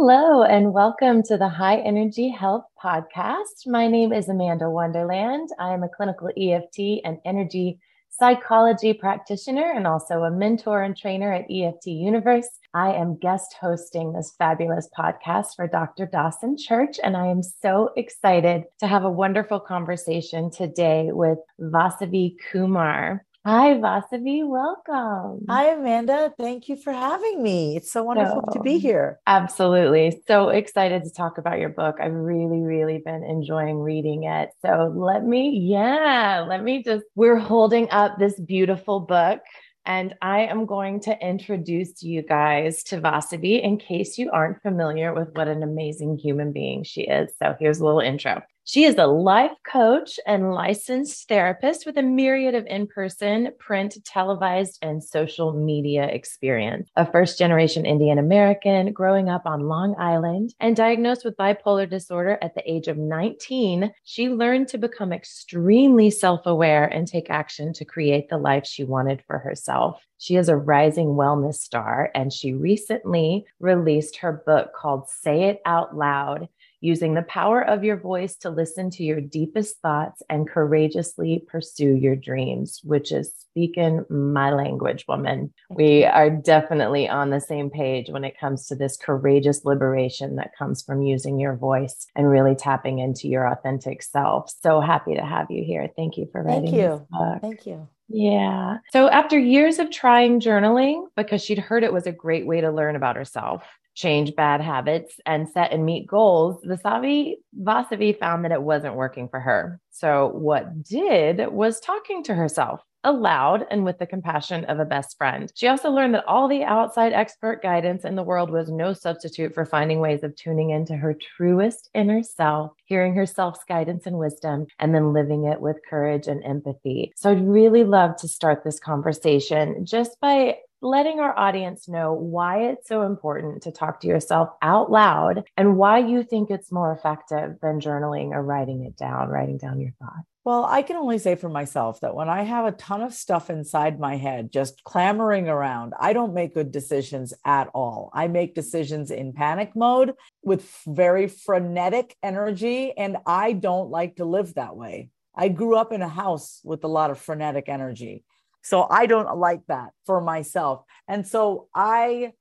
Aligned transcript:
Hello, 0.00 0.44
and 0.44 0.72
welcome 0.72 1.24
to 1.24 1.36
the 1.36 1.48
High 1.48 1.78
Energy 1.78 2.28
Health 2.28 2.62
Podcast. 2.80 3.66
My 3.66 3.88
name 3.88 4.12
is 4.12 4.28
Amanda 4.28 4.70
Wonderland. 4.70 5.48
I 5.58 5.74
am 5.74 5.82
a 5.82 5.88
clinical 5.88 6.30
EFT 6.40 7.00
and 7.04 7.18
energy 7.24 7.80
psychology 8.08 8.92
practitioner 8.92 9.72
and 9.74 9.88
also 9.88 10.22
a 10.22 10.30
mentor 10.30 10.84
and 10.84 10.96
trainer 10.96 11.32
at 11.32 11.50
EFT 11.50 11.88
Universe. 11.88 12.48
I 12.74 12.92
am 12.92 13.18
guest 13.18 13.56
hosting 13.60 14.12
this 14.12 14.36
fabulous 14.38 14.88
podcast 14.96 15.56
for 15.56 15.66
Dr. 15.66 16.06
Dawson 16.06 16.56
Church, 16.56 17.00
and 17.02 17.16
I 17.16 17.26
am 17.26 17.42
so 17.42 17.90
excited 17.96 18.66
to 18.78 18.86
have 18.86 19.02
a 19.02 19.10
wonderful 19.10 19.58
conversation 19.58 20.48
today 20.48 21.08
with 21.10 21.38
Vasavi 21.60 22.36
Kumar. 22.52 23.24
Hi, 23.48 23.78
Vasavi. 23.78 24.46
Welcome. 24.46 25.46
Hi, 25.48 25.70
Amanda. 25.70 26.34
Thank 26.38 26.68
you 26.68 26.76
for 26.76 26.92
having 26.92 27.42
me. 27.42 27.78
It's 27.78 27.90
so 27.90 28.02
wonderful 28.02 28.44
so, 28.46 28.58
to 28.58 28.60
be 28.62 28.76
here. 28.76 29.20
Absolutely. 29.26 30.20
So 30.26 30.50
excited 30.50 31.02
to 31.04 31.10
talk 31.10 31.38
about 31.38 31.58
your 31.58 31.70
book. 31.70 31.96
I've 31.98 32.12
really, 32.12 32.60
really 32.60 32.98
been 33.02 33.24
enjoying 33.24 33.78
reading 33.78 34.24
it. 34.24 34.50
So 34.60 34.92
let 34.94 35.24
me, 35.24 35.48
yeah, 35.66 36.44
let 36.46 36.62
me 36.62 36.82
just, 36.82 37.06
we're 37.14 37.38
holding 37.38 37.88
up 37.90 38.18
this 38.18 38.38
beautiful 38.38 39.00
book. 39.00 39.40
And 39.86 40.14
I 40.20 40.40
am 40.40 40.66
going 40.66 41.00
to 41.04 41.18
introduce 41.18 42.02
you 42.02 42.20
guys 42.20 42.82
to 42.82 43.00
Vasavi 43.00 43.62
in 43.62 43.78
case 43.78 44.18
you 44.18 44.30
aren't 44.30 44.60
familiar 44.60 45.14
with 45.14 45.28
what 45.32 45.48
an 45.48 45.62
amazing 45.62 46.18
human 46.18 46.52
being 46.52 46.84
she 46.84 47.04
is. 47.04 47.30
So 47.42 47.56
here's 47.58 47.80
a 47.80 47.84
little 47.86 48.00
intro. 48.00 48.42
She 48.68 48.84
is 48.84 48.96
a 48.98 49.06
life 49.06 49.56
coach 49.66 50.20
and 50.26 50.52
licensed 50.52 51.26
therapist 51.26 51.86
with 51.86 51.96
a 51.96 52.02
myriad 52.02 52.54
of 52.54 52.66
in 52.66 52.86
person, 52.86 53.48
print, 53.58 53.96
televised, 54.04 54.78
and 54.82 55.02
social 55.02 55.54
media 55.54 56.04
experience. 56.04 56.90
A 56.94 57.10
first 57.10 57.38
generation 57.38 57.86
Indian 57.86 58.18
American 58.18 58.92
growing 58.92 59.30
up 59.30 59.46
on 59.46 59.68
Long 59.68 59.96
Island 59.98 60.52
and 60.60 60.76
diagnosed 60.76 61.24
with 61.24 61.38
bipolar 61.38 61.88
disorder 61.88 62.36
at 62.42 62.54
the 62.54 62.70
age 62.70 62.88
of 62.88 62.98
19, 62.98 63.90
she 64.04 64.28
learned 64.28 64.68
to 64.68 64.76
become 64.76 65.14
extremely 65.14 66.10
self 66.10 66.44
aware 66.44 66.84
and 66.84 67.08
take 67.08 67.30
action 67.30 67.72
to 67.72 67.86
create 67.86 68.28
the 68.28 68.36
life 68.36 68.66
she 68.66 68.84
wanted 68.84 69.22
for 69.26 69.38
herself. 69.38 69.98
She 70.18 70.36
is 70.36 70.50
a 70.50 70.56
rising 70.56 71.14
wellness 71.14 71.54
star, 71.54 72.10
and 72.14 72.30
she 72.30 72.52
recently 72.52 73.46
released 73.60 74.16
her 74.16 74.42
book 74.44 74.74
called 74.74 75.08
Say 75.08 75.44
It 75.44 75.62
Out 75.64 75.96
Loud 75.96 76.48
using 76.80 77.14
the 77.14 77.22
power 77.22 77.62
of 77.62 77.84
your 77.84 77.96
voice 77.96 78.36
to 78.36 78.50
listen 78.50 78.90
to 78.90 79.02
your 79.02 79.20
deepest 79.20 79.80
thoughts 79.80 80.22
and 80.30 80.48
courageously 80.48 81.44
pursue 81.48 81.96
your 81.96 82.16
dreams, 82.16 82.80
which 82.84 83.12
is 83.12 83.32
speaking 83.50 84.04
my 84.08 84.50
language, 84.50 85.04
woman. 85.08 85.52
We 85.70 86.04
are 86.04 86.30
definitely 86.30 87.08
on 87.08 87.30
the 87.30 87.40
same 87.40 87.70
page 87.70 88.10
when 88.10 88.24
it 88.24 88.38
comes 88.38 88.66
to 88.66 88.76
this 88.76 88.96
courageous 88.96 89.64
liberation 89.64 90.36
that 90.36 90.52
comes 90.56 90.82
from 90.82 91.02
using 91.02 91.40
your 91.40 91.56
voice 91.56 92.06
and 92.14 92.30
really 92.30 92.54
tapping 92.54 93.00
into 93.00 93.28
your 93.28 93.50
authentic 93.50 94.02
self. 94.02 94.52
So 94.62 94.80
happy 94.80 95.14
to 95.14 95.24
have 95.24 95.50
you 95.50 95.64
here. 95.64 95.90
Thank 95.96 96.16
you 96.16 96.28
for 96.30 96.42
writing. 96.42 96.70
Thank 96.70 96.76
you. 96.76 97.06
Thank 97.40 97.66
you. 97.66 97.88
Yeah. 98.08 98.78
So 98.92 99.08
after 99.08 99.38
years 99.38 99.78
of 99.78 99.90
trying 99.90 100.40
journaling, 100.40 101.08
because 101.16 101.42
she'd 101.42 101.58
heard 101.58 101.84
it 101.84 101.92
was 101.92 102.06
a 102.06 102.12
great 102.12 102.46
way 102.46 102.60
to 102.60 102.70
learn 102.70 102.96
about 102.96 103.16
herself, 103.16 103.64
change 103.98 104.34
bad 104.36 104.60
habits 104.60 105.18
and 105.26 105.48
set 105.48 105.72
and 105.72 105.84
meet 105.84 106.06
goals, 106.06 106.64
Vasavi 106.64 107.34
Vasavi 107.60 108.16
found 108.18 108.44
that 108.44 108.52
it 108.52 108.62
wasn't 108.62 108.94
working 108.94 109.28
for 109.28 109.40
her. 109.40 109.80
So 109.90 110.28
what 110.28 110.84
did 110.84 111.48
was 111.52 111.80
talking 111.80 112.22
to 112.24 112.34
herself 112.34 112.80
aloud 113.04 113.64
and 113.70 113.84
with 113.84 113.98
the 113.98 114.06
compassion 114.06 114.64
of 114.66 114.78
a 114.78 114.84
best 114.84 115.16
friend. 115.16 115.52
She 115.54 115.68
also 115.68 115.90
learned 115.90 116.14
that 116.14 116.26
all 116.26 116.48
the 116.48 116.64
outside 116.64 117.12
expert 117.12 117.62
guidance 117.62 118.04
in 118.04 118.16
the 118.16 118.22
world 118.22 118.50
was 118.50 118.70
no 118.70 118.92
substitute 118.92 119.54
for 119.54 119.64
finding 119.64 120.00
ways 120.00 120.22
of 120.22 120.34
tuning 120.36 120.70
into 120.70 120.96
her 120.96 121.14
truest 121.14 121.90
inner 121.94 122.22
self, 122.22 122.72
hearing 122.84 123.14
her 123.14 123.26
self's 123.26 123.64
guidance 123.68 124.06
and 124.06 124.18
wisdom, 124.18 124.66
and 124.78 124.94
then 124.94 125.12
living 125.12 125.44
it 125.44 125.60
with 125.60 125.76
courage 125.88 126.26
and 126.26 126.44
empathy. 126.44 127.12
So 127.16 127.30
I'd 127.30 127.46
really 127.46 127.84
love 127.84 128.16
to 128.16 128.28
start 128.28 128.64
this 128.64 128.80
conversation 128.80 129.86
just 129.86 130.18
by 130.20 130.56
letting 130.80 131.20
our 131.20 131.36
audience 131.36 131.88
know 131.88 132.12
why 132.12 132.68
it's 132.68 132.88
so 132.88 133.02
important 133.02 133.62
to 133.62 133.72
talk 133.72 134.00
to 134.00 134.06
yourself 134.06 134.50
out 134.62 134.90
loud 134.90 135.44
and 135.56 135.76
why 135.76 135.98
you 135.98 136.22
think 136.22 136.50
it's 136.50 136.70
more 136.70 136.92
effective 136.92 137.56
than 137.60 137.80
journaling 137.80 138.30
or 138.30 138.42
writing 138.42 138.84
it 138.84 138.96
down, 138.96 139.28
writing 139.28 139.58
down 139.58 139.80
your 139.80 139.92
thoughts. 140.00 140.26
Well, 140.44 140.64
I 140.64 140.80
can 140.80 140.96
only 140.96 141.18
say 141.18 141.34
for 141.34 141.50
myself 141.50 142.00
that 142.00 142.14
when 142.14 142.30
I 142.30 142.42
have 142.42 142.64
a 142.64 142.72
ton 142.72 143.02
of 143.02 143.12
stuff 143.12 143.50
inside 143.50 144.00
my 144.00 144.16
head 144.16 144.50
just 144.50 144.82
clamoring 144.82 145.46
around, 145.46 145.92
I 146.00 146.14
don't 146.14 146.32
make 146.32 146.54
good 146.54 146.72
decisions 146.72 147.34
at 147.44 147.68
all. 147.74 148.10
I 148.14 148.28
make 148.28 148.54
decisions 148.54 149.10
in 149.10 149.34
panic 149.34 149.72
mode 149.76 150.14
with 150.42 150.66
very 150.86 151.26
frenetic 151.26 152.16
energy, 152.22 152.96
and 152.96 153.18
I 153.26 153.52
don't 153.52 153.90
like 153.90 154.16
to 154.16 154.24
live 154.24 154.54
that 154.54 154.74
way. 154.74 155.10
I 155.34 155.48
grew 155.48 155.76
up 155.76 155.92
in 155.92 156.00
a 156.00 156.08
house 156.08 156.62
with 156.64 156.82
a 156.82 156.88
lot 156.88 157.10
of 157.10 157.18
frenetic 157.18 157.68
energy. 157.68 158.24
So 158.68 158.86
I 158.90 159.06
don't 159.06 159.38
like 159.38 159.62
that 159.68 159.92
for 160.04 160.20
myself. 160.20 160.84
And 161.08 161.26
so 161.26 161.68
I 161.74 162.32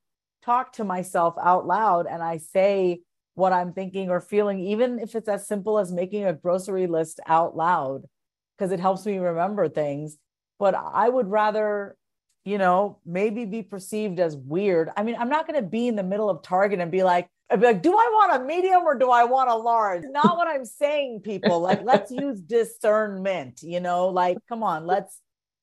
talk 0.43 0.73
to 0.73 0.83
myself 0.83 1.35
out 1.41 1.65
loud 1.65 2.05
and 2.05 2.21
I 2.21 2.35
say 2.35 2.99
what 3.35 3.53
I'm 3.53 3.71
thinking 3.71 4.09
or 4.09 4.19
feeling, 4.19 4.59
even 4.59 4.99
if 4.99 5.15
it's 5.15 5.29
as 5.29 5.47
simple 5.47 5.79
as 5.79 5.89
making 5.89 6.25
a 6.25 6.33
grocery 6.33 6.85
list 6.85 7.21
out 7.27 7.55
loud, 7.55 8.01
because 8.57 8.73
it 8.73 8.81
helps 8.81 9.05
me 9.05 9.19
remember 9.19 9.69
things. 9.69 10.17
But 10.59 10.75
I 10.75 11.07
would 11.07 11.29
rather, 11.29 11.95
you 12.43 12.57
know, 12.57 12.99
maybe 13.05 13.45
be 13.45 13.63
perceived 13.63 14.19
as 14.19 14.35
weird. 14.35 14.89
I 14.97 15.03
mean, 15.03 15.15
I'm 15.17 15.29
not 15.29 15.47
going 15.47 15.63
to 15.63 15.69
be 15.69 15.87
in 15.87 15.95
the 15.95 16.03
middle 16.03 16.29
of 16.29 16.41
Target 16.41 16.81
and 16.81 16.91
be 16.91 17.03
like, 17.03 17.29
I'd 17.49 17.61
be 17.61 17.67
like, 17.67 17.81
do 17.81 17.93
I 17.93 18.09
want 18.11 18.41
a 18.41 18.45
medium 18.45 18.83
or 18.83 18.95
do 18.95 19.11
I 19.11 19.23
want 19.23 19.49
a 19.49 19.55
large? 19.55 20.03
Not 20.09 20.35
what 20.35 20.49
I'm 20.49 20.65
saying, 20.65 21.21
people. 21.23 21.61
Like, 21.61 21.83
let's 21.83 22.11
use 22.25 22.41
discernment, 22.41 23.61
you 23.63 23.79
know, 23.79 24.09
like, 24.09 24.37
come 24.49 24.61
on, 24.61 24.85
let's 24.85 25.21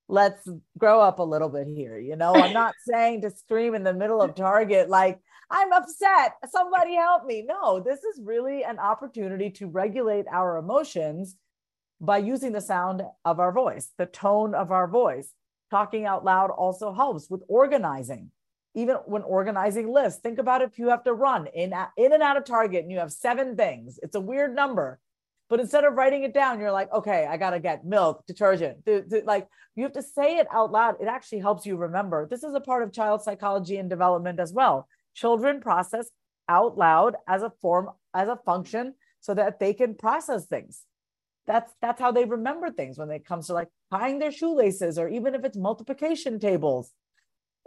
let's 0.09 0.49
grow 0.79 1.01
up 1.01 1.19
a 1.19 1.23
little 1.23 1.49
bit 1.49 1.67
here. 1.67 1.99
You 1.99 2.17
know, 2.17 2.35
I'm 2.35 2.53
not 2.53 2.75
saying 2.87 3.23
to 3.23 3.31
scream 3.31 3.75
in 3.75 3.85
the 3.85 3.95
middle 3.95 4.21
of 4.21 4.35
Target, 4.35 4.89
like, 4.89 5.19
I'm 5.51 5.73
upset, 5.73 6.33
somebody 6.51 6.95
help 6.95 7.27
me. 7.27 7.45
No, 7.47 7.81
this 7.81 8.03
is 8.03 8.21
really 8.23 8.65
an 8.65 8.79
opportunity 8.79 9.51
to 9.51 9.69
regulate 9.69 10.27
our 10.31 10.57
emotions 10.57 11.37
by 12.01 12.19
using 12.19 12.53
the 12.53 12.61
sound 12.61 13.03
of 13.25 13.41
our 13.41 13.53
voice, 13.53 13.93
the 13.99 14.07
tone 14.07 14.55
of 14.55 14.73
our 14.73 14.89
voice. 14.89 15.33
Talking 15.71 16.07
out 16.07 16.25
loud 16.25 16.51
also 16.51 16.93
helps 16.93 17.29
with 17.31 17.43
organizing. 17.49 18.31
Even 18.75 18.97
when 19.07 19.23
organizing 19.23 19.93
lists, 19.93 20.21
think 20.21 20.39
about 20.39 20.63
if 20.63 20.79
you 20.79 20.89
have 20.89 21.05
to 21.05 21.15
run 21.15 21.47
in, 21.55 21.73
in 21.97 22.13
and 22.13 22.23
out 22.23 22.37
of 22.37 22.45
Target 22.45 22.83
and 22.83 22.91
you 22.91 22.99
have 22.99 23.13
seven 23.13 23.57
things. 23.57 23.99
It's 24.03 24.17
a 24.17 24.21
weird 24.21 24.55
number 24.55 24.99
but 25.49 25.61
instead 25.61 25.85
of 25.85 25.95
writing 25.95 26.25
it 26.25 26.33
down, 26.33 26.59
you're 26.59 26.73
like, 26.73 26.93
okay, 26.93 27.27
I 27.27 27.37
got 27.37 27.51
to 27.51 27.61
get 27.61 27.85
milk, 27.85 28.25
detergent. 28.27 28.79
Like 29.25 29.47
you 29.77 29.83
have 29.85 29.93
to 29.93 30.03
say 30.03 30.37
it 30.37 30.47
out 30.53 30.73
loud. 30.73 30.97
It 31.01 31.09
actually 31.09 31.41
helps 31.41 31.67
you 31.67 31.77
remember. 31.77 32.27
This 32.27 32.43
is 32.43 32.55
a 32.55 32.61
part 32.61 32.83
of 32.83 32.93
child 32.93 33.23
psychology 33.23 33.77
and 33.77 33.91
development 33.91 34.41
as 34.41 34.53
well. 34.53 34.89
Children 35.15 35.61
process 35.61 36.09
out 36.49 36.79
loud 36.79 37.17
as 37.29 37.43
a 37.43 37.53
form, 37.61 37.91
as 38.15 38.29
a 38.29 38.37
function, 38.37 38.95
so 39.21 39.35
that 39.35 39.61
they 39.61 39.75
can 39.75 39.95
process 39.95 40.47
things. 40.47 40.85
That's 41.47 41.73
that's 41.83 42.01
how 42.01 42.11
they 42.11 42.25
remember 42.25 42.71
things 42.71 42.97
when 42.97 43.11
it 43.11 43.27
comes 43.27 43.49
to 43.49 43.53
like 43.53 43.69
tying 43.93 44.19
their 44.19 44.33
shoelaces 44.33 44.99
or 44.99 45.09
even 45.09 45.35
if 45.35 45.45
it's 45.45 45.57
multiplication 45.57 46.41
tables. 46.41 46.91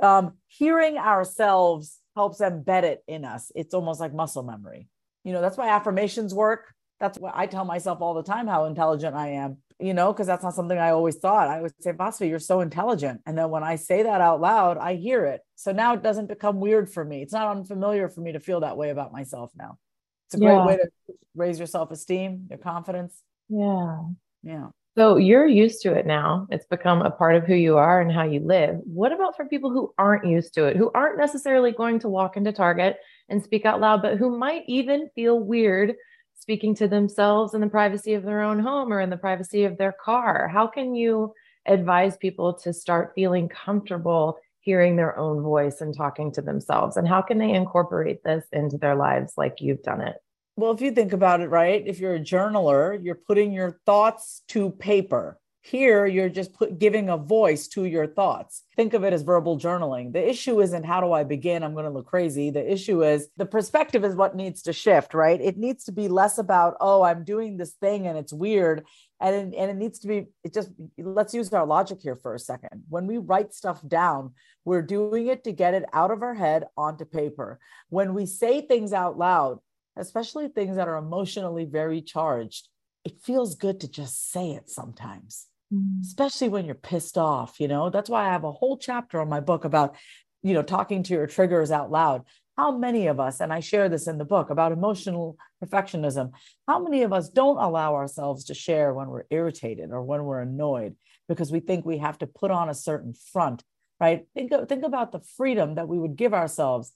Um, 0.02 0.34
hearing 0.48 0.98
ourselves 0.98 2.00
helps 2.16 2.40
embed 2.40 2.84
it 2.84 3.04
in 3.08 3.24
us. 3.24 3.52
It's 3.56 3.74
almost 3.74 4.00
like 4.00 4.14
muscle 4.14 4.44
memory. 4.44 4.88
You 5.24 5.34
know, 5.34 5.42
that's 5.42 5.58
why 5.58 5.70
affirmations 5.70 6.34
work 6.34 6.74
that's 7.00 7.20
what 7.20 7.34
I 7.36 7.46
tell 7.46 7.66
myself 7.66 8.02
all 8.02 8.14
the 8.14 8.24
time 8.24 8.48
how 8.48 8.66
intelligent 8.66 9.16
I 9.16 9.30
am. 9.30 9.58
you 9.80 9.94
know, 9.94 10.12
because 10.12 10.26
that's 10.26 10.44
not 10.44 10.56
something 10.56 10.78
I 10.78 10.90
always 10.90 11.18
thought. 11.18 11.48
I 11.50 11.62
would 11.62 11.72
say, 11.80 11.92
Vasavi, 11.92 12.30
you're 12.30 12.40
so 12.40 12.62
intelligent. 12.62 13.22
And 13.28 13.38
then 13.38 13.50
when 13.52 13.64
I 13.64 13.76
say 13.76 14.02
that 14.04 14.22
out 14.22 14.42
loud, 14.42 14.78
I 14.78 14.96
hear 14.96 15.26
it. 15.26 15.42
So 15.56 15.72
now 15.72 15.94
it 15.94 16.02
doesn't 16.02 16.28
become 16.28 16.60
weird 16.60 16.92
for 16.92 17.06
me. 17.06 17.22
It's 17.22 17.34
not 17.34 17.56
unfamiliar 17.56 18.10
for 18.10 18.22
me 18.22 18.32
to 18.32 18.40
feel 18.40 18.62
that 18.62 18.76
way 18.78 18.90
about 18.90 19.12
myself 19.12 19.52
now. 19.56 19.78
It's 20.26 20.36
a 20.36 20.40
great 20.40 20.54
yeah. 20.54 20.66
way 20.66 20.78
to 20.78 20.90
raise 21.36 21.60
your 21.60 21.68
self 21.68 21.92
esteem, 21.92 22.48
your 22.50 22.58
confidence. 22.58 23.22
Yeah. 23.50 24.02
Yeah. 24.42 24.68
So 24.98 25.18
you're 25.18 25.46
used 25.46 25.84
to 25.84 25.94
it 25.94 26.08
now. 26.08 26.48
It's 26.50 26.66
become 26.66 27.04
a 27.04 27.12
part 27.12 27.36
of 27.36 27.44
who 27.44 27.54
you 27.54 27.78
are 27.78 28.02
and 28.02 28.12
how 28.12 28.24
you 28.24 28.40
live. 28.40 28.78
What 28.84 29.12
about 29.12 29.38
for 29.38 29.46
people 29.46 29.70
who 29.70 29.94
aren't 30.00 30.26
used 30.26 30.56
to 30.56 30.66
it, 30.66 30.76
who 30.76 30.90
aren't 30.96 31.20
necessarily 31.20 31.72
going 31.72 32.00
to 32.00 32.10
walk 32.10 32.36
into 32.36 32.52
Target 32.52 32.98
and 33.30 33.44
speak 33.44 33.64
out 33.64 33.80
loud, 33.80 34.02
but 34.02 34.18
who 34.18 34.36
might 34.36 34.64
even 34.68 35.08
feel 35.14 35.40
weird 35.40 35.94
speaking 36.38 36.76
to 36.76 36.88
themselves 36.88 37.54
in 37.54 37.62
the 37.62 37.68
privacy 37.68 38.14
of 38.14 38.24
their 38.24 38.42
own 38.42 38.60
home 38.60 38.94
or 38.94 39.02
in 39.02 39.10
the 39.10 39.18
privacy 39.18 39.64
of 39.64 39.78
their 39.78 39.92
car? 39.92 40.48
How 40.48 40.68
can 40.68 40.96
you 40.96 41.34
advise 41.66 42.16
people 42.18 42.54
to 42.54 42.74
start 42.74 43.14
feeling 43.16 43.50
comfortable 43.50 44.38
hearing 44.60 44.96
their 44.96 45.18
own 45.18 45.42
voice 45.42 45.82
and 45.82 45.96
talking 45.96 46.32
to 46.34 46.42
themselves? 46.42 46.98
And 46.98 47.08
how 47.08 47.22
can 47.22 47.38
they 47.38 47.52
incorporate 47.52 48.24
this 48.24 48.46
into 48.52 48.78
their 48.78 48.96
lives 48.96 49.34
like 49.38 49.56
you've 49.60 49.84
done 49.84 50.02
it? 50.02 50.18
Well, 50.56 50.72
if 50.72 50.82
you 50.82 50.92
think 50.92 51.14
about 51.14 51.42
it, 51.42 51.50
right, 51.50 51.84
if 51.86 52.00
you're 52.00 52.16
a 52.16 52.20
journaler, 52.20 53.00
you're 53.04 53.16
putting 53.16 53.52
your 53.52 53.80
thoughts 53.86 54.42
to 54.50 54.72
paper. 54.72 55.40
Here, 55.70 56.06
you're 56.06 56.30
just 56.30 56.54
put, 56.54 56.80
giving 56.80 57.10
a 57.10 57.18
voice 57.18 57.68
to 57.70 57.84
your 57.84 58.08
thoughts. 58.08 58.64
Think 58.78 58.94
of 58.94 59.04
it 59.04 59.12
as 59.12 59.22
verbal 59.22 59.60
journaling. 59.60 60.14
The 60.14 60.30
issue 60.30 60.62
isn't 60.62 60.86
how 60.86 61.02
do 61.02 61.12
I 61.12 61.26
begin? 61.26 61.62
I'm 61.62 61.74
going 61.74 61.84
to 61.84 61.92
look 61.92 62.08
crazy. 62.08 62.52
The 62.52 62.72
issue 62.72 63.04
is 63.04 63.28
the 63.36 63.46
perspective 63.46 64.06
is 64.06 64.16
what 64.16 64.34
needs 64.34 64.62
to 64.64 64.72
shift, 64.72 65.14
right? 65.14 65.42
It 65.42 65.58
needs 65.58 65.84
to 65.84 65.92
be 65.92 66.08
less 66.08 66.38
about, 66.38 66.78
oh, 66.80 67.02
I'm 67.02 67.26
doing 67.26 67.58
this 67.58 67.74
thing 67.74 68.08
and 68.08 68.18
it's 68.18 68.32
weird. 68.32 68.86
And 69.20 69.54
and 69.54 69.72
it 69.72 69.76
needs 69.76 70.00
to 70.00 70.08
be, 70.08 70.28
it 70.44 70.54
just, 70.54 70.70
let's 70.98 71.34
use 71.34 71.52
our 71.52 71.66
logic 71.66 72.00
here 72.02 72.16
for 72.16 72.34
a 72.34 72.40
second. 72.40 72.84
When 72.88 73.06
we 73.06 73.18
write 73.18 73.54
stuff 73.54 73.86
down, 73.86 74.36
we're 74.64 74.84
doing 74.84 75.28
it 75.28 75.44
to 75.44 75.52
get 75.52 75.74
it 75.74 75.84
out 75.92 76.12
of 76.12 76.22
our 76.22 76.36
head 76.36 76.66
onto 76.78 77.04
paper. 77.04 77.60
When 77.90 78.14
we 78.14 78.26
say 78.26 78.62
things 78.62 78.94
out 78.94 79.18
loud, 79.18 79.60
especially 79.98 80.48
things 80.48 80.78
that 80.78 80.88
are 80.88 80.98
emotionally 80.98 81.66
very 81.66 82.02
charged, 82.02 82.70
it 83.04 83.20
feels 83.22 83.56
good 83.56 83.82
to 83.82 83.90
just 83.90 84.32
say 84.32 84.52
it 84.52 84.70
sometimes, 84.70 85.48
mm. 85.74 86.02
especially 86.02 86.50
when 86.50 86.66
you're 86.66 86.76
pissed 86.76 87.18
off. 87.18 87.60
You 87.60 87.68
know, 87.68 87.90
that's 87.90 88.10
why 88.10 88.28
I 88.28 88.32
have 88.32 88.44
a 88.44 88.52
whole 88.52 88.78
chapter 88.78 89.20
on 89.20 89.30
my 89.30 89.40
book 89.40 89.66
about, 89.66 89.96
you 90.44 90.54
know, 90.54 90.64
talking 90.64 91.04
to 91.04 91.14
your 91.14 91.28
triggers 91.28 91.72
out 91.72 91.92
loud. 91.92 92.24
How 92.58 92.76
many 92.76 93.08
of 93.08 93.20
us, 93.20 93.40
and 93.40 93.54
I 93.54 93.60
share 93.60 93.88
this 93.88 94.08
in 94.08 94.18
the 94.18 94.26
book 94.26 94.50
about 94.50 94.72
emotional 94.72 95.38
perfectionism, 95.64 96.32
how 96.68 96.80
many 96.80 97.04
of 97.04 97.14
us 97.14 97.30
don't 97.30 97.58
allow 97.58 97.94
ourselves 97.94 98.46
to 98.46 98.56
share 98.56 98.94
when 98.94 99.10
we're 99.10 99.26
irritated 99.30 99.92
or 99.92 100.02
when 100.04 100.24
we're 100.24 100.42
annoyed 100.42 100.96
because 101.28 101.52
we 101.52 101.60
think 101.60 101.86
we 101.86 102.00
have 102.00 102.18
to 102.20 102.28
put 102.28 102.52
on 102.52 102.70
a 102.70 102.74
certain 102.74 103.14
front, 103.14 103.64
right? 104.00 104.26
Think, 104.34 104.52
think 104.68 104.84
about 104.84 105.12
the 105.12 105.20
freedom 105.20 105.76
that 105.76 105.88
we 105.88 106.00
would 106.00 106.16
give 106.16 106.34
ourselves 106.34 106.94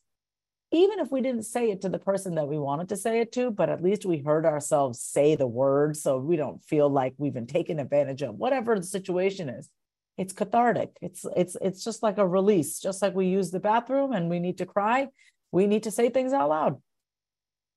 even 0.72 1.00
if 1.00 1.12
we 1.12 1.22
didn't 1.22 1.44
say 1.44 1.70
it 1.70 1.82
to 1.82 1.90
the 1.90 2.00
person 2.00 2.36
that 2.36 2.48
we 2.48 2.58
wanted 2.58 2.90
to 2.90 2.98
say 2.98 3.20
it 3.20 3.34
to, 3.34 3.52
but 3.52 3.70
at 3.70 3.84
least 3.84 4.06
we 4.06 4.20
heard 4.20 4.46
ourselves 4.46 5.02
say 5.02 5.36
the 5.36 5.48
word 5.48 5.98
so 5.98 6.18
we 6.18 6.38
don't 6.38 6.64
feel 6.64 6.90
like 6.90 7.14
we've 7.18 7.34
been 7.34 7.48
taken 7.48 7.80
advantage 7.80 8.22
of, 8.22 8.36
whatever 8.36 8.80
the 8.80 8.86
situation 8.86 9.50
is. 9.50 9.70
It's 10.18 10.34
cathartic. 10.34 10.92
It's 11.02 11.26
it's 11.36 11.58
it's 11.62 11.84
just 11.84 12.04
like 12.04 12.18
a 12.18 12.28
release, 12.28 12.80
just 12.80 13.02
like 13.02 13.16
we 13.16 13.28
use 13.28 13.52
the 13.52 13.60
bathroom 13.60 14.14
and 14.14 14.30
we 14.30 14.40
need 14.40 14.60
to 14.60 14.66
cry, 14.66 15.08
we 15.52 15.68
need 15.68 15.84
to 15.84 15.92
say 15.92 16.10
things 16.10 16.34
out 16.34 16.50
loud. 16.50 16.82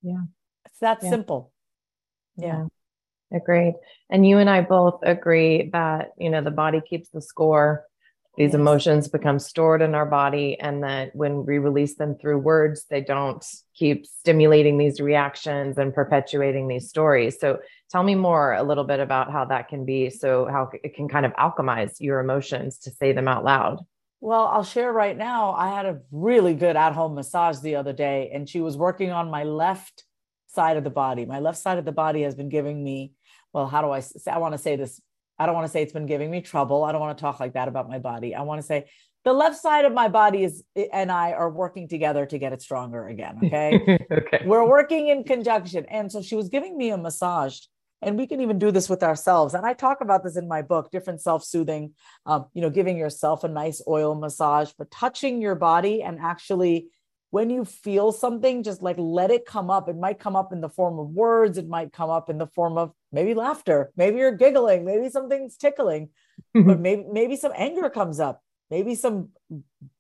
Yeah. 0.03 0.23
It's 0.67 0.79
that 0.81 0.99
yeah. 1.03 1.11
simple. 1.11 1.53
Yeah. 2.37 2.67
yeah. 3.31 3.39
Agreed. 3.39 3.75
And 4.11 4.27
you 4.27 4.39
and 4.39 4.51
I 4.51 4.61
both 4.61 5.01
agree 5.03 5.71
that, 5.73 6.11
you 6.19 6.31
know, 6.31 6.43
the 6.43 6.51
body 6.51 6.81
keeps 6.81 7.09
the 7.09 7.23
score 7.23 7.85
these 8.37 8.53
yes. 8.53 8.55
emotions 8.55 9.09
become 9.09 9.39
stored 9.39 9.81
in 9.81 9.95
our 9.95 10.07
body 10.07 10.59
and 10.59 10.83
that 10.83 11.15
when 11.15 11.47
we 11.47 11.59
release 11.59 11.95
them 11.95 12.17
through 12.17 12.39
words 12.39 12.87
they 12.91 13.01
don't 13.01 13.45
keep 13.75 14.07
stimulating 14.07 14.77
these 14.77 15.01
reactions 15.01 15.79
and 15.79 15.95
perpetuating 15.95 16.67
these 16.67 16.89
stories. 16.89 17.39
So 17.39 17.61
tell 17.91 18.03
me 18.03 18.15
more 18.15 18.55
a 18.55 18.63
little 18.63 18.85
bit 18.85 19.01
about 19.01 19.31
how 19.31 19.45
that 19.47 19.69
can 19.69 19.85
be 19.85 20.11
so 20.11 20.47
how 20.47 20.71
it 20.83 20.95
can 20.95 21.09
kind 21.09 21.27
of 21.27 21.33
alchemize 21.35 22.01
your 22.01 22.21
emotions 22.21 22.79
to 22.79 22.91
say 22.91 23.13
them 23.13 23.29
out 23.29 23.45
loud. 23.45 23.85
Well 24.21 24.47
i'll 24.47 24.65
share 24.65 24.93
right 24.93 25.17
now 25.17 25.53
i 25.53 25.69
had 25.69 25.87
a 25.87 26.01
really 26.11 26.55
good 26.55 26.77
at-home 26.77 27.15
massage 27.15 27.59
the 27.61 27.77
other 27.77 27.93
day 27.93 28.31
and 28.33 28.49
she 28.49 28.61
was 28.61 28.77
working 28.77 29.11
on 29.11 29.31
my 29.31 29.45
left 29.45 30.05
side 30.49 30.77
of 30.77 30.85
the 30.85 30.91
body. 30.91 31.25
My 31.27 31.41
left 31.41 31.59
side 31.59 31.79
of 31.79 31.85
the 31.85 31.93
body 31.93 32.23
has 32.23 32.35
been 32.35 32.49
giving 32.49 32.83
me 32.83 33.13
well 33.53 33.67
how 33.67 33.83
do 33.83 33.91
i 33.91 34.01
say 34.01 34.31
i 34.31 34.39
want 34.39 34.55
to 34.55 34.59
say 34.59 34.77
this 34.77 35.01
I 35.39 35.47
don't 35.47 35.55
want 35.55 35.67
to 35.67 35.73
say 35.73 35.83
it's 35.83 35.93
been 35.93 36.07
giving 36.07 36.31
me 36.31 36.41
trouble. 36.41 36.85
I 36.85 36.93
don't 36.93 37.01
want 37.01 37.17
to 37.17 37.23
talk 37.23 37.41
like 37.41 37.55
that 37.55 37.69
about 37.69 37.89
my 37.89 37.99
body. 37.99 38.35
I 38.35 38.43
want 38.43 38.61
to 38.61 38.67
say 38.67 38.87
the 39.25 39.33
left 39.33 39.57
side 39.57 39.85
of 39.85 39.93
my 39.93 40.09
body 40.09 40.45
is 40.45 40.63
and 40.93 41.11
I 41.11 41.33
are 41.33 41.51
working 41.51 41.89
together 41.89 42.27
to 42.27 42.39
get 42.39 42.53
it 42.53 42.63
stronger 42.63 43.09
again. 43.09 43.39
Okay. 43.43 43.99
okay. 44.11 44.43
We're 44.45 44.69
working 44.69 45.09
in 45.09 45.25
conjunction. 45.25 45.87
And 45.87 46.13
so 46.13 46.23
she 46.23 46.37
was 46.37 46.49
giving 46.49 46.77
me 46.77 46.91
a 46.91 46.99
massage. 46.99 47.59
And 48.03 48.19
we 48.19 48.27
can 48.27 48.43
even 48.43 48.59
do 48.59 48.71
this 48.71 48.91
with 48.91 49.03
ourselves. 49.03 49.55
And 49.55 49.65
I 49.65 49.73
talk 49.73 50.03
about 50.03 50.23
this 50.23 50.37
in 50.37 50.47
my 50.47 50.61
book, 50.61 50.91
different 50.91 51.23
self-soothing, 51.23 51.95
um, 52.27 52.45
you 52.53 52.61
know, 52.61 52.69
giving 52.69 52.99
yourself 52.99 53.45
a 53.45 53.49
nice 53.49 53.81
oil 53.89 54.15
massage, 54.15 54.73
but 54.77 54.91
touching 54.91 55.41
your 55.41 55.55
body 55.55 56.03
and 56.03 56.19
actually 56.21 56.89
when 57.35 57.51
you 57.51 57.65
feel 57.65 58.13
something, 58.13 58.63
just 58.63 58.81
like 58.81 58.95
let 58.97 59.29
it 59.33 59.45
come 59.45 59.69
up. 59.69 59.89
It 59.89 59.97
might 59.97 60.21
come 60.21 60.37
up 60.37 60.53
in 60.53 60.61
the 60.61 60.69
form 60.69 61.01
of 61.01 61.09
words, 61.09 61.59
it 61.59 61.67
might 61.67 61.93
come 61.93 62.09
up 62.09 62.31
in 62.31 62.39
the 62.39 62.47
form 62.47 62.79
of 62.79 62.93
maybe 63.11 63.35
laughter, 63.35 63.91
maybe 63.97 64.19
you're 64.19 64.37
giggling, 64.37 64.85
maybe 64.85 65.09
something's 65.09 65.57
tickling, 65.57 66.11
but 66.55 66.79
maybe 66.79 67.05
maybe 67.11 67.35
some 67.35 67.51
anger 67.57 67.91
comes 67.91 68.21
up, 68.21 68.41
maybe 68.71 68.95
some 68.95 69.31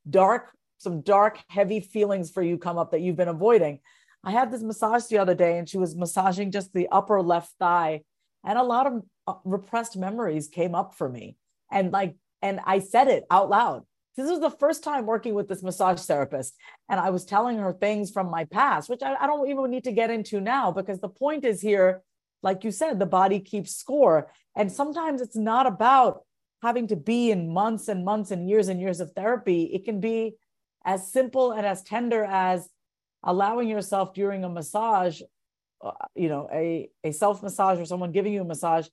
dark, 0.08 0.52
some 0.78 1.00
dark, 1.00 1.40
heavy 1.48 1.81
feelings 1.81 2.31
for 2.31 2.40
you 2.40 2.56
come 2.56 2.78
up 2.78 2.92
that 2.92 3.00
you've 3.00 3.16
been 3.16 3.26
avoiding. 3.26 3.81
I 4.22 4.31
had 4.31 4.52
this 4.52 4.62
massage 4.62 5.06
the 5.06 5.19
other 5.19 5.34
day 5.34 5.58
and 5.58 5.69
she 5.69 5.78
was 5.78 5.96
massaging 5.96 6.52
just 6.52 6.72
the 6.72 6.86
upper 6.92 7.20
left 7.20 7.50
thigh, 7.58 8.02
and 8.44 8.56
a 8.56 8.62
lot 8.62 8.86
of 8.86 9.02
uh, 9.26 9.34
repressed 9.44 9.96
memories 9.96 10.46
came 10.46 10.76
up 10.76 10.94
for 10.94 11.08
me. 11.08 11.36
And 11.69 11.90
like, 11.90 12.14
and 12.42 12.60
I 12.64 12.78
said 12.78 13.08
it 13.08 13.25
out 13.28 13.50
loud 13.50 13.82
this 14.16 14.31
was 14.31 14.40
the 14.40 14.50
first 14.50 14.84
time 14.84 15.06
working 15.06 15.34
with 15.34 15.49
this 15.49 15.62
massage 15.62 16.00
therapist. 16.00 16.55
And 16.88 17.00
I 17.00 17.11
was 17.11 17.25
telling 17.25 17.58
her 17.58 17.72
things 17.72 18.11
from 18.11 18.31
my 18.31 18.44
past, 18.44 18.88
which 18.88 19.02
I, 19.02 19.14
I, 19.14 19.26
don't 19.26 19.49
even 19.49 19.70
need 19.70 19.84
to 19.84 19.93
get 19.93 20.11
into 20.11 20.40
now 20.40 20.70
because 20.70 21.00
the 21.00 21.08
point 21.08 21.44
is 21.44 21.61
here, 21.61 22.02
like 22.43 22.62
you 22.62 22.70
said, 22.70 22.99
the 22.99 23.06
body 23.06 23.40
keeps 23.40 23.75
score. 23.75 24.31
And 24.55 24.70
sometimes 24.70 25.20
it's 25.20 25.37
not 25.37 25.66
about 25.66 26.22
having 26.62 26.87
to 26.88 26.96
be 26.96 27.31
in 27.31 27.52
months 27.52 27.88
and 27.88 28.05
months 28.05 28.31
and 28.31 28.48
years 28.48 28.69
and 28.69 28.81
years 28.81 29.00
of 29.00 29.12
therapy. 29.12 29.65
It 29.65 29.84
can 29.84 30.00
be 30.00 30.36
as 30.84 31.10
simple 31.10 31.50
and 31.53 31.67
as 31.67 31.82
tender 31.82 32.24
as 32.24 32.69
allowing 33.22 33.69
yourself 33.69 34.15
during 34.15 34.44
a 34.44 34.48
massage, 34.48 35.20
uh, 35.82 35.91
you 36.15 36.29
know, 36.29 36.48
a, 36.53 36.89
a 37.03 37.12
self 37.12 37.43
massage 37.43 37.81
or 37.81 37.84
someone 37.84 38.12
giving 38.12 38.32
you 38.32 38.43
a 38.43 38.44
massage 38.44 38.86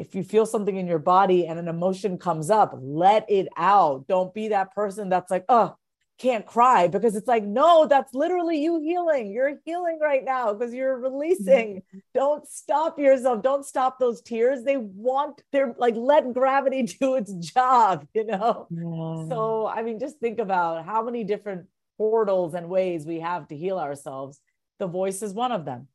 if 0.00 0.14
you 0.14 0.24
feel 0.24 0.46
something 0.46 0.76
in 0.76 0.86
your 0.86 0.98
body 0.98 1.46
and 1.46 1.58
an 1.58 1.68
emotion 1.68 2.16
comes 2.16 2.48
up, 2.48 2.72
let 2.80 3.26
it 3.28 3.48
out. 3.58 4.06
Don't 4.08 4.32
be 4.32 4.48
that 4.48 4.74
person 4.74 5.10
that's 5.10 5.30
like, 5.30 5.44
oh, 5.50 5.76
can't 6.18 6.46
cry 6.46 6.88
because 6.88 7.14
it's 7.16 7.28
like, 7.28 7.44
no, 7.44 7.86
that's 7.86 8.14
literally 8.14 8.62
you 8.62 8.80
healing. 8.80 9.30
You're 9.30 9.58
healing 9.66 9.98
right 10.00 10.24
now 10.24 10.54
because 10.54 10.72
you're 10.72 10.96
releasing. 10.96 11.76
Mm-hmm. 11.76 11.98
Don't 12.14 12.48
stop 12.48 12.98
yourself. 12.98 13.42
Don't 13.42 13.64
stop 13.64 13.98
those 13.98 14.22
tears. 14.22 14.62
They 14.64 14.78
want, 14.78 15.42
they're 15.52 15.74
like, 15.76 15.96
let 15.96 16.32
gravity 16.32 16.82
do 17.00 17.16
its 17.16 17.34
job, 17.34 18.06
you 18.14 18.24
know? 18.24 18.68
Yeah. 18.70 19.28
So, 19.28 19.66
I 19.66 19.82
mean, 19.82 20.00
just 20.00 20.18
think 20.18 20.38
about 20.38 20.86
how 20.86 21.04
many 21.04 21.24
different 21.24 21.66
portals 21.98 22.54
and 22.54 22.70
ways 22.70 23.04
we 23.04 23.20
have 23.20 23.48
to 23.48 23.56
heal 23.56 23.78
ourselves. 23.78 24.40
The 24.78 24.86
voice 24.86 25.20
is 25.20 25.34
one 25.34 25.52
of 25.52 25.66
them. 25.66 25.88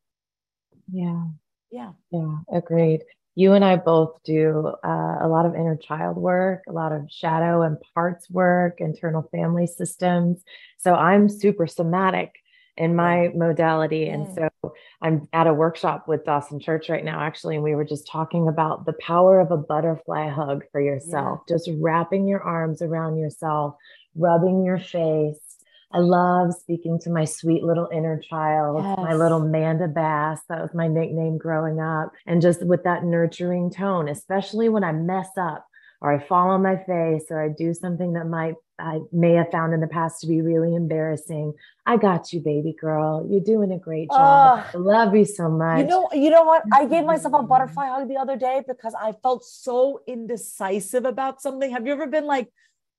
Yeah. 0.91 1.25
Yeah. 1.71 1.93
Yeah. 2.12 2.38
Agreed 2.53 3.01
you 3.35 3.53
and 3.53 3.63
I 3.63 3.75
both 3.75 4.23
do 4.23 4.73
uh, 4.83 5.17
a 5.21 5.27
lot 5.27 5.45
of 5.45 5.55
inner 5.55 5.75
child 5.75 6.17
work, 6.17 6.63
a 6.67 6.71
lot 6.71 6.93
of 6.93 7.09
shadow 7.11 7.61
and 7.61 7.77
parts 7.93 8.29
work, 8.29 8.79
internal 8.79 9.27
family 9.31 9.67
systems. 9.67 10.41
So 10.77 10.95
I'm 10.95 11.27
super 11.27 11.67
somatic 11.67 12.33
in 12.77 12.95
my 12.95 13.29
modality. 13.35 14.07
And 14.07 14.27
so 14.35 14.73
I'm 15.01 15.27
at 15.33 15.47
a 15.47 15.53
workshop 15.53 16.07
with 16.07 16.25
Dawson 16.25 16.59
Church 16.59 16.89
right 16.89 17.03
now, 17.03 17.21
actually, 17.21 17.55
and 17.55 17.63
we 17.63 17.75
were 17.75 17.85
just 17.85 18.07
talking 18.07 18.47
about 18.47 18.85
the 18.85 18.95
power 19.01 19.39
of 19.39 19.51
a 19.51 19.57
butterfly 19.57 20.29
hug 20.29 20.63
for 20.71 20.81
yourself, 20.81 21.41
yeah. 21.47 21.55
just 21.55 21.69
wrapping 21.79 22.27
your 22.27 22.41
arms 22.41 22.81
around 22.81 23.17
yourself, 23.17 23.75
rubbing 24.15 24.63
your 24.63 24.79
face, 24.79 25.39
I 25.95 25.99
love 25.99 26.53
speaking 26.53 26.99
to 27.03 27.09
my 27.09 27.23
sweet 27.23 27.63
little 27.63 27.87
inner 27.89 28.19
child, 28.19 28.83
yes. 28.83 28.97
my 28.97 29.13
little 29.13 29.39
Manda 29.39 29.87
Bass. 29.87 30.41
That 30.49 30.61
was 30.61 30.73
my 30.73 30.89
nickname 30.89 31.37
growing 31.37 31.79
up. 31.79 32.11
And 32.25 32.41
just 32.41 32.65
with 32.65 32.83
that 32.83 33.05
nurturing 33.05 33.71
tone, 33.71 34.09
especially 34.09 34.67
when 34.67 34.83
I 34.83 34.91
mess 34.91 35.29
up 35.39 35.65
or 36.01 36.11
I 36.13 36.19
fall 36.19 36.49
on 36.49 36.61
my 36.61 36.75
face 36.75 37.27
or 37.29 37.41
I 37.41 37.47
do 37.47 37.73
something 37.73 38.11
that 38.13 38.25
might 38.25 38.55
I 38.77 38.99
may 39.13 39.35
have 39.35 39.51
found 39.53 39.73
in 39.73 39.79
the 39.79 39.87
past 39.87 40.19
to 40.19 40.27
be 40.27 40.41
really 40.41 40.75
embarrassing. 40.75 41.53
I 41.85 41.95
got 41.95 42.33
you, 42.33 42.41
baby 42.41 42.75
girl. 42.77 43.25
You're 43.29 43.39
doing 43.39 43.71
a 43.71 43.79
great 43.79 44.09
job. 44.09 44.59
Uh, 44.59 44.63
I 44.73 44.77
love 44.77 45.15
you 45.15 45.23
so 45.23 45.47
much. 45.47 45.79
You 45.79 45.87
know, 45.87 46.09
you 46.11 46.29
know 46.29 46.43
what? 46.43 46.63
I 46.73 46.85
gave 46.85 47.05
myself 47.05 47.33
a 47.35 47.43
butterfly 47.43 47.87
hug 47.87 48.09
the 48.09 48.17
other 48.17 48.35
day 48.35 48.63
because 48.67 48.93
I 49.01 49.13
felt 49.23 49.45
so 49.45 50.01
indecisive 50.05 51.05
about 51.05 51.41
something. 51.41 51.71
Have 51.71 51.87
you 51.87 51.93
ever 51.93 52.07
been 52.07 52.25
like 52.25 52.51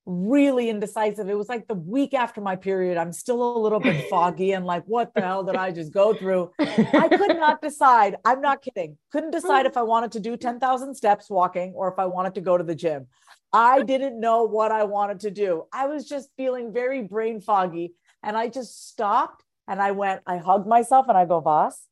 really 0.07 0.71
indecisive? 0.71 1.29
It 1.29 1.37
was 1.37 1.49
like 1.49 1.67
the 1.67 1.75
week 1.75 2.15
after 2.15 2.41
my 2.41 2.57
period. 2.57 2.97
I'm 2.97 3.13
still 3.13 3.57
a 3.57 3.59
little 3.59 3.81
bit 3.81 4.07
foggy 4.11 4.53
and 4.53 4.65
like, 4.65 4.85
what 4.87 5.13
the 5.15 5.21
hell 5.21 5.43
did 5.45 5.57
I 5.57 5.73
just 5.73 5.93
go 5.93 6.15
through? 6.15 6.53
I 6.59 7.09
could 7.09 7.37
not 7.39 7.61
decide. 7.61 8.17
I'm 8.25 8.41
not 8.41 8.63
kidding. 8.63 8.97
Couldn't 9.11 9.33
decide 9.33 9.67
if 9.67 9.77
I 9.77 9.83
wanted 9.83 10.13
to 10.13 10.21
do 10.21 10.37
10,000 10.37 10.95
steps 10.95 11.29
walking 11.29 11.73
or 11.75 11.91
if 11.93 11.99
I 11.99 12.07
wanted 12.07 12.35
to 12.37 12.41
go 12.41 12.57
to 12.57 12.65
the 12.65 12.75
gym. 12.75 13.07
I 13.53 13.83
didn't 13.83 14.21
know 14.21 14.45
what 14.45 14.73
I 14.73 14.85
wanted 14.85 15.21
to 15.21 15.31
do. 15.31 15.65
I 15.73 15.87
was 15.87 16.09
just 16.09 16.31
feeling 16.37 16.73
very 16.73 17.03
brain 17.03 17.41
foggy. 17.41 17.95
And 18.23 18.37
I 18.37 18.49
just 18.49 18.89
stopped 18.89 19.45
and 19.69 19.81
I 19.81 19.93
went, 19.93 20.23
I 20.27 20.39
hugged 20.39 20.67
myself 20.67 21.07
and 21.09 21.17
I 21.17 21.25
go, 21.25 21.41
Voss, 21.41 21.87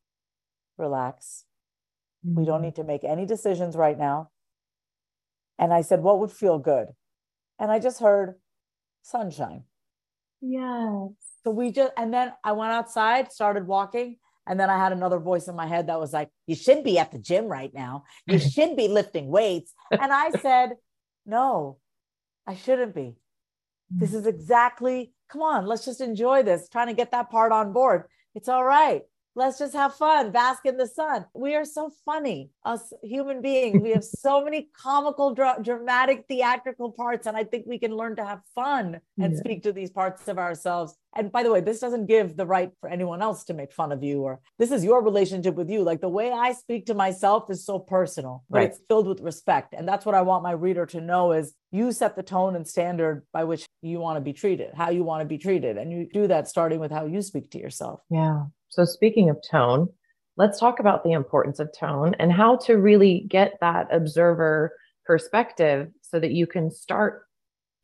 relax. 0.78 1.44
We 2.23 2.44
don't 2.44 2.56
mm-hmm. 2.56 2.64
need 2.64 2.76
to 2.76 2.85
make 2.85 3.04
any 3.04 3.26
decisions 3.26 3.76
right 3.76 3.99
now. 3.99 4.30
And 5.59 5.73
I 5.73 5.83
said, 5.83 6.00
What 6.02 6.18
would 6.21 6.30
feel 6.30 6.59
good? 6.59 6.88
And 7.58 7.70
I 7.70 7.78
just 7.78 8.00
heard 8.00 8.34
sunshine. 9.02 9.64
Yes. 10.40 11.11
So 11.44 11.50
we 11.50 11.73
just, 11.73 11.92
and 11.96 12.12
then 12.12 12.32
I 12.42 12.52
went 12.52 12.73
outside, 12.73 13.32
started 13.32 13.66
walking. 13.66 14.16
And 14.46 14.61
then 14.61 14.68
I 14.68 14.76
had 14.76 14.92
another 14.92 15.18
voice 15.18 15.49
in 15.49 15.56
my 15.56 15.66
head 15.66 15.87
that 15.87 15.99
was 15.99 16.12
like, 16.12 16.28
You 16.46 16.54
should 16.54 16.84
be 16.84 16.99
at 16.99 17.12
the 17.12 17.18
gym 17.18 17.46
right 17.46 17.73
now. 17.73 18.04
You 18.26 18.38
should 18.54 18.76
be 18.76 18.88
lifting 18.88 19.28
weights. 19.28 19.73
And 19.90 20.12
I 20.12 20.30
said, 20.30 20.73
no, 21.26 21.78
I 22.46 22.54
shouldn't 22.54 22.94
be. 22.94 23.16
This 23.90 24.12
mm. 24.12 24.16
is 24.16 24.26
exactly, 24.26 25.12
come 25.30 25.42
on, 25.42 25.66
let's 25.66 25.84
just 25.84 26.00
enjoy 26.00 26.42
this, 26.42 26.68
trying 26.68 26.88
to 26.88 26.94
get 26.94 27.12
that 27.12 27.30
part 27.30 27.52
on 27.52 27.73
board. 27.73 28.04
It's 28.34 28.49
all 28.49 28.64
right. 28.64 29.02
Let's 29.37 29.59
just 29.59 29.75
have 29.75 29.97
fun, 29.97 30.31
bask 30.31 30.64
in 30.64 30.76
the 30.76 30.87
sun. 30.87 31.25
We 31.35 31.57
are 31.57 31.64
so 31.64 31.91
funny, 32.05 32.50
us 32.64 32.93
human 33.03 33.43
beings. 33.43 33.83
We 33.83 33.91
have 33.91 34.05
so 34.05 34.45
many 34.45 34.69
comical, 34.76 35.35
dra- 35.35 35.59
dramatic, 35.61 36.26
theatrical 36.29 36.93
parts. 36.93 37.26
And 37.26 37.37
I 37.37 37.43
think 37.43 37.67
we 37.67 37.79
can 37.79 37.97
learn 37.97 38.14
to 38.17 38.25
have 38.25 38.43
fun 38.55 39.00
and 39.19 39.33
yeah. 39.33 39.38
speak 39.41 39.64
to 39.64 39.73
these 39.73 39.91
parts 39.91 40.29
of 40.29 40.38
ourselves. 40.38 40.95
And 41.17 41.33
by 41.33 41.43
the 41.43 41.53
way, 41.53 41.61
this 41.61 41.81
doesn't 41.81 42.07
give 42.07 42.37
the 42.37 42.47
right 42.47 42.71
for 42.81 42.88
anyone 42.88 43.23
else 43.23 43.45
to 43.45 43.55
make 43.55 43.73
fun 43.73 43.93
of 43.93 44.03
you, 44.03 44.23
or 44.23 44.41
this 44.59 44.71
is 44.71 44.85
your 44.85 45.03
relationship 45.03 45.55
with 45.55 45.71
you. 45.71 45.83
Like 45.83 46.00
the 46.00 46.09
way 46.09 46.31
I 46.31 46.53
speak 46.53 46.87
to 46.87 46.95
myself 46.95 47.50
is 47.50 47.64
so 47.64 47.79
personal, 47.79 48.45
but 48.50 48.59
right. 48.59 48.69
it's 48.69 48.81
filled 48.88 49.09
with 49.09 49.21
respect. 49.21 49.75
And 49.76 49.87
that's 49.88 50.07
what 50.07 50.14
I 50.14 50.23
want 50.23 50.43
my 50.43 50.53
reader 50.53 50.87
to 50.87 51.00
know 51.00 51.33
is 51.33 51.55
you 51.71 51.93
set 51.93 52.14
the 52.14 52.23
tone 52.23 52.55
and 52.57 52.67
standard 52.67 53.26
by 53.33 53.45
which 53.45 53.67
you 53.83 53.99
want 53.99 54.17
to 54.17 54.21
be 54.21 54.33
treated, 54.33 54.75
how 54.75 54.91
you 54.91 55.03
want 55.03 55.23
to 55.23 55.25
be 55.25 55.38
treated. 55.38 55.76
And 55.76 55.93
you 55.93 56.09
do 56.12 56.29
that 56.29 56.49
starting 56.49 56.79
with 56.79 56.91
how 56.91 57.07
you 57.07 57.21
speak 57.23 57.50
to 57.50 57.59
yourself. 57.59 58.00
Yeah. 58.11 58.45
So, 58.75 58.85
speaking 58.85 59.31
of 59.31 59.38
tone, 59.40 59.88
let's 60.37 60.59
talk 60.59 60.81
about 60.81 61.04
the 61.04 61.12
importance 61.12 61.61
of 61.61 61.71
tone 61.73 62.16
and 62.19 62.33
how 62.33 62.57
to 62.57 62.75
really 62.75 63.25
get 63.28 63.57
that 63.61 63.87
observer 63.95 64.73
perspective 65.07 65.93
so 66.00 66.19
that 66.19 66.33
you 66.33 66.49
can 66.49 66.73
start 66.73 67.23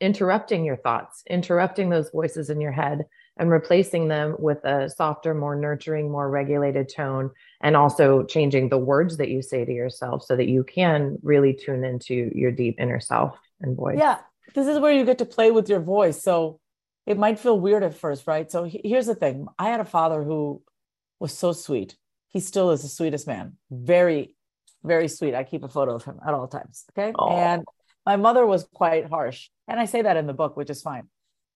interrupting 0.01 0.65
your 0.65 0.75
thoughts, 0.75 1.23
interrupting 1.29 1.89
those 1.89 2.09
voices 2.09 2.49
in 2.49 2.59
your 2.59 2.73
head, 2.73 3.05
and 3.37 3.49
replacing 3.49 4.09
them 4.09 4.35
with 4.37 4.65
a 4.65 4.89
softer, 4.89 5.33
more 5.33 5.55
nurturing, 5.55 6.11
more 6.11 6.29
regulated 6.29 6.91
tone, 6.93 7.29
and 7.61 7.77
also 7.77 8.25
changing 8.25 8.67
the 8.67 8.77
words 8.77 9.15
that 9.15 9.29
you 9.29 9.41
say 9.41 9.63
to 9.63 9.71
yourself 9.71 10.23
so 10.23 10.35
that 10.35 10.49
you 10.49 10.65
can 10.65 11.17
really 11.23 11.53
tune 11.53 11.85
into 11.85 12.29
your 12.35 12.51
deep 12.51 12.75
inner 12.79 12.99
self 12.99 13.37
and 13.61 13.77
voice. 13.77 13.97
Yeah, 13.97 14.17
this 14.53 14.67
is 14.67 14.77
where 14.77 14.91
you 14.91 15.05
get 15.05 15.19
to 15.19 15.25
play 15.25 15.51
with 15.51 15.69
your 15.69 15.79
voice. 15.79 16.21
So 16.21 16.59
it 17.05 17.17
might 17.17 17.39
feel 17.39 17.57
weird 17.57 17.83
at 17.83 17.95
first, 17.95 18.27
right? 18.27 18.51
So 18.51 18.69
here's 18.69 19.05
the 19.05 19.15
thing 19.15 19.47
I 19.57 19.69
had 19.69 19.79
a 19.79 19.85
father 19.85 20.21
who 20.21 20.61
was 21.21 21.37
so 21.37 21.53
sweet. 21.53 21.95
He 22.29 22.39
still 22.39 22.71
is 22.71 22.81
the 22.81 22.89
sweetest 22.89 23.27
man. 23.27 23.57
Very, 23.69 24.35
very 24.83 25.07
sweet. 25.07 25.35
I 25.35 25.43
keep 25.43 25.63
a 25.63 25.69
photo 25.69 25.95
of 25.95 26.03
him 26.03 26.19
at 26.25 26.33
all 26.33 26.47
times. 26.47 26.85
Okay. 26.91 27.13
Aww. 27.13 27.31
And 27.31 27.63
my 28.05 28.15
mother 28.15 28.45
was 28.45 28.67
quite 28.73 29.07
harsh. 29.07 29.49
And 29.67 29.79
I 29.79 29.85
say 29.85 30.01
that 30.01 30.17
in 30.17 30.25
the 30.25 30.33
book, 30.33 30.57
which 30.57 30.69
is 30.69 30.81
fine. 30.81 31.07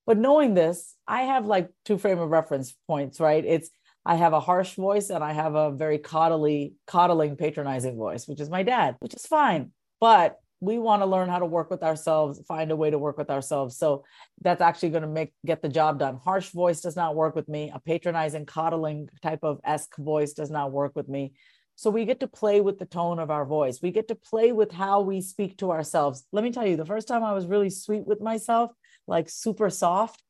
But 0.06 0.18
knowing 0.18 0.54
this, 0.54 0.94
I 1.08 1.22
have 1.22 1.46
like 1.46 1.68
two 1.84 1.98
frame 1.98 2.20
of 2.20 2.30
reference 2.30 2.74
points, 2.86 3.18
right? 3.18 3.44
It's 3.44 3.68
I 4.04 4.14
have 4.14 4.32
a 4.32 4.40
harsh 4.40 4.74
voice 4.76 5.10
and 5.10 5.24
I 5.24 5.32
have 5.32 5.56
a 5.56 5.72
very 5.72 5.98
coddly, 5.98 6.74
coddling, 6.86 7.36
patronizing 7.36 7.96
voice, 7.96 8.28
which 8.28 8.40
is 8.40 8.48
my 8.48 8.62
dad, 8.62 8.94
which 9.00 9.14
is 9.14 9.26
fine. 9.26 9.72
But 10.00 10.38
we 10.60 10.78
want 10.78 11.02
to 11.02 11.06
learn 11.06 11.28
how 11.28 11.38
to 11.38 11.46
work 11.46 11.70
with 11.70 11.82
ourselves 11.82 12.40
find 12.48 12.70
a 12.70 12.76
way 12.76 12.90
to 12.90 12.98
work 12.98 13.18
with 13.18 13.30
ourselves. 13.30 13.76
So 13.76 14.04
that's 14.40 14.62
actually 14.62 14.90
going 14.90 15.02
to 15.02 15.08
make 15.08 15.32
get 15.44 15.62
the 15.62 15.68
job 15.68 15.98
done. 15.98 16.16
Harsh 16.16 16.50
voice 16.50 16.80
does 16.80 16.96
not 16.96 17.14
work 17.14 17.34
with 17.36 17.48
me. 17.48 17.70
A 17.74 17.80
patronizing 17.80 18.46
coddling 18.46 19.08
type 19.22 19.40
of 19.42 19.60
esque 19.64 19.96
voice 19.96 20.32
does 20.32 20.50
not 20.50 20.72
work 20.72 20.92
with 20.94 21.08
me. 21.08 21.34
So 21.74 21.90
we 21.90 22.06
get 22.06 22.20
to 22.20 22.26
play 22.26 22.62
with 22.62 22.78
the 22.78 22.86
tone 22.86 23.18
of 23.18 23.30
our 23.30 23.44
voice. 23.44 23.82
We 23.82 23.90
get 23.90 24.08
to 24.08 24.14
play 24.14 24.50
with 24.50 24.72
how 24.72 25.02
we 25.02 25.20
speak 25.20 25.58
to 25.58 25.70
ourselves. 25.70 26.24
Let 26.32 26.42
me 26.42 26.50
tell 26.50 26.66
you 26.66 26.76
the 26.76 26.86
first 26.86 27.06
time 27.06 27.22
i 27.22 27.32
was 27.32 27.46
really 27.46 27.70
sweet 27.70 28.06
with 28.06 28.20
myself 28.20 28.70
like 29.06 29.28
super 29.28 29.70
soft 29.70 30.22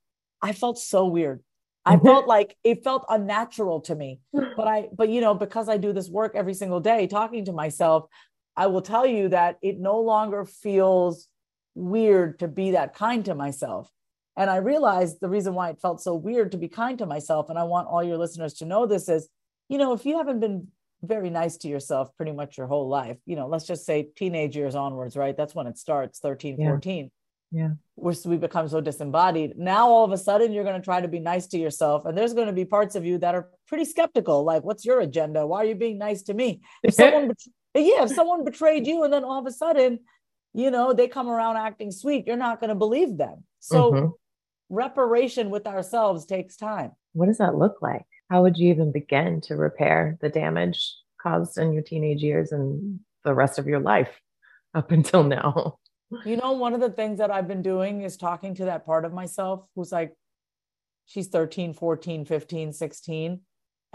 i 0.42 0.52
felt 0.52 0.78
so 0.78 1.06
weird. 1.06 1.42
I 1.84 1.96
felt 2.04 2.26
like 2.26 2.56
it 2.64 2.82
felt 2.82 3.04
unnatural 3.08 3.80
to 3.82 3.94
me. 3.94 4.20
But 4.56 4.68
I, 4.68 4.88
but 4.90 5.10
you 5.10 5.20
know, 5.20 5.34
because 5.34 5.68
I 5.68 5.76
do 5.76 5.92
this 5.92 6.08
work 6.08 6.32
every 6.34 6.54
single 6.54 6.80
day 6.80 7.06
talking 7.06 7.44
to 7.44 7.52
myself, 7.52 8.06
I 8.56 8.66
will 8.68 8.82
tell 8.82 9.06
you 9.06 9.28
that 9.28 9.58
it 9.62 9.78
no 9.78 10.00
longer 10.00 10.44
feels 10.44 11.28
weird 11.74 12.38
to 12.38 12.48
be 12.48 12.72
that 12.72 12.94
kind 12.94 13.24
to 13.26 13.34
myself. 13.34 13.90
And 14.36 14.50
I 14.50 14.56
realized 14.56 15.18
the 15.20 15.28
reason 15.28 15.54
why 15.54 15.70
it 15.70 15.80
felt 15.80 16.00
so 16.02 16.14
weird 16.14 16.52
to 16.52 16.58
be 16.58 16.68
kind 16.68 16.98
to 16.98 17.06
myself. 17.06 17.48
And 17.48 17.58
I 17.58 17.64
want 17.64 17.88
all 17.88 18.02
your 18.02 18.18
listeners 18.18 18.54
to 18.54 18.66
know 18.66 18.86
this 18.86 19.08
is, 19.08 19.28
you 19.68 19.78
know, 19.78 19.92
if 19.92 20.04
you 20.04 20.18
haven't 20.18 20.40
been 20.40 20.68
very 21.02 21.30
nice 21.30 21.56
to 21.58 21.68
yourself 21.68 22.14
pretty 22.16 22.32
much 22.32 22.58
your 22.58 22.66
whole 22.66 22.88
life, 22.88 23.18
you 23.24 23.36
know, 23.36 23.46
let's 23.46 23.66
just 23.66 23.86
say 23.86 24.08
teenage 24.16 24.56
years 24.56 24.74
onwards, 24.74 25.16
right? 25.16 25.36
That's 25.36 25.54
when 25.54 25.66
it 25.66 25.78
starts 25.78 26.18
13, 26.18 26.56
yeah. 26.58 26.68
14. 26.68 27.10
Yeah. 27.52 27.70
Where 27.94 28.14
we 28.26 28.36
become 28.36 28.68
so 28.68 28.80
disembodied. 28.80 29.56
Now, 29.56 29.88
all 29.88 30.04
of 30.04 30.12
a 30.12 30.18
sudden, 30.18 30.52
you're 30.52 30.64
going 30.64 30.80
to 30.80 30.84
try 30.84 31.00
to 31.00 31.08
be 31.08 31.20
nice 31.20 31.46
to 31.48 31.58
yourself. 31.58 32.04
And 32.04 32.18
there's 32.18 32.34
going 32.34 32.48
to 32.48 32.52
be 32.52 32.64
parts 32.64 32.96
of 32.96 33.04
you 33.06 33.18
that 33.18 33.34
are 33.34 33.48
pretty 33.68 33.84
skeptical. 33.84 34.44
Like, 34.44 34.64
what's 34.64 34.84
your 34.84 35.00
agenda? 35.00 35.46
Why 35.46 35.62
are 35.62 35.64
you 35.64 35.74
being 35.74 35.96
nice 35.96 36.22
to 36.24 36.34
me? 36.34 36.60
If 36.82 36.94
someone 36.94 37.32
yeah, 37.82 38.04
if 38.04 38.10
someone 38.10 38.44
betrayed 38.44 38.86
you 38.86 39.04
and 39.04 39.12
then 39.12 39.24
all 39.24 39.38
of 39.38 39.46
a 39.46 39.52
sudden, 39.52 40.00
you 40.54 40.70
know, 40.70 40.92
they 40.92 41.08
come 41.08 41.28
around 41.28 41.56
acting 41.56 41.90
sweet, 41.90 42.26
you're 42.26 42.36
not 42.36 42.60
going 42.60 42.68
to 42.68 42.74
believe 42.74 43.16
them. 43.16 43.44
So 43.60 43.92
mm-hmm. 43.92 44.06
reparation 44.70 45.50
with 45.50 45.66
ourselves 45.66 46.24
takes 46.26 46.56
time. 46.56 46.92
What 47.12 47.26
does 47.26 47.38
that 47.38 47.56
look 47.56 47.82
like? 47.82 48.06
How 48.30 48.42
would 48.42 48.56
you 48.56 48.70
even 48.70 48.92
begin 48.92 49.40
to 49.42 49.56
repair 49.56 50.18
the 50.20 50.28
damage 50.28 50.94
caused 51.20 51.58
in 51.58 51.72
your 51.72 51.82
teenage 51.82 52.22
years 52.22 52.52
and 52.52 53.00
the 53.24 53.34
rest 53.34 53.58
of 53.58 53.66
your 53.66 53.80
life 53.80 54.20
up 54.74 54.90
until 54.90 55.22
now? 55.24 55.78
You 56.24 56.36
know, 56.36 56.52
one 56.52 56.72
of 56.72 56.80
the 56.80 56.90
things 56.90 57.18
that 57.18 57.30
I've 57.30 57.48
been 57.48 57.62
doing 57.62 58.02
is 58.02 58.16
talking 58.16 58.54
to 58.56 58.66
that 58.66 58.86
part 58.86 59.04
of 59.04 59.12
myself 59.12 59.64
who's 59.74 59.90
like, 59.90 60.14
she's 61.04 61.28
13, 61.28 61.74
14, 61.74 62.24
15, 62.24 62.72
16 62.72 63.40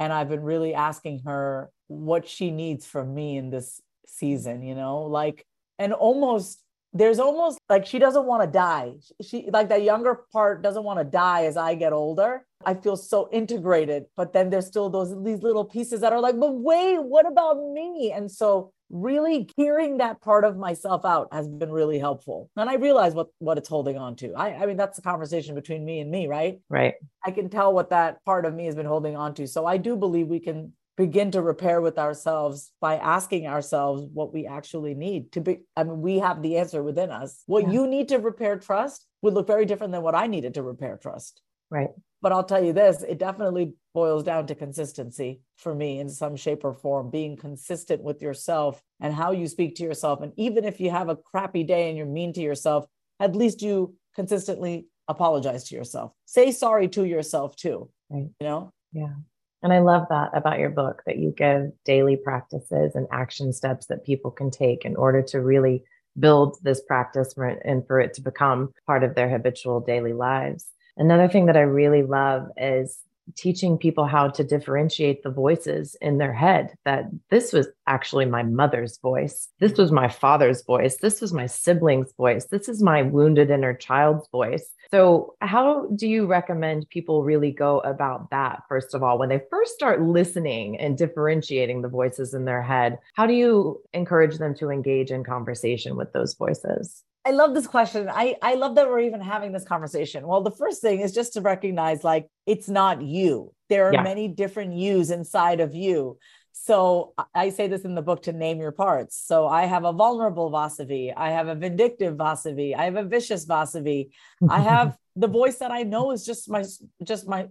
and 0.01 0.11
I've 0.11 0.29
been 0.29 0.41
really 0.41 0.73
asking 0.73 1.21
her 1.25 1.69
what 1.91 2.27
she 2.27 2.51
needs 2.51 2.85
from 2.85 3.13
me 3.13 3.37
in 3.37 3.49
this 3.49 3.81
season, 4.07 4.63
you 4.63 4.75
know, 4.75 5.03
like, 5.03 5.45
and 5.77 5.93
almost 5.93 6.59
there's 6.93 7.19
almost 7.19 7.57
like 7.69 7.85
she 7.85 7.99
doesn't 7.99 8.25
want 8.25 8.43
to 8.43 8.51
die. 8.51 8.93
She 9.21 9.49
like 9.51 9.69
that 9.69 9.83
younger 9.83 10.25
part 10.31 10.61
doesn't 10.61 10.83
want 10.83 10.99
to 10.99 11.05
die 11.05 11.45
as 11.45 11.55
I 11.55 11.75
get 11.75 11.93
older. 11.93 12.45
I 12.65 12.73
feel 12.73 12.97
so 12.97 13.29
integrated, 13.31 14.05
but 14.17 14.33
then 14.33 14.49
there's 14.49 14.67
still 14.67 14.89
those 14.89 15.15
these 15.23 15.41
little 15.41 15.65
pieces 15.65 16.01
that 16.01 16.11
are 16.11 16.19
like, 16.19 16.39
but 16.39 16.53
wait, 16.53 17.01
what 17.01 17.25
about 17.25 17.57
me? 17.73 18.11
And 18.13 18.29
so 18.29 18.73
really 18.89 19.49
hearing 19.55 19.97
that 19.97 20.21
part 20.21 20.43
of 20.43 20.57
myself 20.57 21.05
out 21.05 21.29
has 21.31 21.47
been 21.47 21.71
really 21.71 21.97
helpful. 21.97 22.49
And 22.57 22.69
I 22.69 22.75
realize 22.75 23.13
what 23.13 23.27
what 23.39 23.57
it's 23.57 23.69
holding 23.69 23.97
on 23.97 24.17
to. 24.17 24.33
I, 24.33 24.63
I 24.63 24.65
mean, 24.65 24.77
that's 24.77 24.99
a 24.99 25.01
conversation 25.01 25.55
between 25.55 25.85
me 25.85 26.01
and 26.01 26.11
me, 26.11 26.27
right? 26.27 26.59
Right. 26.69 26.95
I 27.25 27.31
can 27.31 27.49
tell 27.49 27.73
what 27.73 27.91
that 27.91 28.23
part 28.25 28.45
of 28.45 28.53
me 28.53 28.65
has 28.65 28.75
been 28.75 28.85
holding 28.85 29.15
on 29.15 29.33
to. 29.35 29.47
So 29.47 29.65
I 29.65 29.77
do 29.77 29.95
believe 29.95 30.27
we 30.27 30.41
can 30.41 30.73
begin 31.01 31.31
to 31.31 31.41
repair 31.41 31.81
with 31.81 31.97
ourselves 31.97 32.71
by 32.79 32.95
asking 32.95 33.47
ourselves 33.47 34.05
what 34.13 34.31
we 34.31 34.45
actually 34.45 34.93
need 34.93 35.31
to 35.31 35.41
be. 35.41 35.57
I 35.75 35.83
mean, 35.83 35.99
we 35.99 36.19
have 36.19 36.43
the 36.43 36.57
answer 36.57 36.83
within 36.83 37.09
us. 37.09 37.41
What 37.47 37.63
yeah. 37.63 37.71
you 37.71 37.87
need 37.87 38.09
to 38.09 38.19
repair 38.19 38.59
trust 38.59 39.07
would 39.23 39.33
look 39.33 39.47
very 39.47 39.65
different 39.65 39.93
than 39.93 40.03
what 40.03 40.13
I 40.13 40.27
needed 40.27 40.53
to 40.53 40.61
repair 40.61 40.99
trust. 41.01 41.41
Right. 41.71 41.89
But 42.21 42.33
I'll 42.33 42.43
tell 42.43 42.63
you 42.63 42.71
this, 42.71 43.01
it 43.01 43.17
definitely 43.17 43.73
boils 43.95 44.23
down 44.23 44.45
to 44.45 44.53
consistency 44.53 45.41
for 45.57 45.73
me 45.73 45.99
in 45.99 46.07
some 46.07 46.35
shape 46.35 46.63
or 46.63 46.75
form, 46.75 47.09
being 47.09 47.35
consistent 47.35 48.03
with 48.03 48.21
yourself 48.21 48.79
and 48.99 49.11
how 49.11 49.31
you 49.31 49.47
speak 49.47 49.77
to 49.77 49.83
yourself. 49.83 50.21
And 50.21 50.33
even 50.37 50.65
if 50.65 50.79
you 50.79 50.91
have 50.91 51.09
a 51.09 51.15
crappy 51.15 51.63
day 51.63 51.89
and 51.89 51.97
you're 51.97 52.05
mean 52.05 52.31
to 52.33 52.41
yourself, 52.41 52.85
at 53.19 53.35
least 53.35 53.63
you 53.63 53.95
consistently 54.13 54.85
apologize 55.07 55.63
to 55.69 55.75
yourself. 55.75 56.11
Say 56.25 56.51
sorry 56.51 56.89
to 56.89 57.05
yourself 57.05 57.55
too. 57.55 57.89
Right. 58.11 58.29
You 58.39 58.47
know? 58.47 58.71
Yeah. 58.93 59.15
And 59.63 59.71
I 59.71 59.79
love 59.79 60.07
that 60.09 60.31
about 60.33 60.59
your 60.59 60.69
book 60.69 61.03
that 61.05 61.17
you 61.17 61.33
give 61.35 61.71
daily 61.85 62.15
practices 62.15 62.95
and 62.95 63.07
action 63.11 63.53
steps 63.53 63.85
that 63.87 64.05
people 64.05 64.31
can 64.31 64.49
take 64.49 64.85
in 64.85 64.95
order 64.95 65.21
to 65.23 65.41
really 65.41 65.83
build 66.19 66.57
this 66.63 66.81
practice 66.81 67.35
and 67.37 67.85
for 67.85 67.99
it 67.99 68.13
to 68.15 68.21
become 68.21 68.73
part 68.85 69.03
of 69.03 69.15
their 69.15 69.29
habitual 69.29 69.79
daily 69.79 70.13
lives. 70.13 70.67
Another 70.97 71.27
thing 71.27 71.45
that 71.45 71.57
I 71.57 71.61
really 71.61 72.03
love 72.03 72.47
is 72.57 72.99
teaching 73.35 73.77
people 73.77 74.05
how 74.05 74.29
to 74.29 74.43
differentiate 74.43 75.23
the 75.23 75.31
voices 75.31 75.95
in 76.01 76.17
their 76.17 76.33
head 76.33 76.73
that 76.85 77.05
this 77.29 77.53
was 77.53 77.67
actually 77.87 78.25
my 78.25 78.43
mother's 78.43 78.97
voice. 78.99 79.49
This 79.59 79.77
was 79.77 79.91
my 79.91 80.07
father's 80.07 80.63
voice. 80.63 80.97
This 80.97 81.21
was 81.21 81.33
my 81.33 81.45
sibling's 81.45 82.13
voice. 82.13 82.45
This 82.45 82.69
is 82.69 82.81
my 82.81 83.01
wounded 83.01 83.49
inner 83.49 83.73
child's 83.73 84.27
voice. 84.31 84.73
So, 84.91 85.35
how 85.39 85.87
do 85.95 86.07
you 86.07 86.25
recommend 86.25 86.89
people 86.89 87.23
really 87.23 87.51
go 87.51 87.79
about 87.79 88.29
that, 88.31 88.63
first 88.67 88.93
of 88.93 89.03
all, 89.03 89.17
when 89.17 89.29
they 89.29 89.41
first 89.49 89.73
start 89.73 90.01
listening 90.01 90.77
and 90.77 90.97
differentiating 90.97 91.81
the 91.81 91.87
voices 91.87 92.33
in 92.33 92.45
their 92.45 92.61
head? 92.61 92.99
How 93.13 93.25
do 93.25 93.33
you 93.33 93.81
encourage 93.93 94.37
them 94.37 94.53
to 94.55 94.69
engage 94.69 95.11
in 95.11 95.23
conversation 95.23 95.95
with 95.95 96.11
those 96.11 96.33
voices? 96.33 97.03
I 97.23 97.31
love 97.31 97.53
this 97.53 97.67
question. 97.67 98.09
I, 98.09 98.35
I 98.41 98.55
love 98.55 98.75
that 98.75 98.87
we're 98.87 99.01
even 99.01 99.21
having 99.21 99.51
this 99.51 99.63
conversation. 99.63 100.25
Well, 100.25 100.41
the 100.41 100.51
first 100.51 100.81
thing 100.81 101.01
is 101.01 101.13
just 101.13 101.33
to 101.33 101.41
recognize 101.41 102.03
like 102.03 102.27
it's 102.47 102.67
not 102.67 103.01
you. 103.01 103.53
There 103.69 103.87
are 103.87 103.93
yeah. 103.93 104.01
many 104.01 104.27
different 104.27 104.73
yous 104.73 105.11
inside 105.11 105.59
of 105.59 105.75
you. 105.75 106.17
So 106.53 107.13
I 107.33 107.49
say 107.49 107.67
this 107.67 107.83
in 107.83 107.95
the 107.95 108.01
book 108.01 108.23
to 108.23 108.33
name 108.33 108.59
your 108.59 108.71
parts. 108.71 109.21
So 109.25 109.47
I 109.47 109.65
have 109.65 109.83
a 109.83 109.93
vulnerable 109.93 110.51
Vasavi. 110.51 111.13
I 111.15 111.31
have 111.31 111.47
a 111.47 111.55
vindictive 111.55 112.15
Vasavi. 112.15 112.75
I 112.75 112.85
have 112.85 112.97
a 112.97 113.03
vicious 113.03 113.45
Vasavi. 113.45 114.09
I 114.49 114.59
have 114.59 114.97
the 115.15 115.27
voice 115.27 115.57
that 115.57 115.71
I 115.71 115.83
know 115.83 116.11
is 116.11 116.25
just 116.25 116.49
my 116.49 116.63
just 117.03 117.27
my 117.27 117.47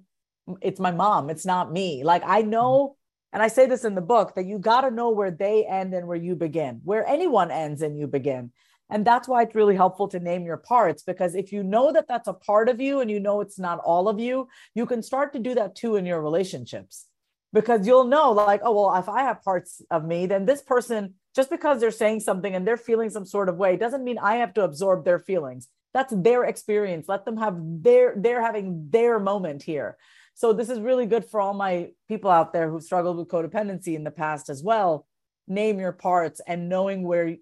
it's 0.61 0.81
my 0.81 0.91
mom. 0.93 1.31
It's 1.31 1.47
not 1.47 1.73
me. 1.73 2.05
Like 2.05 2.23
I 2.25 2.43
know 2.43 2.91
mm-hmm. 2.91 3.35
and 3.35 3.43
I 3.43 3.49
say 3.49 3.67
this 3.67 3.85
in 3.85 3.95
the 3.95 4.00
book 4.00 4.35
that 4.35 4.47
you 4.47 4.59
got 4.59 4.83
to 4.83 4.91
know 4.91 5.11
where 5.11 5.31
they 5.31 5.65
end 5.65 5.95
and 5.95 6.07
where 6.07 6.17
you 6.17 6.37
begin. 6.37 6.81
Where 6.85 7.07
anyone 7.07 7.50
ends 7.50 7.83
and 7.83 7.99
you 7.99 8.07
begin. 8.07 8.53
And 8.90 9.04
that's 9.04 9.28
why 9.28 9.42
it's 9.42 9.54
really 9.54 9.76
helpful 9.76 10.09
to 10.09 10.20
name 10.20 10.44
your 10.44 10.56
parts 10.56 11.02
because 11.02 11.35
if 11.35 11.52
you 11.52 11.62
know 11.62 11.92
that 11.92 12.09
that's 12.09 12.28
a 12.28 12.32
part 12.32 12.68
of 12.68 12.80
you 12.80 13.00
and 13.00 13.11
you 13.11 13.20
know 13.20 13.40
it's 13.40 13.59
not 13.59 13.78
all 13.78 14.09
of 14.09 14.18
you, 14.18 14.49
you 14.75 14.87
can 14.87 15.02
start 15.02 15.32
to 15.32 15.38
do 15.38 15.54
that 15.54 15.76
too 15.76 15.97
in 15.97 16.06
your 16.06 16.20
relationships 16.20 17.06
because 17.52 17.87
you'll 17.87 18.04
know, 18.04 18.32
like, 18.32 18.61
oh, 18.64 18.73
well, 18.73 18.97
if 18.97 19.09
I 19.09 19.23
have 19.23 19.42
parts 19.42 19.82
of 19.90 20.04
me, 20.04 20.26
then 20.26 20.47
this 20.47 20.62
person, 20.62 21.14
just 21.35 21.50
because 21.50 21.80
they're 21.80 21.90
saying 21.90 22.20
something 22.20 22.54
and 22.54 22.66
they're 22.66 22.76
feeling 22.76 23.11
some 23.11 23.26
sort 23.26 23.49
of 23.49 23.56
way, 23.56 23.76
doesn't 23.76 24.04
mean 24.04 24.18
I 24.18 24.37
have 24.37 24.54
to 24.54 24.62
absorb 24.62 25.04
their 25.04 25.18
feelings. 25.18 25.68
That's 25.92 26.12
their 26.16 26.44
experience. 26.44 27.09
Let 27.09 27.25
them 27.25 27.37
have 27.38 27.56
their, 27.59 28.14
they're 28.16 28.42
having 28.42 28.88
their 28.90 29.18
moment 29.18 29.62
here. 29.62 29.97
So 30.35 30.52
this 30.52 30.70
is 30.70 30.78
really 30.80 31.06
good 31.06 31.25
for 31.25 31.40
all 31.40 31.54
my 31.54 31.90
people 32.09 32.30
out 32.30 32.52
there 32.52 32.70
who've 32.70 32.82
struggled 32.82 33.16
with 33.18 33.28
codependency 33.28 33.94
in 33.94 34.04
the 34.04 34.11
past 34.11 34.49
as 34.49 34.62
well. 34.62 35.06
Name 35.49 35.80
your 35.80 35.92
parts 35.92 36.40
and 36.47 36.68
knowing 36.68 37.02
where 37.02 37.37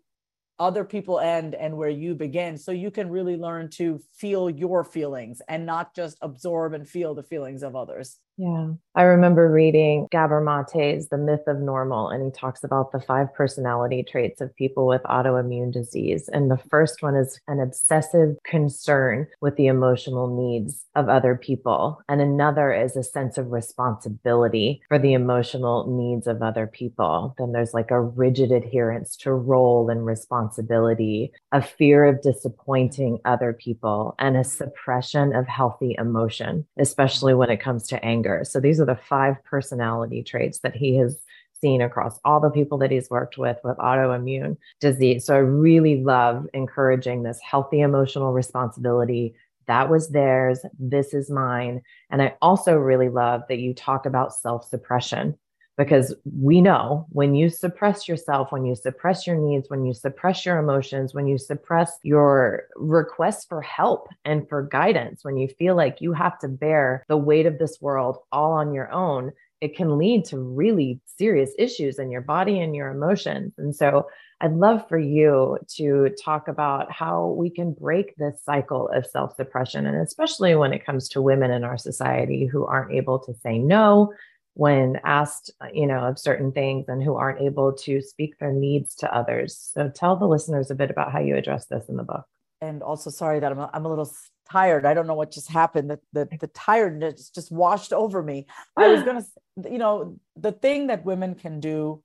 other 0.58 0.84
people 0.84 1.20
end 1.20 1.54
and 1.54 1.76
where 1.76 1.88
you 1.90 2.14
begin. 2.14 2.58
So 2.58 2.72
you 2.72 2.90
can 2.90 3.10
really 3.10 3.36
learn 3.36 3.70
to 3.70 4.00
feel 4.12 4.50
your 4.50 4.84
feelings 4.84 5.40
and 5.48 5.64
not 5.66 5.94
just 5.94 6.18
absorb 6.22 6.72
and 6.74 6.88
feel 6.88 7.14
the 7.14 7.22
feelings 7.22 7.62
of 7.62 7.76
others 7.76 8.18
yeah. 8.38 8.68
I 8.94 9.02
remember 9.02 9.50
reading 9.50 10.08
Gabor 10.10 10.40
Mate's 10.40 11.08
The 11.08 11.18
Myth 11.18 11.46
of 11.46 11.60
Normal, 11.60 12.08
and 12.08 12.24
he 12.24 12.30
talks 12.30 12.64
about 12.64 12.90
the 12.90 13.00
five 13.00 13.32
personality 13.34 14.02
traits 14.02 14.40
of 14.40 14.54
people 14.56 14.86
with 14.86 15.02
autoimmune 15.02 15.72
disease. 15.72 16.28
And 16.32 16.50
the 16.50 16.60
first 16.70 17.02
one 17.02 17.14
is 17.14 17.40
an 17.46 17.60
obsessive 17.60 18.36
concern 18.44 19.26
with 19.40 19.56
the 19.56 19.66
emotional 19.66 20.36
needs 20.36 20.84
of 20.96 21.08
other 21.08 21.36
people. 21.36 22.00
And 22.08 22.20
another 22.20 22.72
is 22.72 22.96
a 22.96 23.04
sense 23.04 23.38
of 23.38 23.52
responsibility 23.52 24.82
for 24.88 24.98
the 24.98 25.12
emotional 25.12 25.86
needs 25.88 26.26
of 26.26 26.42
other 26.42 26.66
people. 26.66 27.34
Then 27.38 27.52
there's 27.52 27.74
like 27.74 27.90
a 27.90 28.00
rigid 28.00 28.50
adherence 28.50 29.16
to 29.18 29.32
role 29.32 29.90
and 29.90 30.06
responsibility, 30.06 31.32
a 31.52 31.62
fear 31.62 32.04
of 32.04 32.22
disappointing 32.22 33.20
other 33.24 33.52
people, 33.52 34.16
and 34.18 34.36
a 34.36 34.42
suppression 34.44 35.34
of 35.36 35.46
healthy 35.46 35.94
emotion, 35.98 36.66
especially 36.78 37.34
when 37.34 37.50
it 37.50 37.60
comes 37.60 37.86
to 37.88 38.04
anger 38.04 38.27
So 38.44 38.60
these 38.60 38.80
are 38.80 38.86
the 38.86 38.96
five 38.96 39.42
personality 39.44 40.22
traits 40.22 40.60
that 40.60 40.76
he 40.76 40.96
has 40.96 41.18
seen 41.60 41.82
across 41.82 42.20
all 42.24 42.40
the 42.40 42.50
people 42.50 42.78
that 42.78 42.90
he's 42.90 43.10
worked 43.10 43.36
with 43.38 43.58
with 43.64 43.76
autoimmune 43.78 44.56
disease. 44.80 45.24
So 45.24 45.34
I 45.34 45.38
really 45.38 46.02
love 46.02 46.46
encouraging 46.54 47.22
this 47.22 47.40
healthy 47.40 47.80
emotional 47.80 48.32
responsibility. 48.32 49.34
That 49.66 49.90
was 49.90 50.10
theirs. 50.10 50.60
This 50.78 51.14
is 51.14 51.30
mine. 51.30 51.82
And 52.10 52.22
I 52.22 52.36
also 52.40 52.74
really 52.76 53.08
love 53.08 53.42
that 53.48 53.58
you 53.58 53.74
talk 53.74 54.06
about 54.06 54.34
self 54.34 54.68
suppression 54.68 55.36
because 55.78 56.12
we 56.24 56.60
know 56.60 57.06
when 57.10 57.36
you 57.36 57.48
suppress 57.48 58.08
yourself, 58.08 58.50
when 58.50 58.66
you 58.66 58.74
suppress 58.74 59.28
your 59.28 59.36
needs, 59.36 59.70
when 59.70 59.86
you 59.86 59.94
suppress 59.94 60.44
your 60.44 60.58
emotions, 60.58 61.14
when 61.14 61.28
you 61.28 61.38
suppress 61.38 61.98
your 62.02 62.64
requests 62.74 63.46
for 63.46 63.62
help 63.62 64.08
and 64.24 64.46
for 64.48 64.64
guidance, 64.64 65.24
when 65.24 65.36
you 65.36 65.46
feel 65.46 65.76
like 65.76 66.00
you 66.00 66.12
have 66.12 66.36
to 66.40 66.48
bear 66.48 67.04
the 67.08 67.16
weight 67.16 67.46
of 67.46 67.58
this 67.58 67.78
world 67.80 68.18
all 68.32 68.52
on 68.52 68.74
your 68.74 68.90
own, 68.90 69.30
it 69.60 69.76
can 69.76 69.98
lead 69.98 70.24
to 70.24 70.38
really 70.38 71.00
serious 71.06 71.52
issues 71.58 72.00
in 72.00 72.10
your 72.10 72.22
body 72.22 72.60
and 72.60 72.74
your 72.74 72.90
emotions. 72.90 73.52
And 73.56 73.74
so 73.74 74.08
I'd 74.40 74.52
love 74.52 74.88
for 74.88 74.98
you 74.98 75.58
to 75.76 76.10
talk 76.22 76.46
about 76.46 76.92
how 76.92 77.34
we 77.36 77.50
can 77.50 77.72
break 77.72 78.14
this 78.16 78.40
cycle 78.44 78.88
of 78.94 79.04
self 79.06 79.34
suppression, 79.34 79.86
and 79.86 79.96
especially 80.00 80.54
when 80.54 80.72
it 80.72 80.86
comes 80.86 81.08
to 81.10 81.22
women 81.22 81.50
in 81.50 81.64
our 81.64 81.76
society 81.76 82.46
who 82.46 82.64
aren't 82.64 82.92
able 82.92 83.18
to 83.20 83.34
say 83.42 83.58
no, 83.58 84.12
when 84.58 84.98
asked, 85.04 85.52
you 85.72 85.86
know, 85.86 86.00
of 86.00 86.18
certain 86.18 86.50
things 86.50 86.86
and 86.88 87.00
who 87.00 87.14
aren't 87.14 87.40
able 87.40 87.72
to 87.72 88.02
speak 88.02 88.36
their 88.40 88.52
needs 88.52 88.96
to 88.96 89.14
others. 89.14 89.56
So 89.72 89.88
tell 89.88 90.16
the 90.16 90.26
listeners 90.26 90.68
a 90.68 90.74
bit 90.74 90.90
about 90.90 91.12
how 91.12 91.20
you 91.20 91.36
address 91.36 91.66
this 91.66 91.88
in 91.88 91.94
the 91.94 92.02
book. 92.02 92.24
And 92.60 92.82
also, 92.82 93.08
sorry 93.08 93.38
that 93.38 93.52
I'm 93.52 93.58
a, 93.60 93.70
I'm 93.72 93.86
a 93.86 93.88
little 93.88 94.10
tired. 94.50 94.84
I 94.84 94.94
don't 94.94 95.06
know 95.06 95.14
what 95.14 95.30
just 95.30 95.48
happened. 95.48 95.90
The, 95.90 96.00
the, 96.12 96.28
the 96.40 96.48
tiredness 96.48 97.30
just 97.30 97.52
washed 97.52 97.92
over 97.92 98.20
me. 98.20 98.48
I 98.76 98.88
was 98.88 99.04
going 99.04 99.22
to, 99.22 99.70
you 99.70 99.78
know, 99.78 100.18
the 100.34 100.50
thing 100.50 100.88
that 100.88 101.04
women 101.04 101.36
can 101.36 101.60
do 101.60 102.02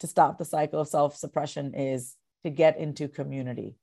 to 0.00 0.08
stop 0.08 0.38
the 0.38 0.44
cycle 0.44 0.80
of 0.80 0.88
self 0.88 1.16
suppression 1.16 1.72
is 1.72 2.16
to 2.42 2.50
get 2.50 2.78
into 2.78 3.06
community. 3.06 3.76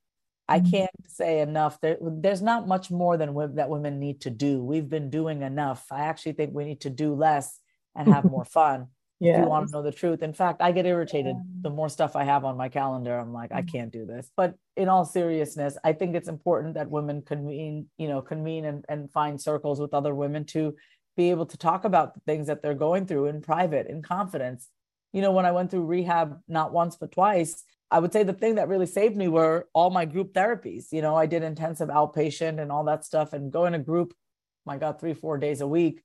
I 0.49 0.59
mm-hmm. 0.59 0.71
can't 0.71 0.91
say 1.07 1.39
enough. 1.39 1.79
There, 1.79 1.95
there's 2.01 2.41
not 2.41 2.67
much 2.67 2.91
more 2.91 3.15
than 3.15 3.55
that 3.55 3.69
women 3.69 3.97
need 3.97 4.19
to 4.21 4.29
do. 4.29 4.61
We've 4.61 4.89
been 4.89 5.09
doing 5.09 5.41
enough. 5.41 5.85
I 5.89 6.01
actually 6.01 6.33
think 6.33 6.53
we 6.53 6.65
need 6.65 6.81
to 6.81 6.89
do 6.89 7.13
less 7.13 7.57
and 7.95 8.13
have 8.13 8.25
more 8.25 8.45
fun. 8.59 8.87
Yeah. 9.19 9.33
If 9.33 9.39
you 9.39 9.49
want 9.49 9.67
to 9.67 9.73
know 9.73 9.83
the 9.83 9.91
truth. 9.91 10.23
In 10.23 10.31
fact, 10.31 10.61
I 10.61 10.71
get 10.71 10.85
irritated 10.85 11.35
the 11.61 11.69
more 11.69 11.89
stuff 11.89 12.15
I 12.15 12.23
have 12.23 12.45
on 12.45 12.55
my 12.55 12.69
calendar. 12.69 13.17
I'm 13.17 13.33
like, 13.33 13.51
I 13.51 13.61
mm. 13.61 13.71
can't 13.71 13.91
do 13.91 14.05
this. 14.05 14.31
But 14.35 14.55
in 14.77 14.87
all 14.87 15.03
seriousness, 15.03 15.77
I 15.83 15.91
think 15.91 16.15
it's 16.15 16.29
important 16.29 16.75
that 16.75 16.89
women 16.89 17.21
convene, 17.21 17.87
you 17.97 18.07
know, 18.07 18.21
convene 18.21 18.63
and, 18.63 18.85
and 18.87 19.11
find 19.11 19.39
circles 19.39 19.81
with 19.81 19.93
other 19.93 20.15
women 20.15 20.45
to 20.45 20.73
be 21.17 21.31
able 21.31 21.45
to 21.47 21.57
talk 21.57 21.83
about 21.83 22.13
the 22.13 22.21
things 22.21 22.47
that 22.47 22.61
they're 22.61 22.73
going 22.73 23.07
through 23.07 23.25
in 23.25 23.41
private, 23.41 23.87
in 23.87 24.01
confidence. 24.01 24.69
You 25.11 25.21
know, 25.21 25.33
when 25.33 25.45
I 25.45 25.51
went 25.51 25.69
through 25.69 25.85
rehab 25.85 26.39
not 26.47 26.71
once 26.71 26.95
but 26.95 27.11
twice, 27.11 27.65
I 27.91 27.99
would 27.99 28.13
say 28.13 28.23
the 28.23 28.31
thing 28.31 28.55
that 28.55 28.69
really 28.69 28.85
saved 28.85 29.17
me 29.17 29.27
were 29.27 29.67
all 29.73 29.89
my 29.89 30.05
group 30.05 30.31
therapies. 30.31 30.93
You 30.93 31.01
know, 31.01 31.15
I 31.15 31.25
did 31.25 31.43
intensive 31.43 31.89
outpatient 31.89 32.61
and 32.61 32.71
all 32.71 32.85
that 32.85 33.03
stuff 33.03 33.33
and 33.33 33.51
going 33.51 33.73
to 33.73 33.79
group, 33.79 34.13
my 34.65 34.77
God, 34.77 34.97
three, 34.97 35.13
four 35.13 35.37
days 35.37 35.59
a 35.59 35.67
week 35.67 36.03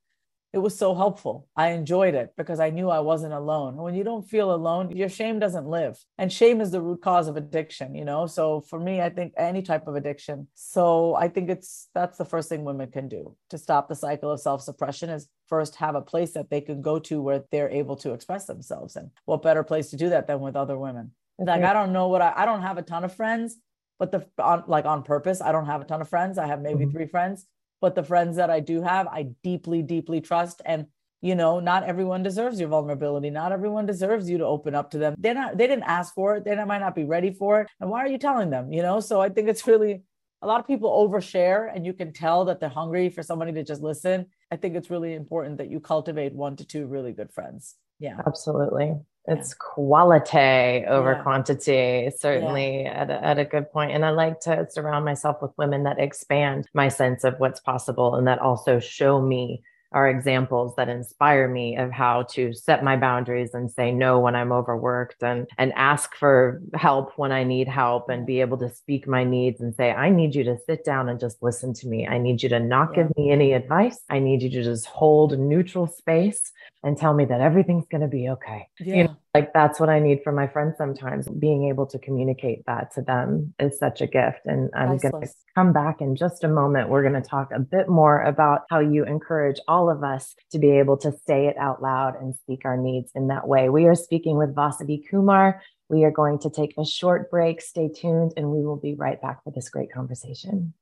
it 0.54 0.62
was 0.62 0.78
so 0.78 0.94
helpful. 0.94 1.48
I 1.56 1.70
enjoyed 1.70 2.14
it 2.14 2.32
because 2.36 2.60
I 2.60 2.70
knew 2.70 2.88
I 2.88 3.00
wasn't 3.00 3.32
alone. 3.32 3.74
When 3.74 3.96
you 3.96 4.04
don't 4.04 4.22
feel 4.22 4.54
alone, 4.54 4.96
your 4.96 5.08
shame 5.08 5.40
doesn't 5.40 5.66
live. 5.66 5.98
And 6.16 6.32
shame 6.32 6.60
is 6.60 6.70
the 6.70 6.80
root 6.80 7.02
cause 7.02 7.26
of 7.26 7.36
addiction, 7.36 7.96
you 7.96 8.04
know? 8.04 8.28
So 8.28 8.60
for 8.60 8.78
me, 8.78 9.00
I 9.00 9.10
think 9.10 9.32
any 9.36 9.62
type 9.62 9.88
of 9.88 9.96
addiction. 9.96 10.46
So 10.54 11.16
I 11.16 11.26
think 11.26 11.50
it's 11.50 11.88
that's 11.92 12.18
the 12.18 12.24
first 12.24 12.48
thing 12.48 12.62
women 12.62 12.88
can 12.92 13.08
do 13.08 13.34
to 13.50 13.58
stop 13.58 13.88
the 13.88 13.96
cycle 13.96 14.30
of 14.30 14.40
self-suppression 14.40 15.10
is 15.10 15.28
first 15.48 15.74
have 15.76 15.96
a 15.96 16.00
place 16.00 16.30
that 16.34 16.50
they 16.50 16.60
can 16.60 16.80
go 16.80 17.00
to 17.00 17.20
where 17.20 17.42
they're 17.50 17.70
able 17.70 17.96
to 17.96 18.12
express 18.12 18.46
themselves. 18.46 18.94
And 18.94 19.10
what 19.24 19.42
better 19.42 19.64
place 19.64 19.90
to 19.90 19.96
do 19.96 20.10
that 20.10 20.28
than 20.28 20.38
with 20.38 20.54
other 20.54 20.78
women? 20.78 21.10
Like 21.36 21.64
I 21.64 21.72
don't 21.72 21.92
know 21.92 22.06
what 22.06 22.22
I 22.22 22.32
I 22.36 22.46
don't 22.46 22.62
have 22.62 22.78
a 22.78 22.82
ton 22.82 23.02
of 23.02 23.12
friends, 23.12 23.56
but 23.98 24.12
the 24.12 24.24
on 24.38 24.62
like 24.68 24.84
on 24.84 25.02
purpose, 25.02 25.40
I 25.40 25.50
don't 25.50 25.66
have 25.66 25.80
a 25.80 25.84
ton 25.84 26.00
of 26.00 26.08
friends. 26.08 26.38
I 26.38 26.46
have 26.46 26.62
maybe 26.62 26.84
mm-hmm. 26.84 26.96
three 26.96 27.08
friends 27.08 27.44
but 27.84 27.94
the 27.94 28.02
friends 28.02 28.38
that 28.38 28.48
I 28.48 28.60
do 28.60 28.80
have, 28.80 29.06
I 29.08 29.28
deeply, 29.42 29.82
deeply 29.82 30.22
trust. 30.22 30.62
And 30.64 30.86
you 31.20 31.34
know, 31.34 31.60
not 31.60 31.84
everyone 31.84 32.22
deserves 32.22 32.58
your 32.60 32.70
vulnerability. 32.70 33.28
Not 33.28 33.52
everyone 33.52 33.84
deserves 33.84 34.28
you 34.30 34.38
to 34.38 34.46
open 34.46 34.74
up 34.74 34.90
to 34.92 34.98
them. 34.98 35.14
They're 35.18 35.34
not, 35.34 35.58
they 35.58 35.66
didn't 35.66 35.84
ask 35.98 36.14
for 36.14 36.36
it. 36.36 36.44
They 36.44 36.54
might 36.64 36.84
not 36.86 36.94
be 36.94 37.04
ready 37.04 37.32
for 37.32 37.60
it. 37.60 37.68
And 37.80 37.90
why 37.90 38.00
are 38.00 38.08
you 38.08 38.18
telling 38.18 38.48
them? 38.48 38.72
You 38.72 38.82
know, 38.82 39.00
so 39.00 39.20
I 39.20 39.28
think 39.28 39.48
it's 39.48 39.66
really 39.66 40.02
a 40.42 40.46
lot 40.46 40.60
of 40.60 40.66
people 40.66 40.90
overshare 40.90 41.74
and 41.74 41.84
you 41.86 41.94
can 41.94 42.12
tell 42.12 42.46
that 42.46 42.60
they're 42.60 42.68
hungry 42.68 43.08
for 43.10 43.22
somebody 43.22 43.52
to 43.52 43.64
just 43.64 43.82
listen. 43.82 44.26
I 44.50 44.56
think 44.56 44.76
it's 44.76 44.90
really 44.90 45.14
important 45.14 45.58
that 45.58 45.70
you 45.70 45.80
cultivate 45.80 46.34
one 46.34 46.56
to 46.56 46.64
two 46.66 46.86
really 46.86 47.12
good 47.12 47.32
friends. 47.32 47.74
Yeah. 47.98 48.18
Absolutely. 48.26 48.94
It's 49.26 49.54
quality 49.54 50.84
over 50.86 51.12
yeah. 51.12 51.22
quantity, 51.22 52.10
certainly 52.16 52.82
yeah. 52.82 52.90
at, 52.90 53.10
a, 53.10 53.24
at 53.24 53.38
a 53.38 53.44
good 53.44 53.72
point. 53.72 53.92
And 53.92 54.04
I 54.04 54.10
like 54.10 54.40
to 54.40 54.66
surround 54.70 55.06
myself 55.06 55.40
with 55.40 55.52
women 55.56 55.84
that 55.84 55.98
expand 55.98 56.68
my 56.74 56.88
sense 56.88 57.24
of 57.24 57.40
what's 57.40 57.60
possible 57.60 58.16
and 58.16 58.26
that 58.26 58.38
also 58.38 58.80
show 58.80 59.22
me 59.22 59.62
are 59.94 60.08
examples 60.08 60.74
that 60.76 60.88
inspire 60.88 61.48
me 61.48 61.76
of 61.76 61.90
how 61.90 62.24
to 62.24 62.52
set 62.52 62.82
my 62.82 62.96
boundaries 62.96 63.54
and 63.54 63.70
say 63.70 63.92
no 63.92 64.18
when 64.18 64.34
I'm 64.34 64.52
overworked 64.52 65.22
and 65.22 65.46
and 65.56 65.72
ask 65.74 66.14
for 66.16 66.60
help 66.74 67.16
when 67.16 67.32
I 67.32 67.44
need 67.44 67.68
help 67.68 68.10
and 68.10 68.26
be 68.26 68.40
able 68.40 68.58
to 68.58 68.74
speak 68.74 69.06
my 69.06 69.22
needs 69.22 69.60
and 69.60 69.74
say 69.74 69.92
I 69.92 70.10
need 70.10 70.34
you 70.34 70.44
to 70.44 70.58
sit 70.66 70.84
down 70.84 71.08
and 71.08 71.20
just 71.20 71.42
listen 71.42 71.72
to 71.74 71.86
me. 71.86 72.06
I 72.06 72.18
need 72.18 72.42
you 72.42 72.48
to 72.50 72.58
not 72.58 72.94
give 72.94 73.16
me 73.16 73.30
any 73.30 73.52
advice. 73.52 73.98
I 74.10 74.18
need 74.18 74.42
you 74.42 74.50
to 74.50 74.62
just 74.64 74.86
hold 74.86 75.38
neutral 75.38 75.86
space 75.86 76.52
and 76.82 76.98
tell 76.98 77.14
me 77.14 77.24
that 77.26 77.40
everything's 77.40 77.86
going 77.86 78.02
to 78.02 78.08
be 78.08 78.28
okay. 78.30 78.68
Yeah. 78.80 78.94
You 78.96 79.04
know, 79.04 79.16
like 79.34 79.52
that's 79.52 79.80
what 79.80 79.88
I 79.88 79.98
need 79.98 80.20
from 80.22 80.36
my 80.36 80.46
friends 80.46 80.76
sometimes. 80.78 81.28
Being 81.28 81.68
able 81.68 81.86
to 81.86 81.98
communicate 81.98 82.64
that 82.66 82.94
to 82.94 83.02
them 83.02 83.52
is 83.58 83.76
such 83.78 84.00
a 84.00 84.06
gift. 84.06 84.40
And 84.44 84.70
I'm 84.74 84.96
going 84.96 85.26
to 85.26 85.28
come 85.56 85.72
back 85.72 86.00
in 86.00 86.14
just 86.14 86.44
a 86.44 86.48
moment. 86.48 86.88
We're 86.88 87.02
going 87.02 87.20
to 87.20 87.28
talk 87.28 87.50
a 87.52 87.58
bit 87.58 87.88
more 87.88 88.22
about 88.22 88.62
how 88.70 88.78
you 88.78 89.04
encourage 89.04 89.58
all 89.66 89.90
of 89.90 90.04
us 90.04 90.36
to 90.52 90.58
be 90.60 90.70
able 90.70 90.96
to 90.98 91.12
say 91.26 91.46
it 91.46 91.56
out 91.58 91.82
loud 91.82 92.14
and 92.20 92.36
speak 92.36 92.60
our 92.64 92.76
needs 92.76 93.10
in 93.16 93.26
that 93.28 93.48
way. 93.48 93.68
We 93.68 93.86
are 93.86 93.96
speaking 93.96 94.38
with 94.38 94.54
Vasavi 94.54 95.02
Kumar. 95.10 95.60
We 95.88 96.04
are 96.04 96.12
going 96.12 96.38
to 96.40 96.50
take 96.50 96.74
a 96.78 96.84
short 96.84 97.28
break. 97.28 97.60
Stay 97.60 97.88
tuned, 97.88 98.32
and 98.36 98.50
we 98.50 98.64
will 98.64 98.78
be 98.78 98.94
right 98.94 99.20
back 99.20 99.42
for 99.42 99.50
this 99.50 99.68
great 99.68 99.92
conversation. 99.92 100.72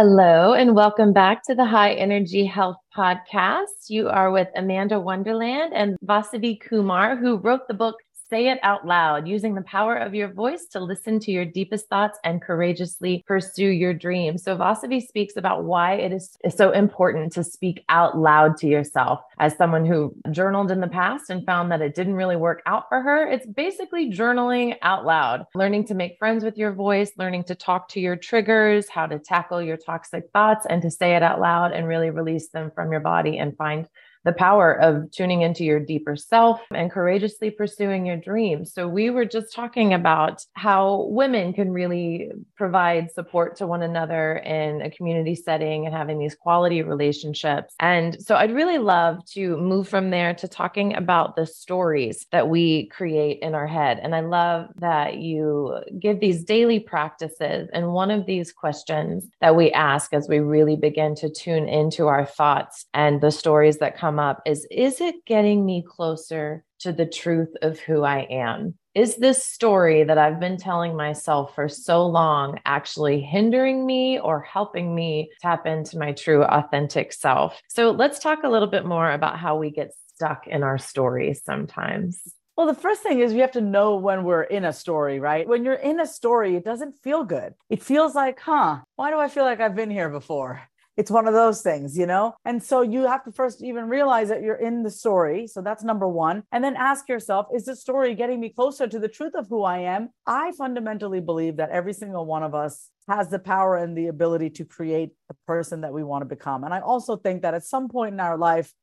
Hello, 0.00 0.52
and 0.52 0.76
welcome 0.76 1.12
back 1.12 1.42
to 1.42 1.56
the 1.56 1.64
High 1.64 1.92
Energy 1.94 2.44
Health 2.44 2.76
Podcast. 2.96 3.88
You 3.88 4.08
are 4.08 4.30
with 4.30 4.46
Amanda 4.54 5.00
Wonderland 5.00 5.72
and 5.74 5.96
Vasavi 6.06 6.60
Kumar, 6.60 7.16
who 7.16 7.38
wrote 7.38 7.66
the 7.66 7.74
book 7.74 7.96
Say 8.30 8.48
it 8.48 8.58
out 8.62 8.86
loud, 8.86 9.26
using 9.26 9.54
the 9.54 9.62
power 9.62 9.96
of 9.96 10.14
your 10.14 10.28
voice 10.28 10.66
to 10.72 10.80
listen 10.80 11.18
to 11.20 11.30
your 11.30 11.46
deepest 11.46 11.88
thoughts 11.88 12.18
and 12.24 12.42
courageously 12.42 13.24
pursue 13.26 13.68
your 13.68 13.94
dreams. 13.94 14.42
So, 14.42 14.54
Vasavi 14.54 15.00
speaks 15.00 15.36
about 15.38 15.64
why 15.64 15.94
it 15.94 16.12
is 16.12 16.36
so 16.54 16.72
important 16.72 17.32
to 17.32 17.44
speak 17.44 17.84
out 17.88 18.18
loud 18.18 18.58
to 18.58 18.66
yourself. 18.66 19.20
As 19.38 19.56
someone 19.56 19.86
who 19.86 20.14
journaled 20.30 20.70
in 20.70 20.80
the 20.80 20.88
past 20.88 21.30
and 21.30 21.46
found 21.46 21.72
that 21.72 21.80
it 21.80 21.94
didn't 21.94 22.16
really 22.16 22.36
work 22.36 22.60
out 22.66 22.84
for 22.90 23.00
her, 23.00 23.26
it's 23.26 23.46
basically 23.46 24.12
journaling 24.12 24.76
out 24.82 25.06
loud, 25.06 25.46
learning 25.54 25.86
to 25.86 25.94
make 25.94 26.18
friends 26.18 26.44
with 26.44 26.58
your 26.58 26.72
voice, 26.72 27.12
learning 27.16 27.44
to 27.44 27.54
talk 27.54 27.88
to 27.88 28.00
your 28.00 28.16
triggers, 28.16 28.90
how 28.90 29.06
to 29.06 29.18
tackle 29.18 29.62
your 29.62 29.78
toxic 29.78 30.24
thoughts, 30.34 30.66
and 30.68 30.82
to 30.82 30.90
say 30.90 31.16
it 31.16 31.22
out 31.22 31.40
loud 31.40 31.72
and 31.72 31.88
really 31.88 32.10
release 32.10 32.48
them 32.48 32.70
from 32.74 32.92
your 32.92 33.00
body 33.00 33.38
and 33.38 33.56
find 33.56 33.88
the 34.24 34.32
power 34.32 34.72
of 34.72 35.10
tuning 35.10 35.42
into 35.42 35.64
your 35.64 35.80
deeper 35.80 36.16
self 36.16 36.60
and 36.74 36.90
courageously 36.90 37.50
pursuing 37.50 38.06
your 38.06 38.16
dreams. 38.16 38.72
So, 38.72 38.88
we 38.88 39.10
were 39.10 39.24
just 39.24 39.52
talking 39.54 39.94
about 39.94 40.44
how 40.54 41.06
women 41.08 41.52
can 41.52 41.70
really 41.70 42.30
provide 42.56 43.10
support 43.10 43.56
to 43.56 43.66
one 43.66 43.82
another 43.82 44.36
in 44.38 44.82
a 44.82 44.90
community 44.90 45.34
setting 45.34 45.86
and 45.86 45.94
having 45.94 46.18
these 46.18 46.34
quality 46.34 46.82
relationships. 46.82 47.74
And 47.80 48.20
so, 48.22 48.36
I'd 48.36 48.54
really 48.54 48.78
love 48.78 49.24
to 49.32 49.56
move 49.56 49.88
from 49.88 50.10
there 50.10 50.34
to 50.34 50.48
talking 50.48 50.94
about 50.94 51.36
the 51.36 51.46
stories 51.46 52.26
that 52.32 52.48
we 52.48 52.86
create 52.86 53.38
in 53.40 53.54
our 53.54 53.66
head. 53.66 54.00
And 54.02 54.14
I 54.14 54.20
love 54.20 54.68
that 54.76 55.18
you 55.18 55.78
give 55.98 56.20
these 56.20 56.44
daily 56.44 56.80
practices. 56.80 57.68
And 57.72 57.92
one 57.92 58.10
of 58.10 58.26
these 58.26 58.52
questions 58.52 59.28
that 59.40 59.56
we 59.56 59.70
ask 59.72 60.12
as 60.12 60.28
we 60.28 60.38
really 60.38 60.76
begin 60.76 61.14
to 61.16 61.30
tune 61.30 61.68
into 61.68 62.06
our 62.06 62.24
thoughts 62.24 62.86
and 62.94 63.20
the 63.20 63.30
stories 63.30 63.78
that 63.78 63.96
come 63.96 64.17
come 64.18 64.24
up 64.24 64.42
is 64.46 64.66
is 64.70 65.00
it 65.00 65.24
getting 65.24 65.64
me 65.64 65.84
closer 65.86 66.64
to 66.80 66.92
the 66.92 67.06
truth 67.06 67.54
of 67.62 67.78
who 67.80 68.04
I 68.04 68.26
am? 68.30 68.74
Is 68.94 69.16
this 69.16 69.44
story 69.44 70.04
that 70.04 70.18
I've 70.18 70.40
been 70.40 70.56
telling 70.56 70.96
myself 70.96 71.54
for 71.54 71.68
so 71.68 72.06
long 72.06 72.58
actually 72.64 73.20
hindering 73.20 73.86
me 73.86 74.18
or 74.18 74.40
helping 74.40 74.94
me 74.94 75.30
tap 75.40 75.66
into 75.66 75.98
my 75.98 76.12
true 76.12 76.42
authentic 76.42 77.12
self? 77.12 77.60
So 77.68 77.90
let's 77.90 78.18
talk 78.18 78.42
a 78.42 78.48
little 78.48 78.68
bit 78.68 78.84
more 78.84 79.10
about 79.12 79.38
how 79.38 79.56
we 79.56 79.70
get 79.70 79.92
stuck 80.14 80.46
in 80.48 80.62
our 80.62 80.78
stories 80.78 81.42
sometimes. 81.44 82.20
Well, 82.56 82.66
the 82.66 82.74
first 82.74 83.02
thing 83.04 83.20
is 83.20 83.32
we 83.32 83.38
have 83.40 83.52
to 83.52 83.60
know 83.60 83.96
when 83.96 84.24
we're 84.24 84.42
in 84.42 84.64
a 84.64 84.72
story, 84.72 85.20
right? 85.20 85.46
When 85.46 85.64
you're 85.64 85.74
in 85.74 86.00
a 86.00 86.06
story, 86.06 86.56
it 86.56 86.64
doesn't 86.64 86.96
feel 87.04 87.22
good. 87.22 87.54
It 87.70 87.84
feels 87.84 88.16
like, 88.16 88.40
huh, 88.40 88.78
why 88.96 89.10
do 89.10 89.18
I 89.18 89.28
feel 89.28 89.44
like 89.44 89.60
I've 89.60 89.76
been 89.76 89.92
here 89.92 90.08
before? 90.08 90.62
It's 90.98 91.12
one 91.12 91.28
of 91.28 91.32
those 91.32 91.62
things, 91.62 91.96
you 91.96 92.06
know? 92.06 92.34
And 92.44 92.60
so 92.60 92.82
you 92.82 93.06
have 93.06 93.24
to 93.24 93.30
first 93.30 93.62
even 93.62 93.88
realize 93.88 94.28
that 94.30 94.42
you're 94.42 94.56
in 94.56 94.82
the 94.82 94.90
story. 94.90 95.46
So 95.46 95.62
that's 95.62 95.84
number 95.84 96.08
one. 96.08 96.42
And 96.50 96.62
then 96.62 96.74
ask 96.74 97.08
yourself, 97.08 97.46
is 97.54 97.66
the 97.66 97.76
story 97.76 98.16
getting 98.16 98.40
me 98.40 98.48
closer 98.48 98.88
to 98.88 98.98
the 98.98 99.06
truth 99.06 99.34
of 99.36 99.46
who 99.48 99.62
I 99.62 99.78
am? 99.78 100.10
I 100.26 100.50
fundamentally 100.58 101.20
believe 101.20 101.56
that 101.58 101.70
every 101.70 101.92
single 101.92 102.26
one 102.26 102.42
of 102.42 102.52
us 102.52 102.90
has 103.06 103.30
the 103.30 103.38
power 103.38 103.76
and 103.76 103.96
the 103.96 104.08
ability 104.08 104.50
to 104.50 104.64
create 104.64 105.10
the 105.28 105.36
person 105.46 105.82
that 105.82 105.92
we 105.92 106.02
want 106.02 106.22
to 106.22 106.26
become. 106.26 106.64
And 106.64 106.74
I 106.74 106.80
also 106.80 107.16
think 107.16 107.42
that 107.42 107.54
at 107.54 107.64
some 107.64 107.88
point 107.88 108.14
in 108.14 108.20
our 108.20 108.36
life, 108.36 108.74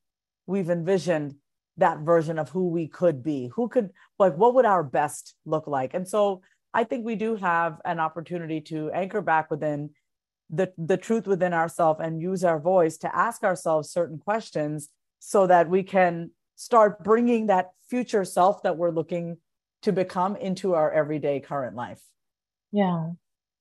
we've 0.48 0.70
envisioned 0.70 1.36
that 1.78 2.00
version 2.00 2.40
of 2.40 2.48
who 2.48 2.70
we 2.70 2.88
could 2.88 3.24
be. 3.24 3.52
Who 3.56 3.68
could, 3.68 3.90
like, 4.18 4.38
what 4.38 4.54
would 4.56 4.66
our 4.66 4.84
best 4.84 5.36
look 5.46 5.68
like? 5.68 5.94
And 5.94 6.08
so 6.08 6.44
I 6.74 6.86
think 6.86 7.06
we 7.06 7.16
do 7.16 7.36
have 7.36 7.82
an 7.84 8.00
opportunity 8.00 8.62
to 8.62 8.90
anchor 8.92 9.22
back 9.22 9.52
within 9.52 9.90
the, 10.50 10.72
the 10.78 10.98
truth 10.98 11.28
within 11.28 11.54
ourselves 11.54 12.00
and 12.04 12.22
use 12.22 12.44
our 12.44 12.60
voice 12.60 12.98
to 12.98 13.16
ask 13.16 13.44
ourselves 13.44 13.90
certain 13.90 14.18
questions 14.18 14.90
so 15.20 15.48
that 15.48 15.70
we 15.70 15.84
can 15.84 16.32
start 16.56 17.04
bringing 17.04 17.48
that 17.48 17.72
future 17.90 18.24
self 18.24 18.64
that 18.64 18.78
we're 18.78 18.92
looking 18.92 19.38
to 19.82 19.92
become 19.92 20.36
into 20.36 20.74
our 20.74 20.92
everyday 20.92 21.40
current 21.40 21.76
life. 21.76 22.02
Yeah. 22.72 23.12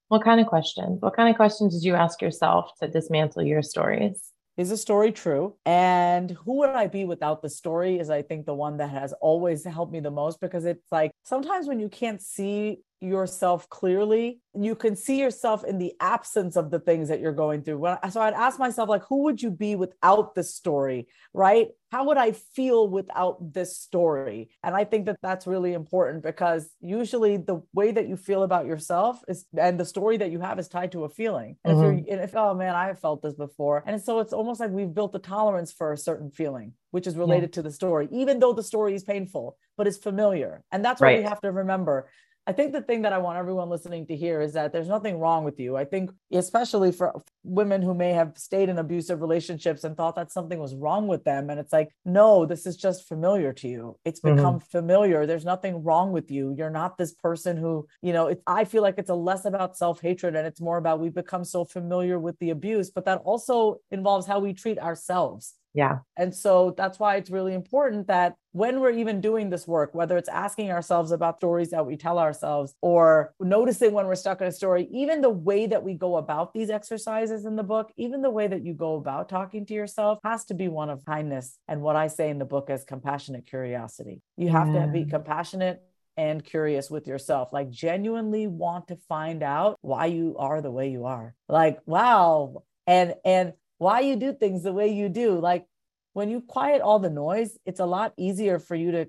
What 0.08 0.24
kind 0.24 0.40
of 0.40 0.46
questions? 0.46 1.00
What 1.00 1.16
kind 1.16 1.28
of 1.28 1.36
questions 1.36 1.74
did 1.74 1.86
you 1.86 1.94
ask 1.94 2.20
yourself 2.20 2.70
to 2.80 2.88
dismantle 2.88 3.42
your 3.42 3.62
stories? 3.62 4.32
Is 4.56 4.70
the 4.70 4.76
story 4.76 5.10
true? 5.10 5.56
And 5.66 6.30
who 6.30 6.58
would 6.58 6.70
I 6.70 6.86
be 6.86 7.04
without 7.04 7.42
the 7.42 7.48
story? 7.48 7.98
Is 7.98 8.10
I 8.10 8.22
think 8.22 8.46
the 8.46 8.54
one 8.54 8.76
that 8.76 8.90
has 8.90 9.12
always 9.14 9.64
helped 9.64 9.92
me 9.92 10.00
the 10.00 10.10
most 10.10 10.40
because 10.40 10.64
it's 10.64 10.92
like 10.92 11.10
sometimes 11.24 11.66
when 11.66 11.80
you 11.80 11.88
can't 11.88 12.22
see 12.22 12.78
yourself 13.00 13.68
clearly. 13.68 14.40
You 14.54 14.74
can 14.74 14.96
see 14.96 15.20
yourself 15.20 15.64
in 15.64 15.78
the 15.78 15.94
absence 16.00 16.57
of 16.57 16.70
the 16.70 16.78
things 16.78 17.09
that 17.09 17.20
you're 17.20 17.33
going 17.33 17.62
through. 17.62 17.78
When, 17.78 17.98
so 18.11 18.20
i'd 18.20 18.35
ask 18.35 18.59
myself 18.59 18.88
like 18.88 19.02
who 19.09 19.24
would 19.24 19.42
you 19.42 19.50
be 19.50 19.76
without 19.76 20.35
this 20.35 20.54
story 20.54 21.07
right? 21.33 21.68
How 21.90 22.07
would 22.07 22.16
i 22.16 22.33
feel 22.33 22.88
without 22.88 23.52
this 23.52 23.76
story? 23.76 24.48
And 24.62 24.74
i 24.74 24.85
think 24.85 25.07
that 25.07 25.18
that's 25.22 25.46
really 25.46 25.72
important 25.72 26.22
because 26.22 26.68
usually 26.80 27.37
the 27.37 27.62
way 27.72 27.92
that 27.92 28.09
you 28.09 28.16
feel 28.16 28.42
about 28.42 28.66
yourself 28.66 29.20
is 29.28 29.44
and 29.57 29.78
the 29.78 29.85
story 29.85 30.16
that 30.18 30.30
you 30.30 30.40
have 30.40 30.59
is 30.59 30.68
tied 30.68 30.92
to 30.92 31.04
a 31.04 31.09
feeling. 31.09 31.57
And 31.64 31.76
mm-hmm. 31.76 31.98
if 31.98 32.07
you're 32.07 32.14
and 32.14 32.24
if 32.24 32.37
oh 32.37 32.54
man 32.54 32.74
i 32.74 32.87
have 32.87 33.00
felt 33.00 33.22
this 33.22 33.35
before. 33.35 33.83
And 33.87 34.00
so 34.00 34.20
it's 34.20 34.33
almost 34.33 34.61
like 34.61 34.70
we've 34.70 34.94
built 34.94 35.14
a 35.14 35.18
tolerance 35.18 35.72
for 35.72 35.92
a 35.92 35.98
certain 35.98 36.30
feeling 36.30 36.72
which 36.90 37.07
is 37.07 37.16
related 37.16 37.50
yeah. 37.50 37.57
to 37.57 37.62
the 37.62 37.72
story 37.72 38.09
even 38.12 38.38
though 38.38 38.52
the 38.52 38.62
story 38.62 38.94
is 38.94 39.02
painful 39.02 39.57
but 39.76 39.87
it's 39.87 39.96
familiar. 39.96 40.62
And 40.70 40.85
that's 40.85 41.00
what 41.00 41.09
right. 41.09 41.18
we 41.18 41.24
have 41.24 41.40
to 41.40 41.50
remember 41.50 42.09
I 42.46 42.52
think 42.52 42.72
the 42.72 42.83
thing 42.83 43.02
that 43.02 43.12
I 43.14 43.18
want 43.18 43.38
everyone 43.38 43.70
listening 43.70 44.07
to 44.07 44.16
hear 44.16 44.42
is 44.42 44.52
that 44.52 44.70
there's 44.70 44.88
nothing 44.88 45.18
wrong 45.18 45.44
with 45.44 45.59
you. 45.59 45.76
I 45.76 45.87
think, 45.87 46.11
especially 46.30 46.92
for 46.92 47.22
women 47.42 47.80
who 47.80 47.94
may 47.94 48.12
have 48.12 48.37
stayed 48.37 48.68
in 48.68 48.78
abusive 48.78 49.22
relationships 49.22 49.83
and 49.83 49.96
thought 49.96 50.16
that 50.16 50.30
something 50.30 50.59
was 50.59 50.74
wrong 50.74 51.07
with 51.07 51.24
them. 51.24 51.48
And 51.48 51.59
it's 51.59 51.72
like, 51.72 51.88
no, 52.04 52.44
this 52.44 52.66
is 52.66 52.76
just 52.76 53.09
familiar 53.09 53.54
to 53.54 53.68
you. 53.68 53.98
It's 54.04 54.20
mm-hmm. 54.20 54.37
become 54.37 54.54
mm-hmm. 54.57 54.78
familiar. 54.78 55.24
There's 55.24 55.46
nothing 55.46 55.83
wrong 55.83 56.12
with 56.12 56.30
you. 56.30 56.54
You're 56.57 56.68
not 56.68 56.98
this 56.98 57.14
person 57.14 57.57
who, 57.57 57.87
you 58.02 58.12
know, 58.12 58.26
it, 58.26 58.42
I 58.46 58.64
feel 58.66 58.83
like 58.83 58.96
it's 58.98 59.11
a 59.11 59.14
less 59.14 59.46
about 59.46 59.78
self 59.78 60.02
hatred 60.02 60.37
and 60.37 60.46
it's 60.46 60.61
more 60.61 60.76
about 60.76 61.00
we've 61.00 61.14
become 61.14 61.44
so 61.44 61.64
familiar 61.64 62.18
with 62.18 62.38
the 62.40 62.50
abuse, 62.50 62.90
but 62.90 63.07
that 63.07 63.22
also 63.24 63.78
involves 63.90 64.26
how 64.26 64.38
we 64.38 64.52
treat 64.52 64.78
ourselves 64.78 65.54
yeah. 65.74 65.98
And 66.16 66.32
so 66.32 66.72
that's 66.76 67.00
why 67.00 67.16
it's 67.16 67.30
really 67.30 67.52
important 67.52 68.06
that 68.06 68.37
when 68.52 68.78
we're 68.78 68.92
even 68.92 69.20
doing 69.20 69.50
this 69.50 69.66
work, 69.66 69.92
whether 69.92 70.16
it's 70.16 70.28
asking 70.28 70.70
ourselves 70.70 71.10
about 71.10 71.38
stories 71.38 71.70
that 71.70 71.84
we 71.84 71.96
tell 71.96 72.20
ourselves 72.20 72.74
or 72.80 73.34
noticing 73.40 73.92
when 73.92 74.06
we're 74.06 74.14
stuck 74.14 74.40
in 74.40 74.46
a 74.46 74.52
story, 74.52 74.88
even 74.92 75.20
the 75.20 75.28
way 75.28 75.66
that 75.66 75.82
we 75.82 75.94
go 75.94 76.16
about 76.16 76.54
these 76.54 76.70
exercises 76.70 77.44
in 77.44 77.56
the 77.56 77.64
book, 77.64 77.92
even 77.96 78.22
the 78.22 78.30
way 78.30 78.46
that 78.46 78.64
you 78.64 78.72
go 78.72 78.94
about 78.94 79.28
talking 79.28 79.66
to 79.66 79.74
yourself 79.74 80.20
has 80.22 80.44
to 80.44 80.54
be 80.54 80.68
one 80.68 80.90
of 80.90 81.04
kindness 81.04 81.58
and 81.66 81.82
what 81.82 81.96
I 81.96 82.06
say 82.06 82.30
in 82.30 82.38
the 82.38 82.44
book 82.44 82.70
as 82.70 82.84
compassionate 82.84 83.46
curiosity. 83.46 84.22
You 84.37 84.50
have 84.50 84.72
yeah. 84.72 84.87
to 84.87 84.92
be 84.92 85.04
compassionate 85.04 85.82
and 86.16 86.44
curious 86.44 86.88
with 86.88 87.08
yourself 87.08 87.52
like 87.52 87.68
genuinely 87.70 88.46
want 88.46 88.87
to 88.87 88.96
find 89.08 89.42
out 89.42 89.76
why 89.80 90.06
you 90.06 90.37
are 90.38 90.60
the 90.60 90.70
way 90.70 90.88
you 90.88 91.06
are 91.06 91.34
like 91.48 91.80
wow 91.87 92.62
and 92.87 93.14
and 93.24 93.52
why 93.78 94.00
you 94.00 94.16
do 94.16 94.32
things 94.32 94.62
the 94.62 94.72
way 94.72 94.88
you 94.88 95.08
do. 95.08 95.38
Like 95.38 95.66
when 96.12 96.30
you 96.30 96.40
quiet 96.40 96.80
all 96.80 96.98
the 96.98 97.10
noise, 97.10 97.58
it's 97.66 97.80
a 97.80 97.87
lot 97.87 98.14
easier 98.16 98.58
for 98.58 98.74
you 98.74 98.92
to 98.92 99.08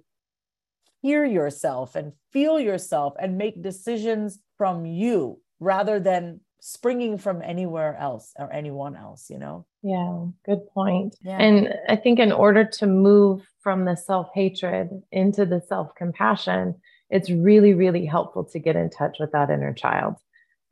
hear 1.01 1.23
yourself 1.23 1.95
and 1.95 2.13
feel 2.31 2.59
yourself 2.59 3.13
and 3.19 3.37
make 3.37 3.61
decisions 3.61 4.39
from 4.57 4.85
you 4.85 5.39
rather 5.59 5.99
than 5.99 6.39
springing 6.59 7.17
from 7.19 7.43
anywhere 7.43 7.95
else 7.97 8.33
or 8.39 8.51
anyone 8.51 8.95
else, 8.95 9.29
you 9.29 9.37
know? 9.37 9.67
Yeah, 9.83 10.25
good 10.45 10.67
point. 10.73 11.15
Yeah. 11.21 11.37
And 11.37 11.75
I 11.87 11.95
think 11.95 12.17
in 12.17 12.31
order 12.31 12.65
to 12.65 12.87
move 12.87 13.47
from 13.61 13.85
the 13.85 13.95
self 13.95 14.29
hatred 14.33 14.89
into 15.11 15.45
the 15.45 15.61
self 15.61 15.93
compassion, 15.95 16.73
it's 17.11 17.29
really, 17.29 17.75
really 17.75 18.05
helpful 18.05 18.43
to 18.45 18.57
get 18.57 18.75
in 18.75 18.89
touch 18.89 19.17
with 19.19 19.31
that 19.33 19.51
inner 19.51 19.73
child 19.73 20.15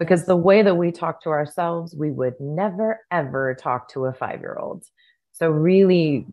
because 0.04 0.26
the 0.26 0.36
way 0.36 0.62
that 0.62 0.76
we 0.76 0.92
talk 0.92 1.24
to 1.24 1.30
ourselves, 1.30 1.96
we 1.96 2.12
would 2.12 2.34
never, 2.40 3.00
ever 3.10 3.56
talk 3.56 3.90
to 3.90 4.06
a 4.06 4.14
five 4.14 4.42
year 4.42 4.58
old. 4.60 4.84
So, 5.32 5.50
really 5.50 6.26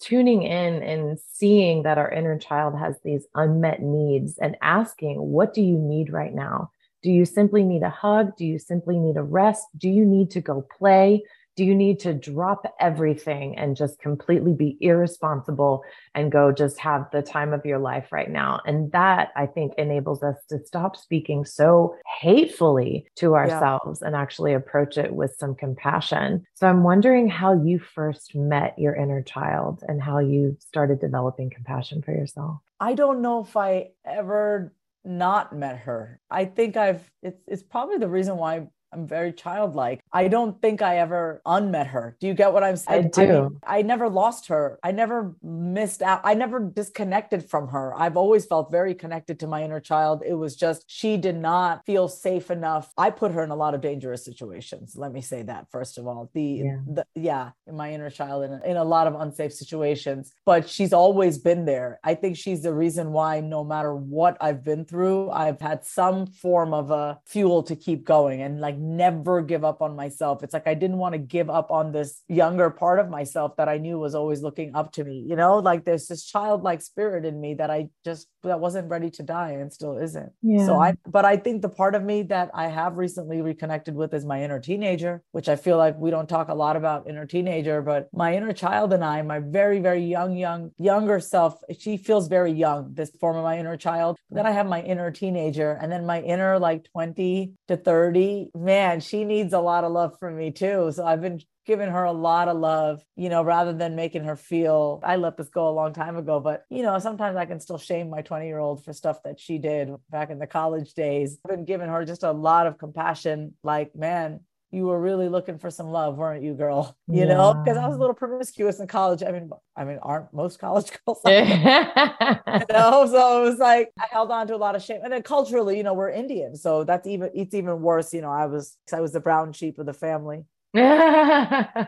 tuning 0.00 0.42
in 0.42 0.82
and 0.82 1.18
seeing 1.32 1.82
that 1.82 1.98
our 1.98 2.10
inner 2.10 2.38
child 2.38 2.78
has 2.78 2.96
these 3.02 3.26
unmet 3.34 3.82
needs 3.82 4.38
and 4.38 4.56
asking, 4.62 5.16
What 5.16 5.54
do 5.54 5.60
you 5.60 5.76
need 5.76 6.12
right 6.12 6.34
now? 6.34 6.70
Do 7.02 7.10
you 7.10 7.24
simply 7.24 7.64
need 7.64 7.82
a 7.82 7.90
hug? 7.90 8.36
Do 8.36 8.44
you 8.44 8.58
simply 8.58 8.98
need 8.98 9.16
a 9.16 9.22
rest? 9.22 9.66
Do 9.76 9.88
you 9.88 10.04
need 10.04 10.30
to 10.30 10.40
go 10.40 10.64
play? 10.78 11.24
Do 11.56 11.64
you 11.64 11.74
need 11.74 12.00
to 12.00 12.12
drop 12.12 12.66
everything 12.80 13.56
and 13.56 13.76
just 13.76 13.98
completely 13.98 14.52
be 14.52 14.76
irresponsible 14.80 15.82
and 16.14 16.30
go 16.30 16.52
just 16.52 16.78
have 16.80 17.10
the 17.12 17.22
time 17.22 17.52
of 17.52 17.64
your 17.64 17.78
life 17.78 18.12
right 18.12 18.30
now? 18.30 18.60
And 18.66 18.92
that 18.92 19.30
I 19.36 19.46
think 19.46 19.72
enables 19.78 20.22
us 20.22 20.36
to 20.50 20.58
stop 20.64 20.96
speaking 20.96 21.44
so 21.44 21.96
hatefully 22.20 23.06
to 23.16 23.34
ourselves 23.34 24.00
yeah. 24.00 24.08
and 24.08 24.16
actually 24.16 24.52
approach 24.52 24.98
it 24.98 25.14
with 25.14 25.34
some 25.38 25.54
compassion. 25.54 26.44
So 26.54 26.66
I'm 26.66 26.82
wondering 26.82 27.28
how 27.28 27.54
you 27.54 27.78
first 27.78 28.34
met 28.34 28.78
your 28.78 28.94
inner 28.94 29.22
child 29.22 29.82
and 29.88 30.02
how 30.02 30.18
you 30.18 30.56
started 30.60 31.00
developing 31.00 31.50
compassion 31.50 32.02
for 32.02 32.12
yourself. 32.12 32.58
I 32.80 32.94
don't 32.94 33.22
know 33.22 33.40
if 33.40 33.56
I 33.56 33.88
ever 34.04 34.74
not 35.06 35.54
met 35.54 35.78
her. 35.78 36.20
I 36.30 36.44
think 36.44 36.76
I've 36.76 37.08
it's 37.22 37.40
it's 37.46 37.62
probably 37.62 37.98
the 37.98 38.08
reason 38.08 38.36
why 38.36 38.66
I'm 38.96 39.06
very 39.06 39.32
childlike. 39.32 40.00
I 40.10 40.28
don't 40.28 40.60
think 40.62 40.80
I 40.80 40.98
ever 40.98 41.42
unmet 41.44 41.88
her. 41.88 42.16
Do 42.18 42.26
you 42.26 42.34
get 42.34 42.52
what 42.52 42.64
I'm 42.64 42.76
saying? 42.76 43.06
I 43.06 43.08
do. 43.08 43.22
I, 43.22 43.26
mean, 43.26 43.60
I, 43.66 43.82
never 43.82 44.08
lost 44.08 44.48
her. 44.48 44.78
I 44.82 44.90
never 44.92 45.34
missed 45.42 46.00
out. 46.00 46.22
I 46.24 46.32
never 46.34 46.60
disconnected 46.60 47.48
from 47.48 47.68
her. 47.68 47.94
I've 47.94 48.16
always 48.16 48.46
felt 48.46 48.70
very 48.70 48.94
connected 48.94 49.38
to 49.40 49.46
my 49.46 49.62
inner 49.62 49.80
child. 49.80 50.22
It 50.26 50.34
was 50.34 50.56
just 50.56 50.84
she 50.86 51.18
did 51.18 51.36
not 51.36 51.84
feel 51.84 52.08
safe 52.08 52.50
enough. 52.50 52.92
I 52.96 53.10
put 53.10 53.32
her 53.32 53.44
in 53.44 53.50
a 53.50 53.56
lot 53.56 53.74
of 53.74 53.82
dangerous 53.82 54.24
situations. 54.24 54.96
Let 54.96 55.12
me 55.12 55.20
say 55.20 55.42
that 55.42 55.70
first 55.70 55.98
of 55.98 56.06
all. 56.06 56.30
The 56.32 56.42
yeah, 56.42 56.76
the, 56.86 57.06
yeah 57.14 57.50
my 57.70 57.92
inner 57.92 58.10
child 58.10 58.44
in 58.44 58.52
a, 58.54 58.60
in 58.64 58.76
a 58.78 58.84
lot 58.84 59.06
of 59.06 59.14
unsafe 59.20 59.52
situations, 59.52 60.32
but 60.46 60.68
she's 60.68 60.94
always 60.94 61.36
been 61.36 61.66
there. 61.66 62.00
I 62.02 62.14
think 62.14 62.38
she's 62.38 62.62
the 62.62 62.72
reason 62.72 63.12
why 63.12 63.40
no 63.40 63.62
matter 63.62 63.94
what 63.94 64.38
I've 64.40 64.64
been 64.64 64.86
through, 64.86 65.30
I've 65.30 65.60
had 65.60 65.84
some 65.84 66.26
form 66.26 66.72
of 66.72 66.90
a 66.90 67.18
fuel 67.26 67.62
to 67.64 67.76
keep 67.76 68.04
going 68.04 68.40
and 68.40 68.60
like 68.60 68.78
never 68.86 69.42
give 69.42 69.64
up 69.64 69.82
on 69.82 69.96
myself. 69.96 70.42
It's 70.42 70.54
like 70.54 70.66
I 70.66 70.74
didn't 70.74 70.98
want 70.98 71.12
to 71.14 71.18
give 71.18 71.50
up 71.50 71.70
on 71.70 71.92
this 71.92 72.22
younger 72.28 72.70
part 72.70 72.98
of 72.98 73.08
myself 73.08 73.56
that 73.56 73.68
I 73.68 73.78
knew 73.78 73.98
was 73.98 74.14
always 74.14 74.42
looking 74.42 74.74
up 74.74 74.92
to 74.92 75.04
me. 75.04 75.24
You 75.26 75.36
know, 75.36 75.58
like 75.58 75.84
there's 75.84 76.06
this 76.06 76.24
childlike 76.24 76.82
spirit 76.82 77.24
in 77.24 77.40
me 77.40 77.54
that 77.54 77.70
I 77.70 77.88
just 78.04 78.28
that 78.42 78.60
wasn't 78.60 78.88
ready 78.88 79.10
to 79.10 79.22
die 79.22 79.50
and 79.50 79.72
still 79.72 79.98
isn't. 79.98 80.32
Yeah. 80.42 80.66
So 80.66 80.78
I 80.78 80.94
but 81.06 81.24
I 81.24 81.36
think 81.36 81.62
the 81.62 81.68
part 81.68 81.94
of 81.94 82.02
me 82.04 82.22
that 82.24 82.50
I 82.54 82.68
have 82.68 82.96
recently 82.96 83.42
reconnected 83.42 83.94
with 83.94 84.14
is 84.14 84.24
my 84.24 84.42
inner 84.42 84.60
teenager, 84.60 85.22
which 85.32 85.48
I 85.48 85.56
feel 85.56 85.76
like 85.76 85.98
we 85.98 86.10
don't 86.10 86.28
talk 86.28 86.48
a 86.48 86.54
lot 86.54 86.76
about 86.76 87.08
inner 87.08 87.26
teenager, 87.26 87.82
but 87.82 88.08
my 88.12 88.34
inner 88.34 88.52
child 88.52 88.92
and 88.92 89.04
I, 89.04 89.22
my 89.22 89.40
very, 89.40 89.80
very 89.80 90.02
young, 90.02 90.36
young, 90.36 90.70
younger 90.78 91.20
self, 91.20 91.60
she 91.78 91.96
feels 91.96 92.28
very 92.28 92.52
young, 92.52 92.94
this 92.94 93.10
form 93.20 93.36
of 93.36 93.44
my 93.44 93.58
inner 93.58 93.76
child. 93.76 94.18
Then 94.30 94.46
I 94.46 94.52
have 94.52 94.66
my 94.66 94.82
inner 94.82 95.10
teenager 95.10 95.78
and 95.80 95.90
then 95.90 96.06
my 96.06 96.20
inner 96.20 96.58
like 96.58 96.84
20 96.92 97.52
to 97.68 97.76
30 97.76 98.50
man, 98.54 98.75
she 99.00 99.24
needs 99.24 99.52
a 99.52 99.60
lot 99.60 99.84
of 99.84 99.92
love 99.92 100.18
from 100.18 100.36
me 100.36 100.50
too. 100.50 100.90
So 100.92 101.04
I've 101.04 101.20
been 101.20 101.40
giving 101.66 101.88
her 101.88 102.04
a 102.04 102.12
lot 102.12 102.48
of 102.48 102.56
love, 102.56 103.02
you 103.16 103.28
know, 103.28 103.42
rather 103.42 103.72
than 103.72 103.96
making 103.96 104.24
her 104.24 104.36
feel 104.36 105.00
I 105.02 105.16
let 105.16 105.36
this 105.36 105.48
go 105.48 105.68
a 105.68 105.70
long 105.70 105.92
time 105.92 106.16
ago. 106.16 106.38
But, 106.40 106.64
you 106.70 106.82
know, 106.82 106.98
sometimes 106.98 107.36
I 107.36 107.44
can 107.44 107.60
still 107.60 107.78
shame 107.78 108.08
my 108.08 108.22
20 108.22 108.46
year 108.46 108.58
old 108.58 108.84
for 108.84 108.92
stuff 108.92 109.22
that 109.24 109.40
she 109.40 109.58
did 109.58 109.90
back 110.10 110.30
in 110.30 110.38
the 110.38 110.46
college 110.46 110.94
days. 110.94 111.38
I've 111.44 111.56
been 111.56 111.64
giving 111.64 111.88
her 111.88 112.04
just 112.04 112.22
a 112.22 112.32
lot 112.32 112.66
of 112.66 112.78
compassion. 112.78 113.54
Like, 113.62 113.94
man, 113.96 114.40
you 114.72 114.86
were 114.86 115.00
really 115.00 115.28
looking 115.28 115.58
for 115.58 115.70
some 115.70 115.88
love, 115.88 116.16
weren't 116.16 116.42
you, 116.42 116.54
girl? 116.54 116.96
You 117.08 117.20
yeah. 117.20 117.34
know, 117.34 117.54
because 117.54 117.78
I 117.78 117.86
was 117.86 117.96
a 117.96 118.00
little 118.00 118.14
promiscuous 118.14 118.80
in 118.80 118.88
college. 118.88 119.22
I 119.22 119.30
mean, 119.30 119.48
I 119.76 119.84
mean, 119.84 119.98
aren't 120.02 120.34
most 120.34 120.58
college 120.58 120.90
girls? 121.06 121.20
you 121.24 121.32
know, 121.32 123.06
so 123.06 123.42
it 123.42 123.48
was 123.48 123.58
like 123.60 123.92
I 123.98 124.06
held 124.10 124.32
on 124.32 124.48
to 124.48 124.56
a 124.56 124.58
lot 124.58 124.74
of 124.74 124.82
shame. 124.82 125.00
And 125.04 125.12
then 125.12 125.22
culturally, 125.22 125.76
you 125.76 125.84
know, 125.84 125.94
we're 125.94 126.10
Indian, 126.10 126.56
so 126.56 126.82
that's 126.82 127.06
even 127.06 127.30
it's 127.32 127.54
even 127.54 127.80
worse. 127.80 128.12
You 128.12 128.22
know, 128.22 128.30
I 128.30 128.46
was 128.46 128.76
I 128.92 129.00
was 129.00 129.12
the 129.12 129.20
brown 129.20 129.52
sheep 129.52 129.78
of 129.78 129.86
the 129.86 129.94
family. 129.94 130.44
that's 130.74 131.78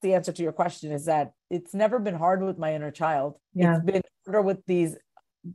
the 0.00 0.14
answer 0.14 0.32
to 0.32 0.42
your 0.42 0.52
question. 0.52 0.90
Is 0.90 1.04
that 1.04 1.32
it's 1.50 1.74
never 1.74 1.98
been 1.98 2.16
hard 2.16 2.42
with 2.42 2.58
my 2.58 2.74
inner 2.74 2.90
child. 2.90 3.36
Yeah. 3.52 3.76
It's 3.76 3.84
been 3.84 4.02
harder 4.24 4.40
with 4.40 4.64
these, 4.66 4.96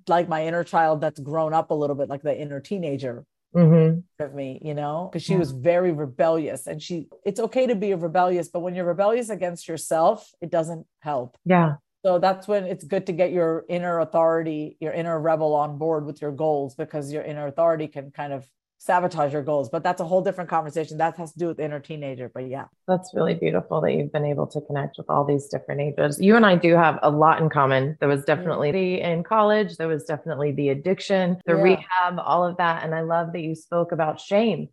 like 0.08 0.30
my 0.30 0.46
inner 0.46 0.64
child 0.64 1.02
that's 1.02 1.20
grown 1.20 1.54
up 1.54 1.72
a 1.72 1.74
little 1.74 1.96
bit, 1.96 2.08
like 2.08 2.22
the 2.22 2.40
inner 2.40 2.60
teenager 2.60 3.26
mm-hmm. 3.56 4.24
of 4.24 4.34
me, 4.34 4.60
you 4.64 4.74
know, 4.74 5.10
because 5.12 5.24
she 5.24 5.34
yeah. 5.34 5.40
was 5.40 5.52
very 5.52 5.92
rebellious. 5.92 6.68
And 6.68 6.82
she, 6.82 7.08
it's 7.26 7.40
okay 7.40 7.68
to 7.68 7.76
be 7.76 7.94
rebellious, 7.94 8.50
but 8.50 8.62
when 8.62 8.76
you're 8.76 8.86
rebellious 8.86 9.30
against 9.30 9.68
yourself, 9.68 10.32
it 10.42 10.50
doesn't 10.50 10.86
help. 11.00 11.38
Yeah. 11.46 11.76
So 12.06 12.20
that's 12.20 12.48
when 12.48 12.66
it's 12.66 12.84
good 12.84 13.06
to 13.08 13.14
get 13.14 13.32
your 13.32 13.66
inner 13.70 14.00
authority, 14.00 14.76
your 14.82 14.92
inner 14.92 15.20
rebel 15.20 15.54
on 15.54 15.78
board 15.78 16.06
with 16.06 16.22
your 16.22 16.34
goals 16.34 16.76
because 16.76 17.14
your 17.14 17.24
inner 17.24 17.48
authority 17.48 17.88
can 17.88 18.12
kind 18.12 18.34
of 18.34 18.46
sabotage 18.84 19.32
your 19.32 19.42
goals. 19.44 19.70
But 19.70 19.82
that's 19.82 20.02
a 20.02 20.06
whole 20.06 20.22
different 20.22 20.50
conversation. 20.50 20.98
That 20.98 21.16
has 21.16 21.32
to 21.34 21.40
do 21.40 21.48
with 21.48 21.60
inner 21.60 21.80
teenager. 21.80 22.30
But 22.34 22.50
yeah. 22.50 22.66
That's 22.88 23.14
really 23.14 23.34
beautiful 23.34 23.80
that 23.82 23.94
you've 23.94 24.12
been 24.12 24.26
able 24.26 24.46
to 24.48 24.60
connect 24.62 24.98
with 24.98 25.10
all 25.10 25.24
these 25.24 25.48
different 25.48 25.80
ages. 25.80 26.20
You 26.20 26.36
and 26.36 26.46
I 26.46 26.58
do 26.58 26.76
have 26.76 27.00
a 27.02 27.10
lot 27.10 27.42
in 27.42 27.50
common. 27.50 27.96
There 28.02 28.10
was 28.10 28.26
definitely 28.26 28.72
the 28.72 29.02
in 29.02 29.24
college, 29.24 29.78
there 29.78 29.88
was 29.88 30.04
definitely 30.04 30.52
the 30.52 30.70
addiction, 30.70 31.38
the 31.46 31.56
yeah. 31.56 31.62
rehab, 31.62 32.20
all 32.20 32.46
of 32.46 32.58
that. 32.58 32.84
And 32.84 32.94
I 32.94 33.02
love 33.02 33.32
that 33.34 33.42
you 33.42 33.56
spoke 33.56 33.94
about 33.94 34.20
shame 34.20 34.68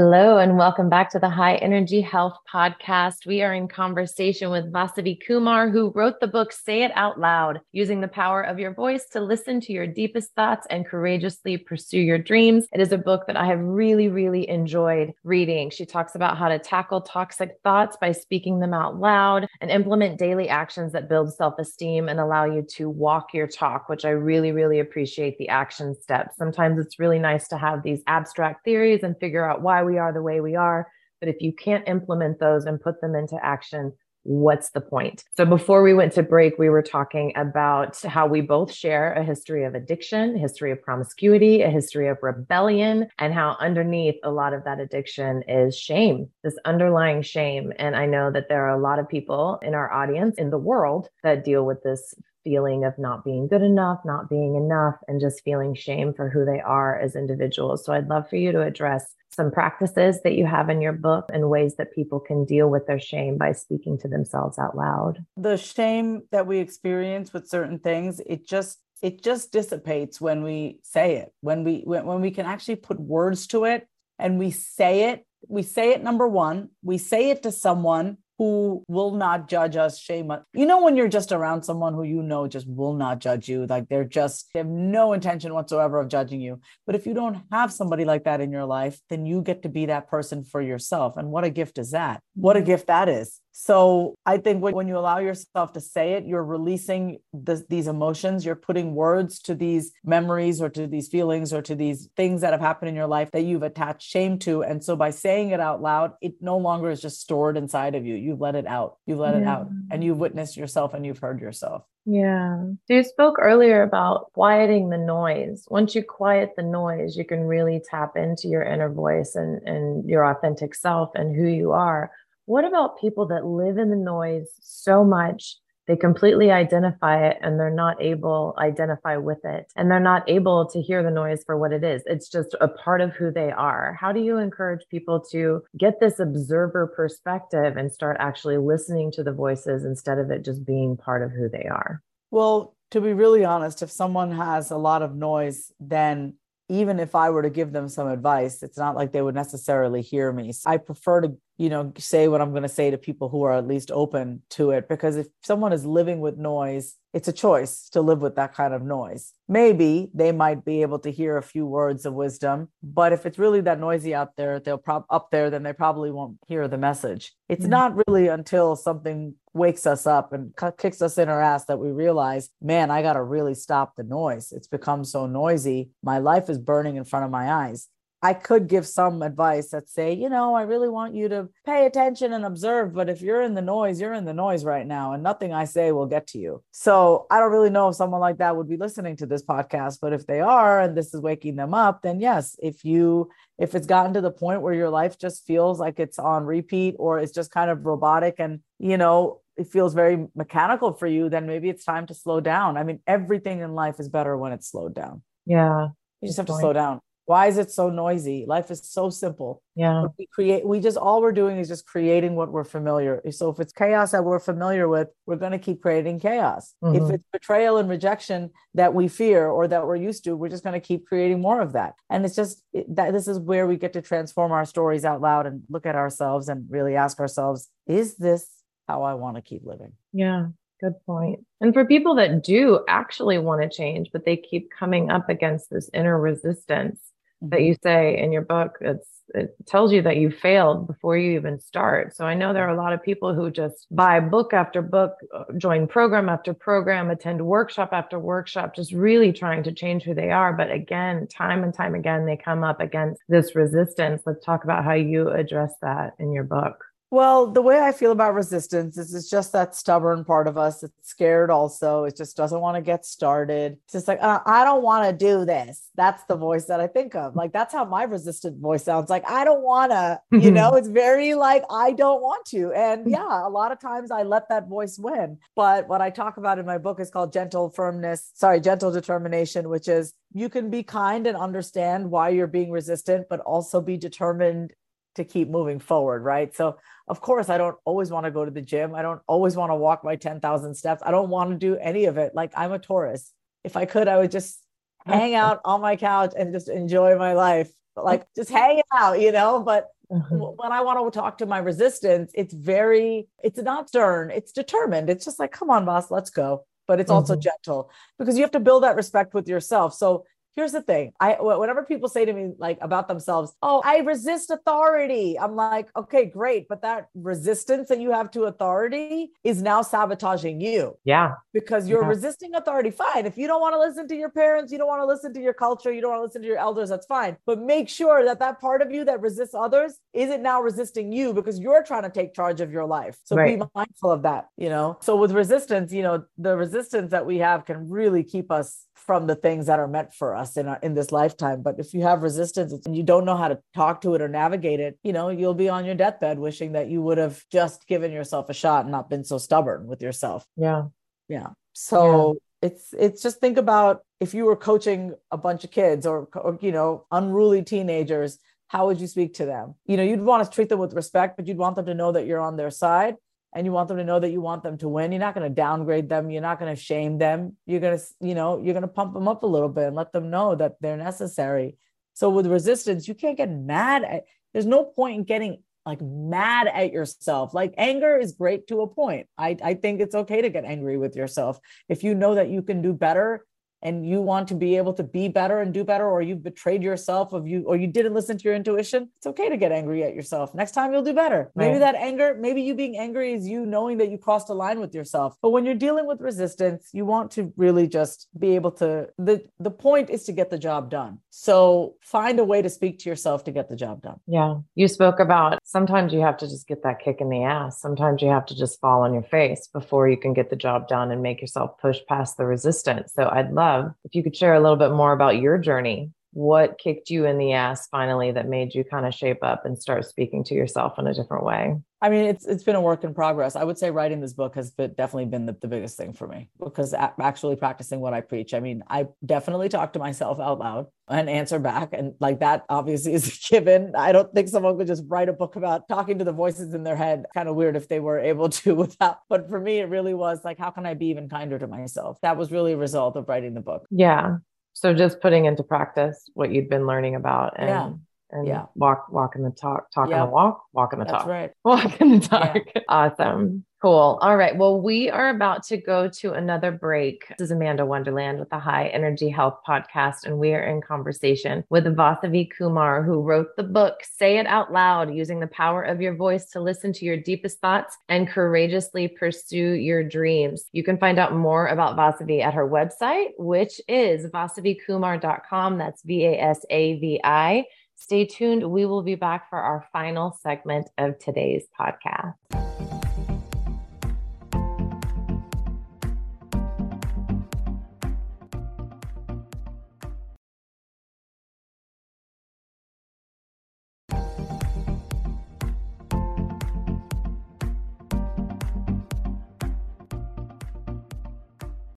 Hello, 0.00 0.38
and 0.38 0.56
welcome 0.56 0.88
back 0.88 1.10
to 1.10 1.18
the 1.18 1.28
High 1.28 1.56
Energy 1.56 2.00
Health 2.00 2.38
Podcast. 2.48 3.26
We 3.26 3.42
are 3.42 3.52
in 3.52 3.66
conversation 3.66 4.48
with 4.48 4.72
Vasavi 4.72 5.18
Kumar, 5.26 5.70
who 5.70 5.90
wrote 5.92 6.20
the 6.20 6.28
book 6.28 6.52
Say 6.52 6.84
It 6.84 6.92
Out 6.94 7.18
Loud 7.18 7.60
Using 7.72 8.00
the 8.00 8.06
Power 8.06 8.42
of 8.42 8.60
Your 8.60 8.72
Voice 8.72 9.06
to 9.08 9.20
Listen 9.20 9.60
to 9.62 9.72
Your 9.72 9.88
Deepest 9.88 10.32
Thoughts 10.36 10.68
and 10.70 10.86
Courageously 10.86 11.56
Pursue 11.56 11.98
Your 11.98 12.16
Dreams. 12.16 12.68
It 12.72 12.80
is 12.80 12.92
a 12.92 12.96
book 12.96 13.26
that 13.26 13.36
I 13.36 13.44
have 13.46 13.58
really, 13.58 14.06
really 14.06 14.48
enjoyed 14.48 15.14
reading. 15.24 15.68
She 15.68 15.84
talks 15.84 16.14
about 16.14 16.38
how 16.38 16.46
to 16.46 16.60
tackle 16.60 17.00
toxic 17.00 17.56
thoughts 17.64 17.96
by 18.00 18.12
speaking 18.12 18.60
them 18.60 18.74
out 18.74 19.00
loud 19.00 19.48
and 19.60 19.68
implement 19.68 20.16
daily 20.16 20.48
actions 20.48 20.92
that 20.92 21.08
build 21.08 21.34
self 21.34 21.54
esteem 21.58 22.08
and 22.08 22.20
allow 22.20 22.44
you 22.44 22.62
to 22.76 22.88
walk 22.88 23.34
your 23.34 23.48
talk, 23.48 23.88
which 23.88 24.04
I 24.04 24.10
really, 24.10 24.52
really 24.52 24.78
appreciate 24.78 25.38
the 25.38 25.48
action 25.48 26.00
steps. 26.00 26.36
Sometimes 26.36 26.78
it's 26.78 27.00
really 27.00 27.18
nice 27.18 27.48
to 27.48 27.58
have 27.58 27.82
these 27.82 28.04
abstract 28.06 28.64
theories 28.64 29.02
and 29.02 29.18
figure 29.18 29.44
out 29.44 29.60
why 29.60 29.78
why 29.78 29.87
we 29.88 29.98
are 29.98 30.12
the 30.12 30.22
way 30.22 30.40
we 30.40 30.54
are. 30.54 30.86
But 31.20 31.28
if 31.28 31.40
you 31.40 31.52
can't 31.52 31.88
implement 31.88 32.38
those 32.38 32.64
and 32.64 32.80
put 32.80 33.00
them 33.00 33.14
into 33.14 33.36
action, 33.42 33.92
what's 34.28 34.70
the 34.70 34.80
point? 34.80 35.24
So 35.36 35.46
before 35.46 35.82
we 35.82 35.94
went 35.94 36.12
to 36.12 36.22
break, 36.22 36.58
we 36.58 36.68
were 36.68 36.82
talking 36.82 37.32
about 37.34 38.00
how 38.02 38.26
we 38.26 38.42
both 38.42 38.70
share 38.70 39.14
a 39.14 39.24
history 39.24 39.64
of 39.64 39.74
addiction, 39.74 40.36
a 40.36 40.38
history 40.38 40.70
of 40.70 40.82
promiscuity, 40.82 41.62
a 41.62 41.70
history 41.70 42.08
of 42.08 42.18
rebellion, 42.20 43.08
and 43.18 43.32
how 43.32 43.56
underneath 43.58 44.16
a 44.22 44.30
lot 44.30 44.52
of 44.52 44.64
that 44.64 44.80
addiction 44.80 45.42
is 45.48 45.76
shame, 45.76 46.28
this 46.44 46.56
underlying 46.66 47.22
shame. 47.22 47.72
And 47.78 47.96
I 47.96 48.04
know 48.04 48.30
that 48.30 48.50
there 48.50 48.66
are 48.66 48.78
a 48.78 48.82
lot 48.82 48.98
of 48.98 49.08
people 49.08 49.58
in 49.62 49.74
our 49.74 49.90
audience 49.90 50.36
in 50.36 50.50
the 50.50 50.58
world 50.58 51.08
that 51.22 51.44
deal 51.44 51.64
with 51.64 51.82
this 51.82 52.14
feeling 52.48 52.84
of 52.84 52.98
not 52.98 53.24
being 53.24 53.46
good 53.46 53.60
enough, 53.60 53.98
not 54.06 54.30
being 54.30 54.54
enough, 54.54 54.94
and 55.06 55.20
just 55.20 55.44
feeling 55.44 55.74
shame 55.74 56.14
for 56.14 56.30
who 56.30 56.46
they 56.46 56.60
are 56.60 56.98
as 56.98 57.14
individuals. 57.14 57.84
So 57.84 57.92
I'd 57.92 58.08
love 58.08 58.28
for 58.30 58.36
you 58.36 58.52
to 58.52 58.62
address 58.62 59.04
some 59.30 59.50
practices 59.50 60.22
that 60.22 60.32
you 60.32 60.46
have 60.46 60.70
in 60.70 60.80
your 60.80 60.94
book 60.94 61.26
and 61.30 61.50
ways 61.50 61.76
that 61.76 61.94
people 61.94 62.18
can 62.18 62.46
deal 62.46 62.70
with 62.70 62.86
their 62.86 62.98
shame 62.98 63.36
by 63.36 63.52
speaking 63.52 63.98
to 63.98 64.08
themselves 64.08 64.58
out 64.58 64.76
loud. 64.76 65.24
The 65.36 65.58
shame 65.58 66.22
that 66.32 66.46
we 66.46 66.58
experience 66.58 67.34
with 67.34 67.48
certain 67.48 67.78
things, 67.80 68.20
it 68.24 68.46
just 68.46 68.78
it 69.02 69.22
just 69.22 69.52
dissipates 69.52 70.20
when 70.20 70.42
we 70.42 70.80
say 70.82 71.16
it. 71.16 71.32
When 71.42 71.64
we 71.64 71.82
when, 71.84 72.06
when 72.06 72.22
we 72.22 72.30
can 72.30 72.46
actually 72.46 72.76
put 72.76 72.98
words 72.98 73.46
to 73.48 73.64
it 73.64 73.86
and 74.18 74.38
we 74.38 74.50
say 74.50 75.10
it, 75.10 75.26
we 75.46 75.62
say 75.62 75.92
it 75.92 76.02
number 76.02 76.26
1, 76.26 76.70
we 76.82 76.96
say 76.96 77.30
it 77.30 77.42
to 77.42 77.52
someone 77.52 78.16
who 78.38 78.84
will 78.86 79.10
not 79.10 79.48
judge 79.48 79.76
us, 79.76 79.98
shame 79.98 80.30
us. 80.30 80.42
You 80.54 80.64
know, 80.64 80.82
when 80.82 80.96
you're 80.96 81.08
just 81.08 81.32
around 81.32 81.64
someone 81.64 81.92
who 81.92 82.04
you 82.04 82.22
know 82.22 82.46
just 82.46 82.68
will 82.68 82.94
not 82.94 83.18
judge 83.18 83.48
you, 83.48 83.66
like 83.66 83.88
they're 83.88 84.04
just, 84.04 84.48
they 84.54 84.60
have 84.60 84.68
no 84.68 85.12
intention 85.12 85.52
whatsoever 85.52 85.98
of 86.00 86.08
judging 86.08 86.40
you. 86.40 86.60
But 86.86 86.94
if 86.94 87.04
you 87.04 87.14
don't 87.14 87.38
have 87.50 87.72
somebody 87.72 88.04
like 88.04 88.24
that 88.24 88.40
in 88.40 88.52
your 88.52 88.64
life, 88.64 89.00
then 89.10 89.26
you 89.26 89.42
get 89.42 89.62
to 89.62 89.68
be 89.68 89.86
that 89.86 90.08
person 90.08 90.44
for 90.44 90.62
yourself. 90.62 91.16
And 91.16 91.30
what 91.30 91.44
a 91.44 91.50
gift 91.50 91.78
is 91.78 91.90
that? 91.90 92.20
What 92.34 92.56
a 92.56 92.62
gift 92.62 92.86
that 92.86 93.08
is. 93.08 93.40
So 93.52 94.14
I 94.24 94.38
think 94.38 94.62
when, 94.62 94.86
you 94.86 94.96
allow 94.96 95.18
yourself 95.18 95.72
to 95.72 95.80
say 95.80 96.12
it, 96.12 96.24
you're 96.24 96.44
releasing 96.44 97.18
these 97.32 97.88
emotions, 97.88 98.44
you're 98.44 98.54
putting 98.54 98.94
words 98.94 99.40
to 99.40 99.54
these 99.54 99.92
memories 100.04 100.62
or 100.62 100.68
to 100.70 100.86
these 100.86 101.08
feelings 101.08 101.52
or 101.52 101.60
to 101.62 101.74
these 101.74 102.08
things 102.16 102.42
that 102.42 102.52
have 102.52 102.60
happened 102.60 102.90
in 102.90 102.94
your 102.94 103.08
life 103.08 103.30
that 103.32 103.42
you've 103.42 103.64
attached 103.64 104.02
shame 104.02 104.38
to. 104.40 104.62
And 104.62 104.82
so 104.82 104.94
by 104.94 105.10
saying 105.10 105.50
it 105.50 105.60
out 105.60 105.82
loud, 105.82 106.12
it 106.20 106.34
no 106.40 106.56
longer 106.56 106.88
is 106.90 107.00
just 107.00 107.20
stored 107.20 107.56
inside 107.56 107.94
of 107.94 108.06
you. 108.06 108.14
You've 108.14 108.40
let 108.40 108.54
it 108.54 108.66
out. 108.66 108.98
You've 109.06 109.18
let 109.18 109.34
yeah. 109.34 109.40
it 109.40 109.46
out 109.46 109.68
and 109.90 110.04
you've 110.04 110.18
witnessed 110.18 110.56
yourself 110.56 110.94
and 110.94 111.04
you've 111.04 111.18
heard 111.18 111.40
yourself. 111.40 111.82
Yeah. 112.06 112.62
So 112.86 112.94
you 112.94 113.02
spoke 113.02 113.36
earlier 113.38 113.82
about 113.82 114.32
quieting 114.32 114.88
the 114.88 114.98
noise. 114.98 115.66
Once 115.68 115.94
you 115.94 116.02
quiet 116.02 116.52
the 116.56 116.62
noise, 116.62 117.16
you 117.16 117.24
can 117.24 117.40
really 117.40 117.82
tap 117.90 118.16
into 118.16 118.48
your 118.48 118.62
inner 118.62 118.90
voice 118.90 119.34
and, 119.34 119.60
and 119.68 120.08
your 120.08 120.24
authentic 120.24 120.74
self 120.74 121.10
and 121.14 121.36
who 121.36 121.46
you 121.46 121.72
are 121.72 122.10
what 122.48 122.64
about 122.64 122.98
people 122.98 123.26
that 123.26 123.44
live 123.44 123.76
in 123.76 123.90
the 123.90 123.96
noise 123.96 124.48
so 124.60 125.04
much 125.04 125.56
they 125.86 125.96
completely 125.96 126.50
identify 126.50 127.26
it 127.26 127.38
and 127.42 127.58
they're 127.58 127.70
not 127.70 128.00
able 128.00 128.54
identify 128.58 129.16
with 129.16 129.38
it 129.44 129.66
and 129.76 129.90
they're 129.90 130.00
not 130.00 130.28
able 130.28 130.66
to 130.68 130.82
hear 130.82 131.02
the 131.02 131.10
noise 131.10 131.42
for 131.44 131.58
what 131.58 131.72
it 131.72 131.84
is? 131.84 132.02
It's 132.06 132.28
just 132.28 132.54
a 132.60 132.68
part 132.68 133.00
of 133.00 133.12
who 133.12 133.30
they 133.30 133.50
are. 133.50 133.96
How 133.98 134.12
do 134.12 134.20
you 134.20 134.38
encourage 134.38 134.80
people 134.90 135.22
to 135.30 135.62
get 135.78 136.00
this 136.00 136.18
observer 136.18 136.86
perspective 136.86 137.76
and 137.76 137.92
start 137.92 138.16
actually 138.18 138.58
listening 138.58 139.12
to 139.12 139.22
the 139.22 139.32
voices 139.32 139.84
instead 139.84 140.18
of 140.18 140.30
it 140.30 140.44
just 140.44 140.64
being 140.64 140.96
part 140.96 141.22
of 141.22 141.30
who 141.30 141.48
they 141.50 141.66
are? 141.70 142.02
Well 142.30 142.74
to 142.92 143.00
be 143.02 143.12
really 143.12 143.44
honest 143.44 143.82
if 143.82 143.90
someone 143.90 144.32
has 144.32 144.70
a 144.70 144.78
lot 144.78 145.02
of 145.02 145.14
noise 145.14 145.70
then 145.80 146.34
even 146.70 147.00
if 147.00 147.14
I 147.14 147.30
were 147.30 147.42
to 147.42 147.50
give 147.50 147.72
them 147.72 147.88
some 147.88 148.08
advice, 148.08 148.62
it's 148.62 148.76
not 148.76 148.94
like 148.94 149.12
they 149.12 149.22
would 149.22 149.34
necessarily 149.34 150.02
hear 150.02 150.30
me. 150.30 150.52
I 150.66 150.76
prefer 150.76 151.22
to 151.22 151.32
you 151.58 151.68
know 151.68 151.92
say 151.98 152.28
what 152.28 152.40
i'm 152.40 152.50
going 152.50 152.62
to 152.62 152.68
say 152.68 152.90
to 152.90 152.96
people 152.96 153.28
who 153.28 153.42
are 153.42 153.52
at 153.52 153.66
least 153.66 153.90
open 153.90 154.42
to 154.48 154.70
it 154.70 154.88
because 154.88 155.16
if 155.16 155.26
someone 155.42 155.72
is 155.72 155.84
living 155.84 156.20
with 156.20 156.38
noise 156.38 156.96
it's 157.14 157.28
a 157.28 157.32
choice 157.32 157.88
to 157.90 158.02
live 158.02 158.20
with 158.20 158.36
that 158.36 158.54
kind 158.54 158.74
of 158.74 158.82
noise. 158.82 159.32
Maybe 159.48 160.10
they 160.12 160.30
might 160.30 160.64
be 160.64 160.82
able 160.82 160.98
to 161.00 161.10
hear 161.10 161.36
a 161.36 161.42
few 161.42 161.66
words 161.66 162.04
of 162.04 162.14
wisdom 162.14 162.68
but 162.82 163.12
if 163.12 163.24
it's 163.24 163.38
really 163.38 163.60
that 163.62 163.80
noisy 163.80 164.14
out 164.14 164.36
there 164.36 164.60
they'll 164.60 164.78
prop 164.78 165.06
up 165.10 165.30
there 165.30 165.50
then 165.50 165.62
they 165.62 165.72
probably 165.72 166.10
won't 166.10 166.38
hear 166.46 166.68
the 166.68 166.78
message. 166.78 167.32
It's 167.48 167.62
mm-hmm. 167.62 167.70
not 167.70 168.06
really 168.06 168.28
until 168.28 168.76
something 168.76 169.34
wakes 169.54 169.86
us 169.86 170.06
up 170.06 170.32
and 170.32 170.52
kicks 170.76 171.00
us 171.00 171.18
in 171.18 171.28
our 171.28 171.40
ass 171.40 171.64
that 171.64 171.78
we 171.78 171.90
realize 171.90 172.50
man 172.60 172.90
i 172.92 173.02
got 173.02 173.14
to 173.14 173.22
really 173.22 173.54
stop 173.54 173.96
the 173.96 174.04
noise. 174.04 174.52
It's 174.52 174.68
become 174.68 175.04
so 175.04 175.26
noisy. 175.26 175.90
My 176.02 176.18
life 176.18 176.50
is 176.50 176.58
burning 176.58 176.96
in 176.96 177.04
front 177.04 177.24
of 177.24 177.30
my 177.30 177.50
eyes 177.50 177.88
I 178.20 178.34
could 178.34 178.66
give 178.66 178.86
some 178.86 179.22
advice 179.22 179.70
that 179.70 179.88
say, 179.88 180.12
you 180.12 180.28
know, 180.28 180.54
I 180.54 180.62
really 180.62 180.88
want 180.88 181.14
you 181.14 181.28
to 181.28 181.48
pay 181.64 181.86
attention 181.86 182.32
and 182.32 182.44
observe, 182.44 182.92
but 182.92 183.08
if 183.08 183.22
you're 183.22 183.42
in 183.42 183.54
the 183.54 183.62
noise, 183.62 184.00
you're 184.00 184.12
in 184.12 184.24
the 184.24 184.34
noise 184.34 184.64
right 184.64 184.86
now, 184.86 185.12
and 185.12 185.22
nothing 185.22 185.52
I 185.52 185.64
say 185.66 185.92
will 185.92 186.06
get 186.06 186.26
to 186.28 186.38
you. 186.38 186.64
So 186.72 187.26
I 187.30 187.38
don't 187.38 187.52
really 187.52 187.70
know 187.70 187.88
if 187.88 187.94
someone 187.94 188.20
like 188.20 188.38
that 188.38 188.56
would 188.56 188.68
be 188.68 188.76
listening 188.76 189.16
to 189.18 189.26
this 189.26 189.44
podcast, 189.44 189.98
but 190.02 190.12
if 190.12 190.26
they 190.26 190.40
are 190.40 190.80
and 190.80 190.96
this 190.96 191.14
is 191.14 191.20
waking 191.20 191.54
them 191.54 191.74
up, 191.74 192.02
then 192.02 192.18
yes, 192.18 192.56
if 192.60 192.84
you 192.84 193.30
if 193.56 193.74
it's 193.74 193.86
gotten 193.86 194.14
to 194.14 194.20
the 194.20 194.30
point 194.30 194.62
where 194.62 194.74
your 194.74 194.90
life 194.90 195.18
just 195.18 195.46
feels 195.46 195.78
like 195.78 196.00
it's 196.00 196.18
on 196.18 196.44
repeat 196.44 196.96
or 196.98 197.20
it's 197.20 197.32
just 197.32 197.50
kind 197.50 197.70
of 197.70 197.86
robotic 197.86 198.36
and 198.38 198.60
you 198.78 198.96
know 198.96 199.40
it 199.56 199.66
feels 199.66 199.94
very 199.94 200.26
mechanical 200.34 200.92
for 200.92 201.06
you, 201.06 201.28
then 201.28 201.46
maybe 201.46 201.68
it's 201.68 201.84
time 201.84 202.06
to 202.06 202.14
slow 202.14 202.40
down. 202.40 202.76
I 202.76 202.84
mean, 202.84 203.00
everything 203.06 203.60
in 203.60 203.74
life 203.74 203.98
is 203.98 204.08
better 204.08 204.36
when 204.36 204.52
it's 204.52 204.68
slowed 204.68 204.94
down. 204.94 205.22
Yeah. 205.46 205.88
You 206.20 206.28
just 206.28 206.36
have 206.36 206.46
to 206.46 206.54
slow 206.54 206.72
down 206.72 207.00
why 207.28 207.46
is 207.46 207.58
it 207.58 207.70
so 207.70 207.90
noisy? 207.90 208.46
Life 208.48 208.70
is 208.70 208.80
so 208.90 209.10
simple. 209.10 209.62
Yeah. 209.76 210.06
We 210.18 210.26
create 210.32 210.66
we 210.66 210.80
just 210.80 210.96
all 210.96 211.20
we're 211.20 211.32
doing 211.32 211.58
is 211.58 211.68
just 211.68 211.84
creating 211.86 212.36
what 212.36 212.50
we're 212.50 212.64
familiar. 212.64 213.20
So 213.32 213.50
if 213.50 213.60
it's 213.60 213.70
chaos 213.70 214.12
that 214.12 214.24
we're 214.24 214.38
familiar 214.38 214.88
with 214.88 215.08
we're 215.26 215.36
going 215.36 215.52
to 215.52 215.58
keep 215.58 215.82
creating 215.82 216.20
chaos. 216.20 216.72
Mm-hmm. 216.82 217.04
if 217.04 217.14
it's 217.16 217.24
betrayal 217.30 217.76
and 217.76 217.86
rejection 217.90 218.50
that 218.72 218.94
we 218.94 219.08
fear 219.08 219.46
or 219.46 219.68
that 219.68 219.86
we're 219.86 219.96
used 219.96 220.24
to 220.24 220.36
we're 220.36 220.48
just 220.48 220.64
going 220.64 220.80
to 220.80 220.86
keep 220.86 221.06
creating 221.06 221.42
more 221.42 221.60
of 221.60 221.74
that. 221.74 221.96
And 222.08 222.24
it's 222.24 222.34
just 222.34 222.62
that 222.88 223.12
this 223.12 223.28
is 223.28 223.38
where 223.38 223.66
we 223.66 223.76
get 223.76 223.92
to 223.92 224.00
transform 224.00 224.50
our 224.50 224.64
stories 224.64 225.04
out 225.04 225.20
loud 225.20 225.44
and 225.44 225.64
look 225.68 225.84
at 225.84 225.96
ourselves 225.96 226.48
and 226.48 226.64
really 226.70 226.96
ask 226.96 227.20
ourselves 227.20 227.68
is 227.86 228.16
this 228.16 228.48
how 228.86 229.02
i 229.02 229.12
want 229.12 229.36
to 229.36 229.42
keep 229.42 229.66
living? 229.66 229.92
Yeah 230.14 230.46
Good 230.80 230.94
point. 231.06 231.44
And 231.60 231.74
for 231.74 231.84
people 231.84 232.14
that 232.16 232.44
do 232.44 232.84
actually 232.88 233.38
want 233.38 233.62
to 233.62 233.68
change, 233.68 234.10
but 234.12 234.24
they 234.24 234.36
keep 234.36 234.70
coming 234.70 235.10
up 235.10 235.28
against 235.28 235.70
this 235.70 235.90
inner 235.92 236.18
resistance, 236.20 237.00
that 237.42 237.62
you 237.62 237.76
say 237.82 238.18
in 238.18 238.32
your 238.32 238.42
book 238.42 238.78
it's 238.80 239.18
it 239.34 239.54
tells 239.66 239.92
you 239.92 240.00
that 240.02 240.16
you 240.16 240.30
failed 240.30 240.86
before 240.86 241.16
you 241.18 241.32
even 241.32 241.60
start. 241.60 242.16
So 242.16 242.24
i 242.24 242.34
know 242.34 242.52
there 242.52 242.66
are 242.66 242.74
a 242.74 242.82
lot 242.82 242.92
of 242.92 243.02
people 243.02 243.34
who 243.34 243.50
just 243.50 243.86
buy 243.90 244.20
book 244.20 244.52
after 244.52 244.80
book 244.80 245.12
uh, 245.34 245.44
join 245.58 245.86
program 245.86 246.28
after 246.28 246.54
program 246.54 247.10
attend 247.10 247.44
workshop 247.44 247.90
after 247.92 248.18
workshop 248.18 248.74
just 248.74 248.92
really 248.92 249.32
trying 249.32 249.62
to 249.64 249.72
change 249.72 250.02
who 250.02 250.14
they 250.14 250.30
are. 250.30 250.52
But 250.52 250.70
again 250.70 251.26
time 251.26 251.62
and 251.62 251.74
time 251.74 251.94
again 251.94 252.26
they 252.26 252.36
come 252.36 252.64
up 252.64 252.80
against 252.80 253.20
this 253.28 253.54
resistance. 253.54 254.22
Let's 254.24 254.44
talk 254.44 254.64
about 254.64 254.84
how 254.84 254.94
you 254.94 255.28
address 255.28 255.74
that 255.82 256.14
in 256.18 256.32
your 256.32 256.44
book 256.44 256.87
well, 257.10 257.46
the 257.46 257.62
way 257.62 257.80
I 257.80 257.92
feel 257.92 258.12
about 258.12 258.34
resistance 258.34 258.98
is 258.98 259.14
it's 259.14 259.30
just 259.30 259.52
that 259.52 259.74
stubborn 259.74 260.24
part 260.24 260.46
of 260.46 260.58
us. 260.58 260.82
It's 260.82 261.08
scared 261.08 261.50
also. 261.50 262.04
It 262.04 262.16
just 262.16 262.36
doesn't 262.36 262.60
want 262.60 262.76
to 262.76 262.82
get 262.82 263.06
started. 263.06 263.78
It's 263.84 263.94
just 263.94 264.08
like, 264.08 264.18
uh, 264.20 264.40
I 264.44 264.62
don't 264.62 264.82
want 264.82 265.06
to 265.06 265.16
do 265.16 265.46
this. 265.46 265.88
That's 265.94 266.24
the 266.24 266.36
voice 266.36 266.66
that 266.66 266.80
I 266.80 266.86
think 266.86 267.14
of. 267.14 267.34
Like, 267.34 267.52
that's 267.52 267.72
how 267.72 267.86
my 267.86 268.02
resistant 268.02 268.60
voice 268.60 268.84
sounds 268.84 269.08
like, 269.08 269.28
I 269.28 269.44
don't 269.44 269.62
want 269.62 269.92
to, 269.92 270.20
you 270.32 270.50
know, 270.50 270.74
it's 270.76 270.88
very 270.88 271.32
like, 271.34 271.64
I 271.70 271.92
don't 271.92 272.20
want 272.20 272.44
to. 272.48 272.72
And 272.72 273.10
yeah, 273.10 273.46
a 273.46 273.48
lot 273.48 273.72
of 273.72 273.80
times 273.80 274.10
I 274.10 274.22
let 274.22 274.50
that 274.50 274.68
voice 274.68 274.98
win. 274.98 275.38
But 275.56 275.88
what 275.88 276.02
I 276.02 276.10
talk 276.10 276.36
about 276.36 276.58
in 276.58 276.66
my 276.66 276.76
book 276.76 277.00
is 277.00 277.10
called 277.10 277.32
gentle 277.32 277.70
firmness, 277.70 278.32
sorry, 278.34 278.60
gentle 278.60 278.92
determination, 278.92 279.70
which 279.70 279.88
is 279.88 280.12
you 280.34 280.50
can 280.50 280.68
be 280.68 280.82
kind 280.82 281.26
and 281.26 281.38
understand 281.38 282.10
why 282.10 282.28
you're 282.28 282.46
being 282.46 282.70
resistant, 282.70 283.28
but 283.30 283.40
also 283.40 283.80
be 283.80 283.96
determined 283.96 284.74
to 285.18 285.24
keep 285.24 285.48
moving 285.48 285.78
forward, 285.78 286.24
right? 286.24 286.54
So, 286.54 286.78
of 287.06 287.20
course, 287.20 287.48
I 287.48 287.58
don't 287.58 287.76
always 287.84 288.10
want 288.10 288.24
to 288.24 288.30
go 288.30 288.44
to 288.44 288.50
the 288.50 288.62
gym. 288.62 288.94
I 288.94 289.02
don't 289.02 289.20
always 289.26 289.56
want 289.56 289.70
to 289.70 289.76
walk 289.76 290.02
my 290.02 290.16
10,000 290.16 290.74
steps. 290.74 291.02
I 291.04 291.10
don't 291.10 291.28
want 291.28 291.50
to 291.50 291.56
do 291.56 291.76
any 291.76 292.06
of 292.06 292.16
it. 292.16 292.34
Like, 292.34 292.52
I'm 292.56 292.72
a 292.72 292.78
Taurus. 292.78 293.32
If 293.64 293.76
I 293.76 293.84
could, 293.84 294.08
I 294.08 294.18
would 294.18 294.30
just 294.30 294.58
hang 295.06 295.34
out 295.34 295.60
on 295.64 295.80
my 295.80 295.96
couch 295.96 296.32
and 296.36 296.52
just 296.52 296.68
enjoy 296.68 297.16
my 297.18 297.34
life, 297.34 297.70
like 297.96 298.26
just 298.36 298.50
hang 298.50 298.82
out, 298.92 299.20
you 299.20 299.32
know? 299.32 299.62
But 299.62 299.88
mm-hmm. 300.10 300.36
when 300.36 300.72
I 300.72 300.80
want 300.80 301.12
to 301.12 301.18
talk 301.18 301.38
to 301.38 301.46
my 301.46 301.58
resistance, 301.58 302.32
it's 302.34 302.54
very, 302.54 303.28
it's 303.42 303.60
not 303.60 303.88
stern, 303.88 304.30
it's 304.30 304.52
determined. 304.52 305.10
It's 305.10 305.24
just 305.24 305.38
like, 305.38 305.52
come 305.52 305.70
on, 305.70 305.84
boss, 305.84 306.10
let's 306.10 306.30
go. 306.30 306.64
But 306.86 307.00
it's 307.00 307.10
also 307.10 307.34
mm-hmm. 307.34 307.42
gentle 307.42 307.90
because 308.18 308.36
you 308.36 308.42
have 308.42 308.52
to 308.52 308.60
build 308.60 308.82
that 308.82 308.96
respect 308.96 309.34
with 309.34 309.46
yourself. 309.46 309.92
So 309.92 310.24
here's 310.58 310.72
the 310.72 310.82
thing. 310.82 311.12
I 311.20 311.36
whenever 311.40 311.84
people 311.84 312.08
say 312.08 312.24
to 312.24 312.32
me 312.32 312.52
like 312.58 312.78
about 312.80 313.06
themselves, 313.08 313.54
"Oh, 313.62 313.80
I 313.84 313.98
resist 313.98 314.50
authority." 314.50 315.38
I'm 315.38 315.54
like, 315.54 315.88
"Okay, 315.96 316.24
great, 316.26 316.66
but 316.68 316.82
that 316.82 317.08
resistance 317.14 317.88
that 317.90 318.00
you 318.00 318.10
have 318.12 318.30
to 318.32 318.44
authority 318.44 319.32
is 319.44 319.62
now 319.62 319.82
sabotaging 319.82 320.60
you." 320.60 320.96
Yeah. 321.04 321.34
Because 321.52 321.88
you're 321.88 322.02
Yeah. 322.02 322.08
resisting 322.16 322.54
authority. 322.54 322.90
Fine. 322.90 323.24
If 323.26 323.38
you 323.38 323.46
don't 323.46 323.60
want 323.60 323.74
to 323.74 323.80
listen 323.80 324.06
to 324.08 324.16
your 324.16 324.30
parents, 324.30 324.70
you 324.72 324.78
don't 324.78 324.88
want 324.88 325.00
to 325.02 325.06
listen 325.06 325.32
to 325.34 325.40
your 325.40 325.54
culture, 325.54 325.92
you 325.92 326.00
don't 326.00 326.10
want 326.10 326.20
to 326.20 326.24
listen 326.24 326.42
to 326.42 326.48
your 326.48 326.58
elders, 326.58 326.88
that's 326.90 327.06
fine. 327.06 327.36
But 327.46 327.60
make 327.60 327.88
sure 327.88 328.24
that 328.24 328.38
that 328.40 328.60
part 328.60 328.82
of 328.82 328.90
you 328.92 329.04
that 329.04 329.20
resists 329.20 329.54
others 329.54 329.98
isn't 330.12 330.42
now 330.42 330.60
resisting 330.60 331.12
you 331.12 331.32
because 331.32 331.58
you're 331.58 331.82
trying 331.82 332.02
to 332.02 332.10
take 332.10 332.34
charge 332.34 332.60
of 332.60 332.70
your 332.72 332.86
life. 332.86 333.16
So 333.24 333.36
Right. 333.36 333.58
be 333.58 333.64
mindful 333.74 334.10
of 334.10 334.22
that, 334.22 334.48
you 334.56 334.68
know. 334.68 334.96
So 335.00 335.16
with 335.16 335.32
resistance, 335.32 335.92
you 335.92 336.02
know, 336.02 336.24
the 336.36 336.56
resistance 336.56 337.10
that 337.12 337.26
we 337.26 337.38
have 337.38 337.64
can 337.64 337.88
really 337.88 338.24
keep 338.24 338.50
us 338.50 338.86
from 338.94 339.26
the 339.26 339.34
things 339.36 339.66
that 339.66 339.78
are 339.78 339.88
meant 339.88 340.12
for 340.12 340.34
us 340.34 340.47
in 340.56 340.68
our, 340.68 340.78
in 340.82 340.94
this 340.94 341.12
lifetime. 341.12 341.62
But 341.62 341.78
if 341.78 341.94
you 341.94 342.02
have 342.02 342.22
resistance 342.22 342.72
and 342.86 342.96
you 342.96 343.02
don't 343.02 343.24
know 343.24 343.36
how 343.36 343.48
to 343.48 343.58
talk 343.74 344.00
to 344.02 344.14
it 344.14 344.22
or 344.22 344.28
navigate 344.28 344.80
it, 344.80 344.98
you 345.02 345.12
know, 345.12 345.28
you'll 345.28 345.54
be 345.54 345.68
on 345.68 345.84
your 345.84 345.94
deathbed 345.94 346.38
wishing 346.38 346.72
that 346.72 346.88
you 346.88 347.02
would 347.02 347.18
have 347.18 347.42
just 347.50 347.86
given 347.86 348.12
yourself 348.12 348.48
a 348.48 348.54
shot 348.54 348.84
and 348.84 348.92
not 348.92 349.10
been 349.10 349.24
so 349.24 349.38
stubborn 349.38 349.86
with 349.86 350.02
yourself. 350.02 350.44
Yeah. 350.56 350.84
Yeah. 351.28 351.48
So 351.72 352.38
it's 352.62 352.92
it's 352.98 353.22
just 353.22 353.38
think 353.38 353.56
about 353.56 354.00
if 354.20 354.34
you 354.34 354.44
were 354.44 354.56
coaching 354.56 355.14
a 355.30 355.36
bunch 355.36 355.62
of 355.62 355.70
kids 355.70 356.06
or, 356.06 356.28
or 356.34 356.58
you 356.60 356.72
know 356.72 357.06
unruly 357.12 357.62
teenagers, 357.62 358.38
how 358.68 358.86
would 358.86 359.00
you 359.00 359.06
speak 359.06 359.34
to 359.34 359.46
them? 359.46 359.74
You 359.86 359.96
know, 359.96 360.02
you'd 360.02 360.20
want 360.20 360.44
to 360.44 360.50
treat 360.50 360.68
them 360.68 360.78
with 360.78 360.94
respect, 360.94 361.36
but 361.36 361.46
you'd 361.46 361.58
want 361.58 361.76
them 361.76 361.86
to 361.86 361.94
know 361.94 362.12
that 362.12 362.26
you're 362.26 362.40
on 362.40 362.56
their 362.56 362.70
side 362.70 363.16
and 363.54 363.66
you 363.66 363.72
want 363.72 363.88
them 363.88 363.96
to 363.96 364.04
know 364.04 364.20
that 364.20 364.30
you 364.30 364.40
want 364.40 364.62
them 364.62 364.78
to 364.78 364.88
win. 364.88 365.12
You're 365.12 365.20
not 365.20 365.34
going 365.34 365.48
to 365.48 365.54
downgrade 365.54 366.08
them. 366.08 366.30
You're 366.30 366.42
not 366.42 366.60
going 366.60 366.74
to 366.74 366.80
shame 366.80 367.18
them. 367.18 367.56
You're 367.66 367.80
going 367.80 367.98
to, 367.98 368.04
you 368.20 368.34
know, 368.34 368.62
you're 368.62 368.74
going 368.74 368.82
to 368.82 368.88
pump 368.88 369.14
them 369.14 369.28
up 369.28 369.42
a 369.42 369.46
little 369.46 369.68
bit 369.68 369.86
and 369.86 369.96
let 369.96 370.12
them 370.12 370.30
know 370.30 370.54
that 370.54 370.76
they're 370.80 370.96
necessary. 370.96 371.76
So 372.14 372.30
with 372.30 372.46
resistance, 372.46 373.08
you 373.08 373.14
can't 373.14 373.36
get 373.36 373.50
mad 373.50 374.04
at, 374.04 374.24
there's 374.52 374.66
no 374.66 374.84
point 374.84 375.18
in 375.18 375.24
getting 375.24 375.62
like 375.86 376.02
mad 376.02 376.66
at 376.66 376.92
yourself. 376.92 377.54
Like 377.54 377.74
anger 377.78 378.16
is 378.16 378.32
great 378.32 378.66
to 378.68 378.82
a 378.82 378.86
point. 378.86 379.26
I, 379.38 379.56
I 379.62 379.74
think 379.74 380.00
it's 380.00 380.14
okay 380.14 380.42
to 380.42 380.50
get 380.50 380.64
angry 380.64 380.98
with 380.98 381.16
yourself. 381.16 381.58
If 381.88 382.04
you 382.04 382.14
know 382.14 382.34
that 382.34 382.50
you 382.50 382.62
can 382.62 382.82
do 382.82 382.92
better 382.92 383.46
and 383.82 384.06
you 384.08 384.20
want 384.20 384.48
to 384.48 384.54
be 384.54 384.76
able 384.76 384.92
to 384.94 385.02
be 385.02 385.28
better 385.28 385.60
and 385.60 385.72
do 385.72 385.84
better, 385.84 386.06
or 386.08 386.22
you've 386.22 386.42
betrayed 386.42 386.82
yourself 386.82 387.32
of 387.32 387.46
you, 387.46 387.64
or 387.66 387.76
you 387.76 387.86
didn't 387.86 388.14
listen 388.14 388.36
to 388.38 388.44
your 388.44 388.54
intuition, 388.54 389.08
it's 389.18 389.26
okay 389.26 389.48
to 389.48 389.56
get 389.56 389.72
angry 389.72 390.02
at 390.02 390.14
yourself. 390.14 390.54
Next 390.54 390.72
time 390.72 390.92
you'll 390.92 391.02
do 391.02 391.14
better. 391.14 391.50
Maybe 391.54 391.72
Right. 391.72 391.80
that 391.80 391.94
anger, 391.94 392.36
maybe 392.38 392.62
you 392.62 392.74
being 392.74 392.96
angry 392.96 393.32
is 393.32 393.48
you 393.48 393.66
knowing 393.66 393.98
that 393.98 394.10
you 394.10 394.18
crossed 394.18 394.50
a 394.50 394.54
line 394.54 394.80
with 394.80 394.94
yourself. 394.94 395.36
But 395.42 395.50
when 395.50 395.64
you're 395.64 395.74
dealing 395.86 396.06
with 396.06 396.20
resistance, 396.20 396.90
you 396.92 397.04
want 397.04 397.30
to 397.32 397.52
really 397.56 397.86
just 397.86 398.28
be 398.38 398.54
able 398.54 398.72
to 398.72 399.08
the 399.18 399.42
the 399.60 399.70
point 399.70 400.10
is 400.10 400.24
to 400.24 400.32
get 400.32 400.50
the 400.50 400.58
job 400.58 400.90
done. 400.90 401.18
So 401.30 401.94
find 402.00 402.38
a 402.40 402.44
way 402.44 402.62
to 402.62 402.68
speak 402.68 402.98
to 403.00 403.08
yourself 403.08 403.44
to 403.44 403.52
get 403.52 403.68
the 403.68 403.76
job 403.76 404.02
done. 404.02 404.18
Yeah. 404.26 404.56
You 404.74 404.88
spoke 404.88 405.20
about 405.20 405.58
sometimes 405.64 406.12
you 406.12 406.20
have 406.20 406.36
to 406.38 406.48
just 406.48 406.66
get 406.66 406.82
that 406.82 407.00
kick 407.00 407.20
in 407.20 407.28
the 407.28 407.44
ass. 407.44 407.80
Sometimes 407.80 408.22
you 408.22 408.28
have 408.28 408.46
to 408.46 408.56
just 408.56 408.80
fall 408.80 409.02
on 409.02 409.12
your 409.12 409.22
face 409.22 409.68
before 409.72 410.08
you 410.08 410.16
can 410.16 410.32
get 410.32 410.50
the 410.50 410.56
job 410.56 410.88
done 410.88 411.10
and 411.12 411.22
make 411.22 411.40
yourself 411.40 411.78
push 411.80 411.98
past 412.08 412.36
the 412.36 412.44
resistance. 412.44 413.12
So 413.14 413.28
I'd 413.30 413.52
love 413.52 413.67
if 414.04 414.14
you 414.14 414.22
could 414.22 414.36
share 414.36 414.54
a 414.54 414.60
little 414.60 414.76
bit 414.76 414.92
more 414.92 415.12
about 415.12 415.40
your 415.40 415.58
journey. 415.58 416.10
What 416.32 416.78
kicked 416.78 417.10
you 417.10 417.24
in 417.24 417.38
the 417.38 417.52
ass 417.52 417.88
finally 417.88 418.32
that 418.32 418.48
made 418.48 418.74
you 418.74 418.84
kind 418.84 419.06
of 419.06 419.14
shape 419.14 419.42
up 419.42 419.64
and 419.64 419.80
start 419.80 420.04
speaking 420.04 420.44
to 420.44 420.54
yourself 420.54 420.98
in 420.98 421.06
a 421.06 421.14
different 421.14 421.44
way? 421.44 421.76
I 422.00 422.10
mean, 422.10 422.26
it's 422.26 422.46
it's 422.46 422.62
been 422.62 422.76
a 422.76 422.80
work 422.80 423.02
in 423.02 423.12
progress. 423.12 423.56
I 423.56 423.64
would 423.64 423.76
say 423.76 423.90
writing 423.90 424.20
this 424.20 424.32
book 424.32 424.54
has 424.54 424.70
been, 424.70 424.94
definitely 424.94 425.26
been 425.26 425.46
the, 425.46 425.56
the 425.60 425.66
biggest 425.66 425.96
thing 425.96 426.12
for 426.12 426.28
me 426.28 426.48
because 426.62 426.94
actually 426.94 427.56
practicing 427.56 427.98
what 427.98 428.14
I 428.14 428.20
preach. 428.20 428.54
I 428.54 428.60
mean, 428.60 428.84
I 428.88 429.06
definitely 429.26 429.68
talk 429.68 429.94
to 429.94 429.98
myself 429.98 430.38
out 430.38 430.60
loud 430.60 430.86
and 431.08 431.28
answer 431.28 431.58
back, 431.58 431.92
and 431.92 432.14
like 432.20 432.38
that 432.40 432.64
obviously 432.68 433.14
is 433.14 433.26
a 433.50 433.52
given. 433.52 433.94
I 433.96 434.12
don't 434.12 434.32
think 434.32 434.48
someone 434.48 434.78
could 434.78 434.86
just 434.86 435.02
write 435.08 435.28
a 435.28 435.32
book 435.32 435.56
about 435.56 435.88
talking 435.88 436.18
to 436.18 436.24
the 436.24 436.32
voices 436.32 436.72
in 436.72 436.84
their 436.84 436.96
head. 436.96 437.26
Kind 437.34 437.48
of 437.48 437.56
weird 437.56 437.74
if 437.74 437.88
they 437.88 437.98
were 437.98 438.20
able 438.20 438.48
to 438.48 438.74
without. 438.76 439.18
But 439.28 439.48
for 439.48 439.58
me, 439.58 439.78
it 439.80 439.88
really 439.88 440.14
was 440.14 440.44
like, 440.44 440.58
how 440.58 440.70
can 440.70 440.86
I 440.86 440.94
be 440.94 441.06
even 441.06 441.28
kinder 441.28 441.58
to 441.58 441.66
myself? 441.66 442.18
That 442.22 442.36
was 442.36 442.52
really 442.52 442.74
a 442.74 442.76
result 442.76 443.16
of 443.16 443.28
writing 443.28 443.54
the 443.54 443.60
book. 443.60 443.86
Yeah. 443.90 444.36
So 444.74 444.94
just 444.94 445.20
putting 445.20 445.46
into 445.46 445.64
practice 445.64 446.30
what 446.34 446.52
you'd 446.52 446.68
been 446.68 446.86
learning 446.86 447.16
about 447.16 447.54
and 447.58 447.68
Yeah. 447.68 447.92
And 448.30 448.46
Yeah. 448.46 448.66
walk 448.74 449.06
walking 449.10 449.42
the 449.42 449.50
talk, 449.50 449.90
talking 449.90 450.12
Yeah. 450.12 450.26
the 450.26 450.30
walk, 450.30 450.62
walking 450.72 450.98
the 450.98 451.04
That's 451.06 451.18
talk. 451.18 451.26
right. 451.26 451.50
Walking 451.64 452.18
the 452.18 452.26
talk. 452.28 452.56
Awesome. 452.88 453.64
Cool. 453.80 454.18
All 454.20 454.36
right. 454.36 454.56
Well, 454.56 454.80
we 454.80 455.08
are 455.08 455.28
about 455.28 455.62
to 455.66 455.76
go 455.76 456.08
to 456.08 456.32
another 456.32 456.72
break. 456.72 457.26
This 457.38 457.42
is 457.46 457.50
Amanda 457.52 457.86
Wonderland 457.86 458.40
with 458.40 458.50
the 458.50 458.58
High 458.58 458.88
Energy 458.88 459.28
Health 459.28 459.60
Podcast, 459.68 460.24
and 460.26 460.36
we 460.40 460.52
are 460.52 460.64
in 460.64 460.80
conversation 460.80 461.62
with 461.70 461.84
Vasavi 461.84 462.48
Kumar, 462.58 463.04
who 463.04 463.22
wrote 463.22 463.54
the 463.56 463.62
book 463.62 463.98
Say 464.02 464.38
It 464.38 464.48
Out 464.48 464.72
Loud 464.72 465.14
Using 465.14 465.38
the 465.38 465.46
Power 465.46 465.84
of 465.84 466.00
Your 466.00 466.16
Voice 466.16 466.50
to 466.50 466.60
Listen 466.60 466.92
to 466.94 467.04
Your 467.04 467.16
Deepest 467.18 467.60
Thoughts 467.60 467.96
and 468.08 468.26
Courageously 468.26 469.06
Pursue 469.06 469.74
Your 469.74 470.02
Dreams. 470.02 470.64
You 470.72 470.82
can 470.82 470.98
find 470.98 471.20
out 471.20 471.36
more 471.36 471.68
about 471.68 471.96
Vasavi 471.96 472.42
at 472.42 472.54
her 472.54 472.68
website, 472.68 473.28
which 473.38 473.80
is 473.86 474.26
vasavikumar.com. 474.32 475.78
That's 475.78 476.02
V 476.02 476.24
A 476.26 476.40
S 476.40 476.64
A 476.70 476.98
V 476.98 477.20
I. 477.22 477.64
Stay 478.00 478.24
tuned. 478.24 478.70
We 478.70 478.86
will 478.86 479.02
be 479.02 479.16
back 479.16 479.50
for 479.50 479.58
our 479.58 479.84
final 479.92 480.30
segment 480.40 480.88
of 480.98 481.18
today's 481.18 481.66
podcast. 481.78 482.67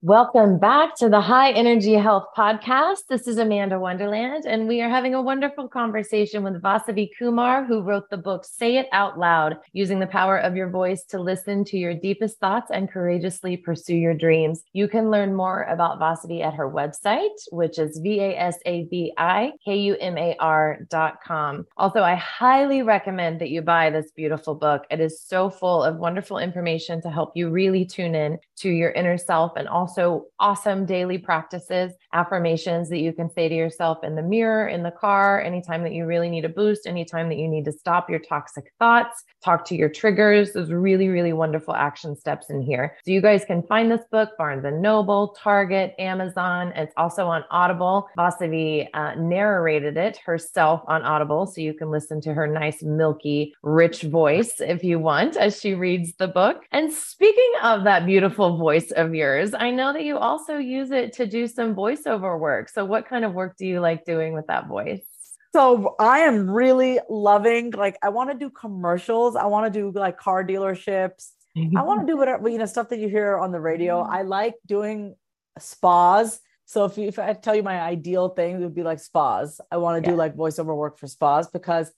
Welcome 0.10 0.58
back 0.58 0.96
to 0.96 1.08
the 1.08 1.22
High 1.22 1.52
Energy 1.52 1.94
Health 1.94 2.30
Podcast. 2.36 3.06
This 3.10 3.28
is 3.28 3.38
Amanda 3.38 3.80
Wonderland, 3.80 4.46
and 4.48 4.68
we 4.68 4.82
are 4.82 4.90
having 4.90 5.14
a 5.14 5.22
wonderful 5.22 5.68
conversation 5.68 6.42
with 6.42 6.64
Vasavi 6.64 7.12
Kumar, 7.16 7.64
who 7.64 7.84
wrote 7.84 8.10
the 8.10 8.18
book 8.18 8.44
Say 8.44 8.78
It 8.78 8.88
Out 8.92 9.20
Loud 9.20 9.58
Using 9.72 10.00
the 10.00 10.08
Power 10.08 10.40
of 10.40 10.56
Your 10.56 10.68
Voice 10.68 11.04
to 11.10 11.20
Listen 11.20 11.64
to 11.66 11.78
Your 11.78 11.94
Deepest 11.94 12.40
Thoughts 12.40 12.72
and 12.72 12.90
Courageously 12.90 13.58
Pursue 13.58 13.98
Your 13.98 14.16
Dreams. 14.16 14.64
You 14.74 14.88
can 14.88 15.12
learn 15.12 15.36
more 15.36 15.62
about 15.66 16.00
Vasavi 16.00 16.44
at 16.44 16.56
her 16.56 16.68
website, 16.68 17.38
which 17.52 17.78
is 17.78 18.00
V 18.00 18.20
A 18.20 18.36
S 18.36 18.58
A 18.66 18.86
V 18.86 19.14
I 19.20 19.52
K 19.64 19.78
U 19.78 19.96
M 19.98 20.18
A 20.18 20.36
R 20.40 20.80
dot 20.90 21.20
com. 21.24 21.68
Also, 21.78 22.02
I 22.02 22.16
highly 22.16 22.82
recommend 22.82 23.40
that 23.42 23.52
you 23.52 23.62
buy 23.62 23.92
this 23.92 24.10
beautiful 24.10 24.56
book. 24.56 24.86
It 24.90 25.02
is 25.02 25.22
so 25.22 25.52
full 25.52 25.84
of 25.84 25.98
wonderful 25.98 26.40
information 26.40 27.00
to 27.04 27.12
help 27.12 27.38
you 27.38 27.52
really 27.52 27.86
tune 27.86 28.16
in 28.16 28.40
to 28.56 28.72
your 28.72 28.90
inner 28.94 29.20
self 29.20 29.52
and 29.56 29.68
also 29.68 29.99
awesome 30.40 30.86
daily 30.86 31.18
practices, 31.18 31.94
affirmations 32.14 32.90
that 32.90 33.00
you 33.00 33.14
can 33.14 33.30
say 33.30 33.50
to 33.50 33.56
yourself 33.56 34.04
in 34.04 34.16
the 34.16 34.22
mirror, 34.22 34.68
in 34.68 34.84
the 34.84 34.92
car, 34.92 35.42
anytime 35.42 35.84
that 35.84 35.94
you 35.94 36.06
really 36.06 36.30
need 36.30 36.46
a 36.46 36.50
boost, 36.50 36.88
anytime 36.88 37.30
that 37.30 37.38
you 37.38 37.48
need 37.48 37.66
to 37.66 37.72
stop 37.72 38.10
your 38.10 38.20
toxic 38.20 38.72
thoughts, 38.80 39.24
talk 39.44 39.66
to 39.66 39.76
your 39.76 39.90
triggers. 39.90 40.54
There's 40.54 40.72
really, 40.72 41.08
really 41.08 41.34
wonderful 41.34 41.74
action 41.74 42.16
steps 42.16 42.50
in 42.50 42.62
here. 42.62 42.98
So 43.06 43.12
you 43.12 43.22
guys 43.22 43.46
can 43.46 43.64
find 43.64 43.92
this 43.92 44.04
book, 44.12 44.30
Barnes 44.38 44.66
and 44.66 44.82
Noble, 44.82 45.36
Target, 45.42 45.96
Amazon. 46.00 46.74
It's 46.76 46.94
also 46.98 47.28
on 47.28 47.44
Audible. 47.52 48.08
Vasavi 48.18 48.88
uh, 48.94 49.16
narrated 49.16 49.98
it 49.98 50.18
herself 50.18 50.82
on 50.88 51.04
Audible. 51.04 51.46
So 51.46 51.62
you 51.62 51.74
can 51.74 51.92
listen 51.92 52.22
to 52.22 52.34
her 52.34 52.48
nice, 52.48 52.82
milky, 52.84 53.54
rich 53.64 54.04
voice 54.04 54.60
if 54.60 54.84
you 54.84 55.00
want 55.00 55.38
as 55.38 55.60
she 55.60 55.74
reads 55.74 56.14
the 56.18 56.28
book. 56.28 56.64
And 56.72 56.92
speaking 56.92 57.52
of 57.64 57.84
that 57.84 58.06
beautiful 58.06 58.58
voice 58.58 58.92
of 58.92 59.14
yours, 59.14 59.54
I 59.54 59.72
know 59.72 59.89
that 59.94 60.04
you 60.04 60.18
also 60.18 60.58
use 60.58 60.92
it 60.92 61.14
to 61.14 61.26
do 61.26 61.48
some 61.48 61.76
voiceover 61.76 62.40
work. 62.40 62.70
So 62.70 62.86
what 62.86 63.08
kind 63.08 63.26
of 63.26 63.34
work 63.34 63.58
do 63.58 63.66
you 63.66 63.80
like 63.80 64.06
doing 64.06 64.34
with 64.34 64.48
that 64.48 64.68
voice? 64.68 65.06
So 65.54 65.96
I 66.00 66.20
am 66.20 66.50
really 66.50 67.00
loving 67.10 67.72
like 67.72 67.98
I 68.04 68.10
want 68.10 68.32
to 68.32 68.38
do 68.38 68.50
commercials. 68.50 69.36
I 69.36 69.46
want 69.46 69.72
to 69.72 69.80
do 69.80 69.92
like 69.98 70.18
car 70.18 70.44
dealerships. 70.44 71.32
I 71.76 71.82
want 71.82 72.02
to 72.02 72.08
do 72.08 72.16
whatever 72.16 72.48
you 72.48 72.58
know 72.58 72.66
stuff 72.66 72.90
that 72.90 73.00
you 73.00 73.10
hear 73.10 73.38
on 73.38 73.52
the 73.52 73.60
radio. 73.60 74.02
Mm-hmm. 74.02 74.14
I 74.14 74.22
like 74.22 74.56
doing 74.66 75.16
spas. 75.58 76.40
So 76.66 76.86
if 76.86 76.98
you, 76.98 77.08
if 77.08 77.18
I 77.18 77.34
tell 77.34 77.56
you 77.56 77.64
my 77.64 77.82
ideal 77.82 78.30
thing, 78.30 78.56
it 78.56 78.60
would 78.60 78.76
be 78.76 78.84
like 78.84 79.00
spas. 79.00 79.60
I 79.72 79.78
want 79.78 80.04
to 80.04 80.10
do 80.10 80.16
like 80.16 80.36
voiceover 80.36 80.76
work 80.76 81.00
for 81.00 81.08
spas 81.08 81.48
because 81.48 81.92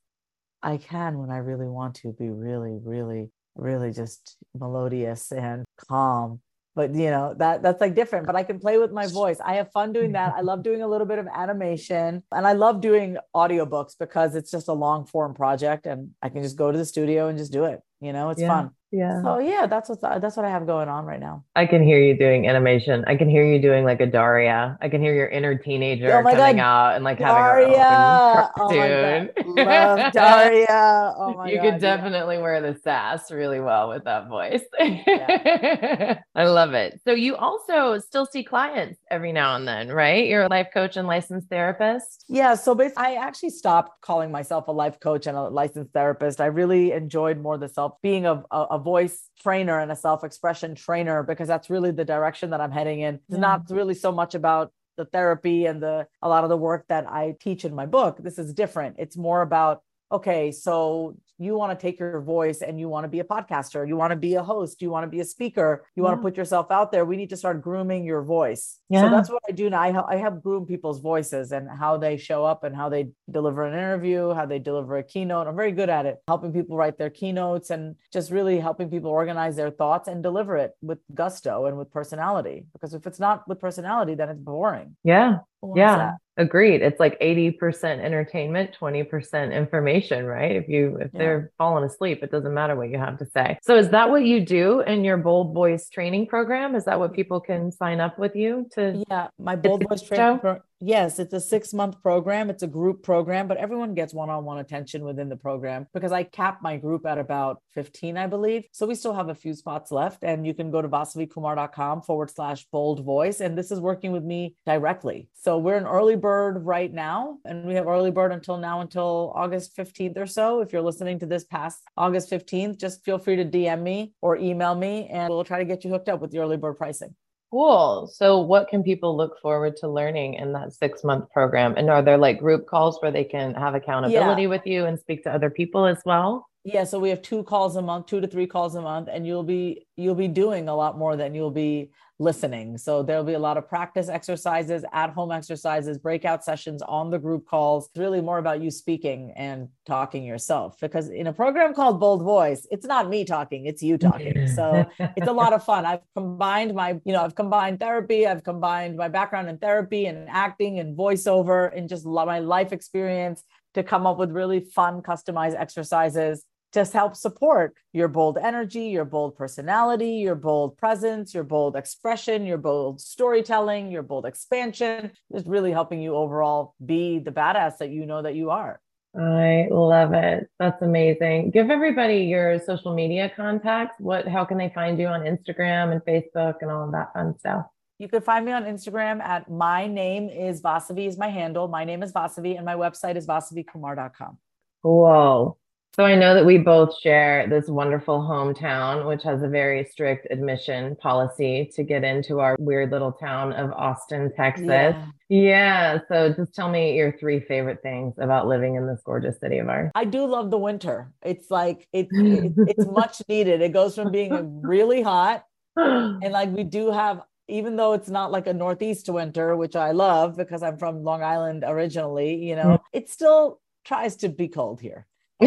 I 0.63 0.77
can 0.77 1.17
when 1.17 1.29
I 1.29 1.37
really 1.37 1.67
want 1.67 1.95
to 1.95 2.13
be 2.13 2.29
really, 2.29 2.77
really, 2.81 3.31
really 3.55 3.91
just 3.91 4.37
melodious 4.57 5.31
and 5.31 5.65
calm. 5.77 6.39
But 6.74 6.95
you 6.95 7.09
know 7.09 7.34
that 7.38 7.61
that's 7.61 7.82
like 7.82 7.95
different. 7.95 8.28
But 8.28 8.36
I 8.38 8.43
can 8.43 8.59
play 8.59 8.78
with 8.78 8.91
my 8.91 9.07
voice. 9.07 9.39
I 9.45 9.55
have 9.55 9.72
fun 9.72 9.91
doing 9.91 10.13
that. 10.13 10.34
I 10.36 10.41
love 10.51 10.63
doing 10.63 10.82
a 10.82 10.88
little 10.88 11.07
bit 11.07 11.19
of 11.19 11.28
animation, 11.28 12.24
and 12.32 12.47
I 12.47 12.53
love 12.53 12.80
doing 12.82 13.17
audiobooks 13.36 13.97
because 13.99 14.36
it's 14.36 14.51
just 14.51 14.67
a 14.69 14.74
long 14.74 15.05
form 15.05 15.34
project, 15.34 15.86
and 15.86 16.11
I 16.22 16.30
can 16.30 16.43
just 16.43 16.55
go 16.55 16.72
to 16.72 16.78
the 16.78 16.86
studio 16.86 17.28
and 17.28 17.38
just 17.38 17.51
do 17.51 17.65
it. 17.65 17.82
You 17.99 18.13
know, 18.13 18.30
it's 18.30 18.41
Yeah. 18.41 18.47
fun. 18.47 18.72
Yeah. 18.91 19.21
So 19.23 19.39
yeah, 19.39 19.67
that's 19.67 19.89
what 19.89 20.03
uh, 20.03 20.19
that's 20.19 20.37
what 20.37 20.45
I 20.45 20.49
have 20.51 20.65
going 20.67 20.89
on 20.89 21.05
right 21.05 21.19
now. 21.19 21.45
I 21.55 21.65
can 21.67 21.83
hear 21.83 21.99
you 21.99 22.17
doing 22.17 22.47
animation. 22.47 23.03
I 23.07 23.17
can 23.17 23.29
hear 23.29 23.45
you 23.45 23.61
doing 23.61 23.85
like 23.85 24.01
a 24.01 24.07
Daria. 24.07 24.77
I 24.81 24.89
can 24.89 25.01
hear 25.01 25.13
your 25.15 25.27
inner 25.29 25.55
teenager 25.57 26.09
Oh 26.11 26.23
coming 26.23 26.57
God. 26.57 26.59
out 26.59 26.95
and 26.95 27.03
like 27.03 27.19
Daria. 27.19 27.77
having 27.87 28.21
her 28.33 28.51
Oh 28.57 28.73
own 28.73 28.77
my 28.77 28.89
cartoon. 28.89 29.29
God. 29.29 29.31
Love 29.43 30.11
Daria. 30.11 31.13
Oh 31.17 31.35
my 31.35 31.51
God. 31.51 31.51
you 31.51 31.57
God, 31.57 31.61
could 31.61 31.79
yeah. 31.81 31.97
definitely 31.97 32.39
wear 32.39 32.61
the 32.61 32.79
sass 32.79 33.31
really 33.31 33.59
well 33.61 33.89
with 33.89 34.05
that 34.05 34.27
voice. 34.27 34.63
I 34.79 36.45
love 36.45 36.73
it. 36.73 37.01
So 37.05 37.13
you 37.13 37.35
also 37.37 37.99
still 37.99 38.25
see 38.25 38.43
clients 38.43 38.99
every 39.11 39.33
now 39.33 39.55
and 39.55 39.67
then, 39.67 39.89
right? 39.89 40.27
You're 40.27 40.43
a 40.43 40.49
life 40.49 40.69
coach 40.73 40.97
and 40.97 41.07
licensed 41.07 41.49
therapist. 41.49 42.25
Yeah, 42.29 42.55
so 42.55 42.75
basically, 42.75 43.03
I 43.05 43.13
actually 43.15 43.51
stopped 43.51 44.01
calling 44.01 44.31
myself 44.31 44.67
a 44.67 44.71
life 44.71 44.99
coach 44.99 45.27
and 45.27 45.37
a 45.37 45.43
licensed 45.49 45.93
therapist. 45.93 46.41
I 46.41 46.47
really 46.47 46.93
enjoyed 46.93 47.39
more 47.39 47.57
the 47.57 47.69
self 47.69 48.01
being 48.01 48.25
of, 48.25 48.45
a, 48.51 48.65
a 48.71 48.79
voice 48.82 49.29
trainer 49.41 49.79
and 49.79 49.91
a 49.91 49.95
self 49.95 50.23
expression 50.23 50.75
trainer 50.75 51.23
because 51.23 51.47
that's 51.47 51.69
really 51.69 51.91
the 51.91 52.05
direction 52.05 52.49
that 52.51 52.61
I'm 52.61 52.71
heading 52.71 53.01
in. 53.01 53.15
It's 53.15 53.23
Yeah. 53.29 53.39
not 53.39 53.69
really 53.69 53.93
so 53.93 54.11
much 54.11 54.36
about 54.36 54.73
the 54.97 55.05
therapy 55.05 55.65
and 55.65 55.82
the 55.82 56.07
a 56.21 56.27
lot 56.29 56.43
of 56.43 56.49
the 56.49 56.57
work 56.57 56.86
that 56.89 57.07
I 57.09 57.36
teach 57.39 57.63
in 57.65 57.73
my 57.73 57.86
book. 57.86 58.17
This 58.19 58.38
is 58.38 58.53
different. 58.53 58.97
It's 58.99 59.15
more 59.17 59.41
about 59.41 59.82
okay, 60.11 60.51
so 60.51 61.15
you 61.41 61.55
want 61.57 61.77
to 61.77 61.81
take 61.81 61.99
your 61.99 62.21
voice 62.21 62.61
and 62.61 62.79
you 62.79 62.87
want 62.87 63.03
to 63.03 63.07
be 63.07 63.19
a 63.19 63.23
podcaster, 63.23 63.87
you 63.87 63.95
want 63.95 64.11
to 64.11 64.15
be 64.15 64.35
a 64.35 64.43
host, 64.43 64.81
you 64.81 64.89
want 64.89 65.03
to 65.03 65.09
be 65.09 65.19
a 65.19 65.25
speaker, 65.25 65.85
you 65.95 66.03
want 66.03 66.17
to 66.17 66.21
put 66.21 66.37
yourself 66.37 66.71
out 66.71 66.91
there. 66.91 67.03
We 67.05 67.17
need 67.17 67.29
to 67.29 67.37
start 67.37 67.61
grooming 67.61 68.05
your 68.05 68.21
voice. 68.21 68.79
Yeah. 68.89 69.01
So 69.01 69.09
that's 69.09 69.29
what 69.29 69.41
I 69.47 69.51
do 69.51 69.69
now. 69.69 69.79
I, 69.81 70.13
I 70.13 70.17
help 70.17 70.43
groom 70.43 70.65
people's 70.65 70.99
voices 70.99 71.51
and 71.51 71.69
how 71.69 71.97
they 71.97 72.17
show 72.17 72.45
up 72.45 72.63
and 72.63 72.75
how 72.75 72.89
they 72.89 73.09
deliver 73.29 73.65
an 73.65 73.73
interview, 73.73 74.33
how 74.33 74.45
they 74.45 74.59
deliver 74.59 74.97
a 74.97 75.03
keynote. 75.03 75.47
I'm 75.47 75.55
very 75.55 75.71
good 75.71 75.89
at 75.89 76.05
it, 76.05 76.19
helping 76.27 76.53
people 76.53 76.77
write 76.77 76.97
their 76.97 77.09
keynotes 77.09 77.69
and 77.69 77.95
just 78.13 78.31
really 78.31 78.59
helping 78.59 78.89
people 78.89 79.09
organize 79.09 79.55
their 79.55 79.71
thoughts 79.71 80.07
and 80.07 80.21
deliver 80.21 80.57
it 80.57 80.73
with 80.81 80.99
gusto 81.13 81.65
and 81.65 81.77
with 81.77 81.91
personality. 81.91 82.65
Because 82.73 82.93
if 82.93 83.07
it's 83.07 83.19
not 83.19 83.47
with 83.47 83.59
personality, 83.59 84.15
then 84.15 84.29
it's 84.29 84.39
boring. 84.39 84.95
Yeah. 85.03 85.39
Yeah. 85.75 86.13
Agreed. 86.41 86.81
It's 86.81 86.99
like 86.99 87.19
80% 87.19 87.99
entertainment, 87.99 88.75
20% 88.81 89.53
information, 89.53 90.25
right? 90.25 90.55
If 90.55 90.67
you 90.67 90.97
if 90.99 91.11
Yeah. 91.13 91.19
they're 91.19 91.51
falling 91.59 91.83
asleep, 91.83 92.23
it 92.23 92.31
doesn't 92.31 92.51
matter 92.53 92.75
what 92.75 92.89
you 92.89 92.97
have 92.97 93.19
to 93.19 93.27
say. 93.27 93.59
So 93.61 93.75
is 93.75 93.89
that 93.89 94.09
what 94.09 94.23
you 94.25 94.43
do 94.43 94.79
in 94.81 95.03
your 95.03 95.17
Bold 95.17 95.53
Voice 95.53 95.87
training 95.87 96.25
program? 96.25 96.73
Is 96.73 96.85
that 96.85 96.99
what 96.99 97.13
people 97.13 97.39
can 97.41 97.71
sign 97.71 97.99
up 97.99 98.17
with 98.17 98.35
you 98.35 98.65
to 98.73 99.03
Yeah, 99.11 99.27
my 99.37 99.55
bold 99.55 99.83
voice 99.87 100.01
training. 100.01 100.39
Pro- 100.39 100.59
yes, 100.82 101.19
it's 101.19 101.34
a 101.34 101.39
six 101.39 101.73
month 101.73 102.01
program. 102.01 102.49
It's 102.49 102.63
a 102.63 102.67
group 102.67 103.03
program, 103.03 103.47
but 103.47 103.57
everyone 103.57 103.93
gets 103.93 104.13
one 104.13 104.29
on 104.29 104.43
one 104.43 104.57
attention 104.57 105.03
within 105.03 105.29
the 105.29 105.36
program 105.36 105.88
because 105.93 106.11
I 106.11 106.23
cap 106.23 106.59
my 106.61 106.77
group 106.77 107.05
at 107.05 107.17
about 107.17 107.61
15, 107.73 108.17
I 108.17 108.27
believe. 108.27 108.63
So 108.71 108.86
we 108.86 108.95
still 108.95 109.13
have 109.13 109.29
a 109.29 109.36
few 109.36 109.53
spots 109.53 109.91
left, 109.91 110.23
and 110.23 110.45
you 110.45 110.53
can 110.53 110.71
go 110.71 110.82
to 110.82 110.89
vasavikumar.com 110.89 112.01
forward 112.01 112.32
slash 112.32 112.65
bold 112.71 113.05
voice. 113.05 113.39
And 113.39 113.57
this 113.57 113.71
is 113.71 113.79
working 113.79 114.11
with 114.11 114.23
me 114.23 114.55
directly. 114.65 115.29
So 115.34 115.57
we're 115.57 115.77
an 115.77 115.88
early 115.88 116.15
bird 116.15 116.65
right 116.65 116.91
now, 116.91 117.38
and 117.45 117.65
we 117.65 117.75
have 117.75 117.88
early 117.88 118.11
bird 118.11 118.32
until 118.32 118.57
now, 118.57 118.82
until 118.82 119.32
August 119.36 119.77
15th 119.77 120.17
or 120.17 120.25
so. 120.25 120.61
If 120.61 120.73
you're 120.73 120.82
listening 120.82 121.19
to 121.19 121.25
this 121.25 121.43
past 121.43 121.79
August 121.95 122.29
15th, 122.32 122.79
just 122.79 123.05
feel 123.05 123.19
free 123.19 123.36
to 123.38 123.45
DM 123.45 123.82
me 123.82 124.13
or 124.21 124.38
email 124.38 124.75
me, 124.75 125.07
and 125.11 125.29
we'll 125.29 125.43
try 125.43 125.59
to 125.59 125.65
get 125.65 125.84
you 125.84 125.91
hooked 125.91 126.09
up 126.09 126.21
with 126.21 126.32
the 126.32 126.39
early 126.39 126.57
bird 126.57 126.77
pricing. 126.77 127.15
Cool. 127.51 128.07
So, 128.07 128.39
what 128.39 128.69
can 128.69 128.81
people 128.81 129.17
look 129.17 129.37
forward 129.41 129.75
to 129.77 129.89
learning 129.89 130.35
in 130.35 130.53
that 130.53 130.73
six 130.73 131.03
month 131.03 131.29
program? 131.31 131.75
And 131.75 131.89
are 131.89 132.01
there 132.01 132.17
like 132.17 132.39
group 132.39 132.65
calls 132.65 132.97
where 133.01 133.11
they 133.11 133.25
can 133.25 133.53
have 133.55 133.75
accountability 133.75 134.47
with 134.47 134.65
you 134.65 134.85
and 134.85 134.97
speak 134.97 135.23
to 135.23 135.33
other 135.33 135.49
people 135.49 135.85
as 135.85 136.01
well? 136.05 136.47
Yeah, 136.64 136.84
so 136.84 136.99
we 136.99 137.09
have 137.09 137.24
two 137.24 137.43
calls 137.43 137.76
a 137.76 137.82
month, 137.82 138.05
two 138.05 138.22
to 138.22 138.28
three 138.28 138.45
calls 138.45 138.76
a 138.76 138.82
month, 138.82 139.09
and 139.12 139.26
you'll 139.26 139.43
be 139.43 139.88
you'll 139.95 140.14
be 140.14 140.28
doing 140.28 140.70
a 140.70 140.76
lot 140.76 140.95
more 140.95 141.16
than 141.16 141.34
you'll 141.34 141.49
be 141.49 141.89
listening. 142.20 142.78
So 142.78 143.01
there'll 143.01 143.24
be 143.24 143.34
a 143.34 143.39
lot 143.39 143.57
of 143.57 143.68
practice 143.68 144.07
exercises, 144.07 144.86
at-home 144.93 145.32
exercises, 145.32 145.97
breakout 145.97 146.43
sessions 146.43 146.84
on 146.84 147.09
the 147.09 147.18
group 147.18 147.47
calls. 147.47 147.88
It's 147.88 147.97
really 147.97 148.22
more 148.22 148.38
about 148.38 148.62
you 148.62 148.70
speaking 148.70 149.34
and 149.36 149.70
talking 149.88 150.24
yourself 150.24 150.78
because 150.80 151.09
in 151.09 151.26
a 151.26 151.34
program 151.34 151.74
called 151.74 151.99
Bold 151.99 152.22
Voice, 152.22 152.68
it's 152.70 152.86
not 152.86 153.09
me 153.09 153.26
talking, 153.26 153.66
it's 153.66 153.82
you 153.82 153.97
talking. 153.97 154.47
So 154.49 154.86
it's 154.99 155.28
a 155.28 155.34
lot 155.34 155.53
of 155.53 155.64
fun. 155.64 155.84
I've 155.84 156.01
combined 156.16 156.76
my, 156.76 156.99
you 157.05 157.14
know, 157.14 157.24
I've 157.24 157.34
combined 157.34 157.80
therapy, 157.80 158.28
I've 158.28 158.43
combined 158.43 158.97
my 158.97 159.07
background 159.07 159.49
in 159.49 159.57
therapy 159.57 160.05
and 160.05 160.30
acting 160.30 160.78
and 160.78 160.95
voiceover 160.95 161.76
and 161.76 161.89
just 161.89 162.05
my 162.05 162.38
life 162.38 162.72
experience 162.72 163.43
to 163.74 163.82
come 163.82 164.05
up 164.05 164.20
with 164.20 164.32
really 164.32 164.59
fun, 164.59 165.01
customized 165.01 165.59
exercises 165.59 166.45
to 166.74 166.86
help 166.86 167.15
support 167.15 167.76
your 167.93 168.07
bold 168.07 168.38
energy, 168.38 168.86
your 168.86 169.05
bold 169.05 169.36
personality, 169.36 170.13
your 170.13 170.36
bold 170.36 170.78
presence, 170.78 171.34
your 171.34 171.43
bold 171.43 171.76
expression, 171.76 172.45
your 172.45 172.57
bold 172.57 173.01
storytelling, 173.01 173.91
your 173.91 174.03
bold 174.03 174.26
expansion. 174.26 175.11
It's 175.32 175.47
really 175.47 175.72
helping 175.72 176.01
you 176.01 176.15
overall 176.15 176.76
be 176.84 177.19
the 177.19 177.32
badass 177.32 177.78
that 177.80 177.89
you 177.89 178.05
know 178.05 178.22
that 178.22 178.36
you 178.36 178.49
are. 178.51 178.80
I 179.13 179.67
love 179.69 180.13
it. 180.13 180.49
That's 180.57 180.82
amazing. 180.82 181.51
Give 181.51 181.69
everybody 181.69 182.19
your 182.19 182.59
social 182.59 182.93
media 182.93 183.30
contacts. 183.36 183.95
What, 183.99 184.26
how 184.28 184.45
can 184.45 184.57
they 184.57 184.72
find 184.74 184.97
you 184.97 185.07
on 185.07 185.22
Instagram 185.22 185.91
and 185.91 186.01
Facebook 186.01 186.55
and 186.61 186.72
all 186.72 186.86
of 186.86 186.93
that 186.93 187.11
fun 187.13 187.38
stuff? 187.38 187.65
You 187.99 188.07
can 188.07 188.22
find 188.22 188.45
me 188.45 188.53
on 188.53 188.63
Instagram 188.63 189.22
at 189.22 189.51
my 189.51 189.86
name 189.86 190.30
is 190.30 190.61
Vasavi 190.61 191.07
is 191.07 191.17
my 191.17 191.28
handle. 191.28 191.67
My 191.67 191.84
name 191.84 192.01
is 192.01 192.13
Vasavi 192.13 192.55
and 192.55 192.65
my 192.65 192.76
website 192.76 193.15
is 193.15 193.28
vasavikumar.com. 193.28 194.38
Whoa. 194.82 195.57
So 195.93 196.05
I 196.05 196.15
know 196.15 196.33
that 196.33 196.45
we 196.45 196.57
both 196.57 196.97
share 196.99 197.47
this 197.49 197.67
wonderful 197.67 198.19
hometown, 198.19 199.05
which 199.07 199.23
has 199.23 199.43
a 199.43 199.47
very 199.49 199.83
strict 199.83 200.25
admission 200.31 200.95
policy 200.95 201.69
to 201.75 201.83
get 201.83 202.05
into 202.05 202.39
our 202.39 202.55
weird 202.59 202.91
little 202.91 203.11
town 203.11 203.51
of 203.53 203.71
Austin, 203.73 204.31
Texas. 204.35 204.67
Yeah. 204.67 205.05
Yeah. 205.27 205.99
So 206.07 206.33
just 206.33 206.55
tell 206.55 206.69
me 206.69 206.95
your 206.95 207.11
three 207.17 207.41
favorite 207.41 207.81
things 207.81 208.15
about 208.19 208.47
living 208.47 208.75
in 208.75 208.87
this 208.87 209.01
gorgeous 209.05 209.39
city 209.39 209.57
of 209.57 209.67
ours. 209.67 209.91
I 209.95 210.05
do 210.05 210.25
love 210.25 210.49
the 210.49 210.57
winter. 210.57 211.11
It's 211.23 211.51
like 211.51 211.87
it, 211.91 212.07
it 212.11 212.53
it's 212.57 212.85
much 212.87 213.21
needed. 213.27 213.61
It 213.61 213.73
goes 213.73 213.95
from 213.95 214.11
being 214.11 214.61
really 214.61 215.01
hot 215.01 215.45
and 215.75 216.31
like 216.31 216.49
we 216.49 216.63
do 216.63 216.91
have 216.91 217.21
even 217.47 217.75
though 217.75 217.93
it's 217.93 218.09
not 218.09 218.31
like 218.31 218.47
a 218.47 218.53
northeast 218.53 219.07
winter 219.07 219.55
which 219.55 219.75
i 219.75 219.91
love 219.91 220.35
because 220.35 220.61
i'm 220.63 220.77
from 220.77 221.03
long 221.03 221.23
island 221.23 221.63
originally 221.65 222.35
you 222.35 222.55
know 222.55 222.77
mm. 222.77 222.79
it 222.91 223.09
still 223.09 223.59
tries 223.85 224.17
to 224.17 224.27
be 224.27 224.47
cold 224.47 224.81
here 224.81 225.07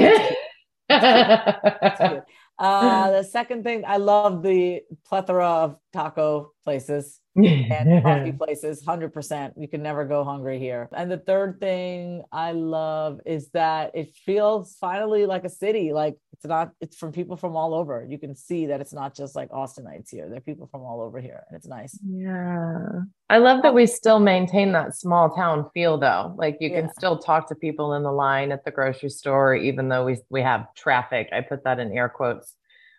It's 1.02 1.98
good. 2.00 2.22
uh 2.58 3.10
the 3.10 3.24
second 3.24 3.64
thing 3.64 3.82
i 3.84 3.96
love 3.96 4.42
the 4.42 4.80
plethora 5.04 5.48
of 5.48 5.76
taco 5.92 6.52
places 6.62 7.18
and 7.36 8.02
coffee 8.02 8.32
places 8.38 8.84
100% 8.84 9.52
you 9.56 9.68
can 9.68 9.82
never 9.82 10.04
go 10.04 10.22
hungry 10.24 10.58
here 10.58 10.88
and 10.92 11.10
the 11.10 11.18
third 11.18 11.58
thing 11.60 12.22
i 12.32 12.52
love 12.52 13.20
is 13.26 13.48
that 13.50 13.90
it 13.94 14.10
feels 14.24 14.76
finally 14.80 15.26
like 15.26 15.44
a 15.44 15.48
city 15.48 15.92
like 15.92 16.16
it's 16.32 16.44
not 16.44 16.70
it's 16.80 16.96
from 16.96 17.10
people 17.12 17.36
from 17.36 17.56
all 17.56 17.74
over 17.74 18.06
you 18.08 18.18
can 18.18 18.34
see 18.34 18.66
that 18.66 18.80
it's 18.80 18.92
not 18.92 19.14
just 19.14 19.34
like 19.34 19.48
austinites 19.50 20.10
here 20.10 20.28
there 20.28 20.38
are 20.38 20.42
people 20.42 20.66
from 20.66 20.82
all 20.82 21.00
over 21.00 21.20
here 21.20 21.42
and 21.48 21.56
it's 21.56 21.66
nice 21.66 21.98
Yeah. 22.06 22.86
I 23.30 23.38
love 23.38 23.62
that 23.62 23.70
um, 23.70 23.74
we 23.74 23.86
still 23.86 24.20
maintain 24.20 24.72
that 24.72 24.94
small 24.94 25.30
town 25.34 25.68
feel 25.72 25.96
though. 25.98 26.34
Like 26.36 26.58
you 26.60 26.68
can 26.70 26.84
Yeah. 26.84 26.90
still 26.92 27.18
talk 27.18 27.48
to 27.48 27.54
people 27.54 27.94
in 27.94 28.02
the 28.02 28.12
line 28.12 28.52
at 28.52 28.64
the 28.64 28.70
grocery 28.70 29.08
store, 29.08 29.54
even 29.54 29.88
though 29.88 30.04
we 30.04 30.18
we 30.28 30.42
have 30.42 30.72
traffic. 30.74 31.30
I 31.32 31.40
put 31.40 31.64
that 31.64 31.80
in 31.80 31.96
air 31.96 32.08
quotes. 32.10 32.54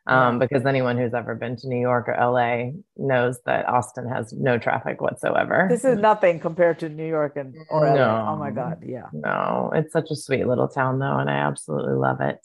Um, 0.08 0.38
because 0.38 0.66
anyone 0.68 0.98
who's 0.98 1.16
ever 1.16 1.34
been 1.34 1.56
to 1.58 1.68
New 1.68 1.80
York 1.80 2.08
or 2.08 2.16
LA 2.20 2.72
knows 2.96 3.40
that 3.46 3.68
Austin 3.68 4.08
has 4.08 4.32
no 4.34 4.58
traffic 4.60 5.02
whatsoever. 5.02 5.68
this 5.70 5.84
is 5.84 5.98
nothing 5.98 6.40
compared 6.40 6.78
to 6.80 6.90
new 6.90 7.08
york 7.08 7.36
and 7.38 7.56
or 7.72 7.88
LA. 7.88 7.96
No. 7.96 8.28
oh 8.30 8.36
my 8.36 8.52
god 8.52 8.84
yeah 8.86 9.08
No, 9.14 9.72
it's 9.74 9.92
such 9.94 10.12
a 10.12 10.16
sweet 10.16 10.46
little 10.46 10.68
town 10.68 11.00
though, 11.00 11.18
and 11.18 11.30
I 11.30 11.38
absolutely 11.38 11.96
love 11.96 12.22
it. 12.22 12.38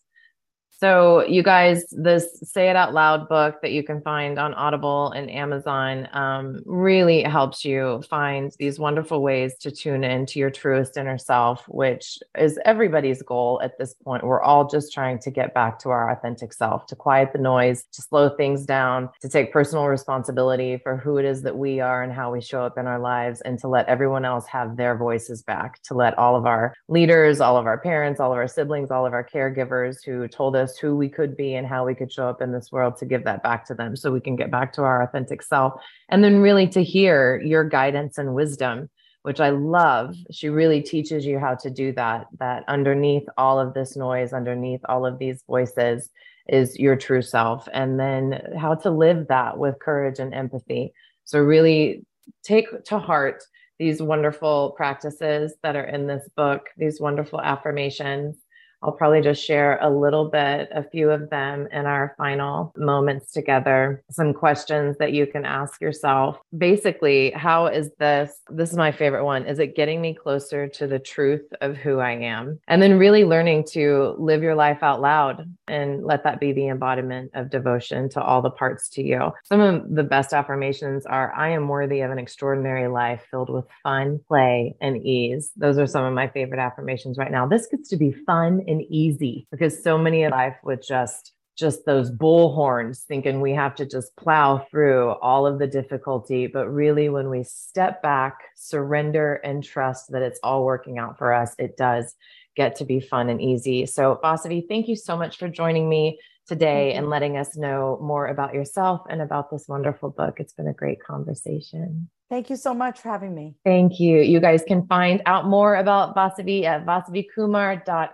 So, 0.80 1.26
you 1.26 1.42
guys, 1.42 1.84
this 1.90 2.40
Say 2.42 2.70
It 2.70 2.74
Out 2.76 2.94
Loud 2.94 3.28
book 3.28 3.56
that 3.60 3.72
you 3.72 3.84
can 3.84 4.00
find 4.00 4.38
on 4.38 4.54
Audible 4.54 5.12
and 5.12 5.30
Amazon 5.30 6.08
um, 6.14 6.62
really 6.64 7.22
helps 7.22 7.66
you 7.66 8.02
find 8.08 8.50
these 8.58 8.78
wonderful 8.78 9.20
ways 9.20 9.56
to 9.58 9.70
tune 9.70 10.04
into 10.04 10.38
your 10.38 10.48
truest 10.48 10.96
inner 10.96 11.18
self, 11.18 11.66
which 11.68 12.18
is 12.38 12.58
everybody's 12.64 13.20
goal 13.20 13.60
at 13.62 13.76
this 13.76 13.92
point. 13.92 14.24
We're 14.24 14.40
all 14.40 14.68
just 14.70 14.90
trying 14.90 15.18
to 15.18 15.30
get 15.30 15.52
back 15.52 15.78
to 15.80 15.90
our 15.90 16.10
authentic 16.12 16.54
self, 16.54 16.86
to 16.86 16.96
quiet 16.96 17.34
the 17.34 17.40
noise, 17.40 17.84
to 17.92 18.00
slow 18.00 18.30
things 18.30 18.64
down, 18.64 19.10
to 19.20 19.28
take 19.28 19.52
personal 19.52 19.86
responsibility 19.86 20.78
for 20.82 20.96
who 20.96 21.18
it 21.18 21.26
is 21.26 21.42
that 21.42 21.58
we 21.58 21.80
are 21.80 22.02
and 22.02 22.10
how 22.10 22.32
we 22.32 22.40
show 22.40 22.64
up 22.64 22.78
in 22.78 22.86
our 22.86 23.00
lives, 23.00 23.42
and 23.42 23.58
to 23.58 23.68
let 23.68 23.86
everyone 23.86 24.24
else 24.24 24.46
have 24.46 24.78
their 24.78 24.96
voices 24.96 25.42
back, 25.42 25.82
to 25.82 25.92
let 25.92 26.16
all 26.16 26.36
of 26.36 26.46
our 26.46 26.72
leaders, 26.88 27.38
all 27.38 27.58
of 27.58 27.66
our 27.66 27.76
parents, 27.76 28.18
all 28.18 28.32
of 28.32 28.38
our 28.38 28.48
siblings, 28.48 28.90
all 28.90 29.04
of 29.04 29.12
our 29.12 29.28
caregivers 29.28 29.98
who 30.02 30.26
told 30.26 30.56
us 30.56 30.69
who 30.78 30.96
we 30.96 31.08
could 31.08 31.36
be 31.36 31.54
and 31.54 31.66
how 31.66 31.86
we 31.86 31.94
could 31.94 32.12
show 32.12 32.28
up 32.28 32.40
in 32.40 32.52
this 32.52 32.70
world 32.70 32.96
to 32.96 33.06
give 33.06 33.24
that 33.24 33.42
back 33.42 33.66
to 33.66 33.74
them 33.74 33.96
so 33.96 34.12
we 34.12 34.20
can 34.20 34.36
get 34.36 34.50
back 34.50 34.72
to 34.74 34.82
our 34.82 35.02
authentic 35.02 35.42
self. 35.42 35.80
And 36.08 36.22
then 36.22 36.40
really 36.40 36.68
to 36.68 36.82
hear 36.82 37.40
your 37.42 37.64
guidance 37.64 38.18
and 38.18 38.34
wisdom, 38.34 38.90
which 39.22 39.40
I 39.40 39.50
love. 39.50 40.14
She 40.30 40.48
really 40.48 40.82
teaches 40.82 41.26
you 41.26 41.38
how 41.38 41.54
to 41.56 41.70
do 41.70 41.92
that, 41.92 42.26
that 42.38 42.64
underneath 42.68 43.26
all 43.36 43.58
of 43.58 43.74
this 43.74 43.96
noise, 43.96 44.32
underneath 44.32 44.80
all 44.88 45.06
of 45.06 45.18
these 45.18 45.42
voices 45.46 46.10
is 46.48 46.78
your 46.78 46.96
true 46.96 47.22
self, 47.22 47.68
and 47.72 47.98
then 48.00 48.40
how 48.58 48.74
to 48.74 48.90
live 48.90 49.28
that 49.28 49.58
with 49.58 49.78
courage 49.78 50.18
and 50.18 50.34
empathy. 50.34 50.92
So, 51.24 51.38
really 51.38 52.04
take 52.42 52.84
to 52.84 52.98
heart 52.98 53.44
these 53.78 54.02
wonderful 54.02 54.74
practices 54.76 55.54
that 55.62 55.76
are 55.76 55.84
in 55.84 56.06
this 56.06 56.28
book, 56.36 56.68
these 56.76 57.00
wonderful 57.00 57.40
affirmations, 57.40 58.36
I'll 58.82 58.92
probably 58.92 59.20
just 59.20 59.44
share 59.44 59.78
a 59.82 59.90
little 59.90 60.28
bit, 60.28 60.68
a 60.72 60.82
few 60.82 61.10
of 61.10 61.28
them 61.30 61.68
in 61.72 61.86
our 61.86 62.14
final 62.16 62.72
moments 62.76 63.32
together. 63.32 64.02
Some 64.10 64.32
questions 64.32 64.96
that 64.98 65.12
you 65.12 65.26
can 65.26 65.44
ask 65.44 65.80
yourself. 65.80 66.38
Basically, 66.56 67.30
how 67.32 67.66
is 67.66 67.90
this? 67.98 68.40
This 68.48 68.70
is 68.70 68.76
my 68.76 68.90
favorite 68.90 69.24
one. 69.24 69.44
Is 69.46 69.58
it 69.58 69.76
getting 69.76 70.00
me 70.00 70.14
closer 70.14 70.66
to 70.68 70.86
the 70.86 70.98
truth 70.98 71.46
of 71.60 71.76
who 71.76 71.98
I 71.98 72.12
am? 72.12 72.58
And 72.68 72.80
then 72.80 72.98
really 72.98 73.24
learning 73.24 73.64
to 73.72 74.14
live 74.18 74.42
your 74.42 74.54
life 74.54 74.82
out 74.82 75.00
loud 75.00 75.46
and 75.68 76.04
let 76.04 76.24
that 76.24 76.40
be 76.40 76.52
the 76.52 76.68
embodiment 76.68 77.30
of 77.34 77.50
devotion 77.50 78.08
to 78.10 78.22
all 78.22 78.40
the 78.40 78.50
parts 78.50 78.88
to 78.90 79.02
you. 79.02 79.32
Some 79.44 79.60
of 79.60 79.94
the 79.94 80.02
best 80.02 80.32
affirmations 80.32 81.04
are 81.06 81.32
I 81.34 81.50
am 81.50 81.68
worthy 81.68 82.00
of 82.00 82.10
an 82.10 82.18
extraordinary 82.18 82.88
life 82.88 83.26
filled 83.30 83.50
with 83.50 83.66
fun, 83.82 84.20
play, 84.26 84.74
and 84.80 85.04
ease. 85.04 85.52
Those 85.56 85.78
are 85.78 85.86
some 85.86 86.04
of 86.04 86.14
my 86.14 86.28
favorite 86.28 86.60
affirmations 86.60 87.18
right 87.18 87.30
now. 87.30 87.46
This 87.46 87.66
gets 87.66 87.88
to 87.90 87.96
be 87.96 88.12
fun 88.12 88.60
and 88.70 88.82
easy 88.88 89.46
because 89.50 89.82
so 89.82 89.98
many 89.98 90.22
of 90.22 90.30
life 90.30 90.56
with 90.62 90.86
just 90.86 91.32
just 91.56 91.84
those 91.84 92.10
bullhorns 92.10 93.02
thinking 93.02 93.40
we 93.40 93.52
have 93.52 93.74
to 93.74 93.84
just 93.84 94.16
plow 94.16 94.66
through 94.70 95.10
all 95.20 95.46
of 95.46 95.58
the 95.58 95.66
difficulty 95.66 96.46
but 96.46 96.68
really 96.68 97.08
when 97.08 97.28
we 97.28 97.42
step 97.42 98.02
back 98.02 98.38
surrender 98.56 99.34
and 99.44 99.62
trust 99.62 100.10
that 100.10 100.22
it's 100.22 100.40
all 100.42 100.64
working 100.64 100.98
out 100.98 101.18
for 101.18 101.34
us 101.34 101.54
it 101.58 101.76
does 101.76 102.14
get 102.56 102.76
to 102.76 102.84
be 102.84 103.00
fun 103.00 103.28
and 103.28 103.42
easy 103.42 103.84
so 103.84 104.18
vasavi 104.22 104.66
thank 104.68 104.88
you 104.88 104.96
so 104.96 105.16
much 105.16 105.36
for 105.36 105.48
joining 105.48 105.88
me 105.88 106.18
today 106.46 106.94
and 106.94 107.10
letting 107.10 107.36
us 107.36 107.56
know 107.56 107.98
more 108.00 108.26
about 108.26 108.54
yourself 108.54 109.02
and 109.10 109.20
about 109.20 109.50
this 109.50 109.66
wonderful 109.68 110.08
book 110.08 110.40
it's 110.40 110.54
been 110.54 110.68
a 110.68 110.72
great 110.72 111.02
conversation 111.02 112.08
Thank 112.30 112.48
you 112.48 112.54
so 112.54 112.72
much 112.72 113.00
for 113.00 113.08
having 113.08 113.34
me. 113.34 113.56
Thank 113.64 113.98
you. 113.98 114.20
You 114.20 114.38
guys 114.38 114.62
can 114.62 114.86
find 114.86 115.20
out 115.26 115.46
more 115.46 115.74
about 115.74 116.14
Vasavi 116.14 116.62
at 116.62 116.86
vasavikumar.com. 116.86 118.08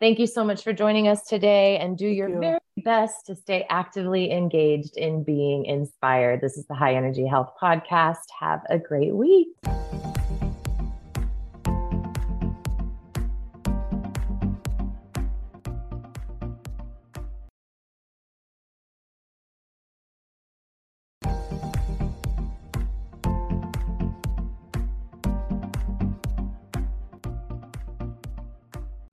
Thank 0.00 0.18
you 0.18 0.26
so 0.26 0.44
much 0.44 0.62
for 0.62 0.72
joining 0.72 1.08
us 1.08 1.24
today 1.24 1.78
and 1.78 1.96
do 1.96 2.06
your 2.06 2.28
you. 2.28 2.40
very 2.40 2.60
best 2.84 3.26
to 3.26 3.36
stay 3.36 3.66
actively 3.70 4.30
engaged 4.30 4.96
in 4.96 5.22
being 5.22 5.64
inspired. 5.66 6.40
This 6.40 6.56
is 6.56 6.66
the 6.66 6.74
High 6.74 6.94
Energy 6.94 7.26
Health 7.26 7.52
Podcast. 7.60 8.24
Have 8.40 8.60
a 8.68 8.78
great 8.78 9.14
week. 9.14 9.48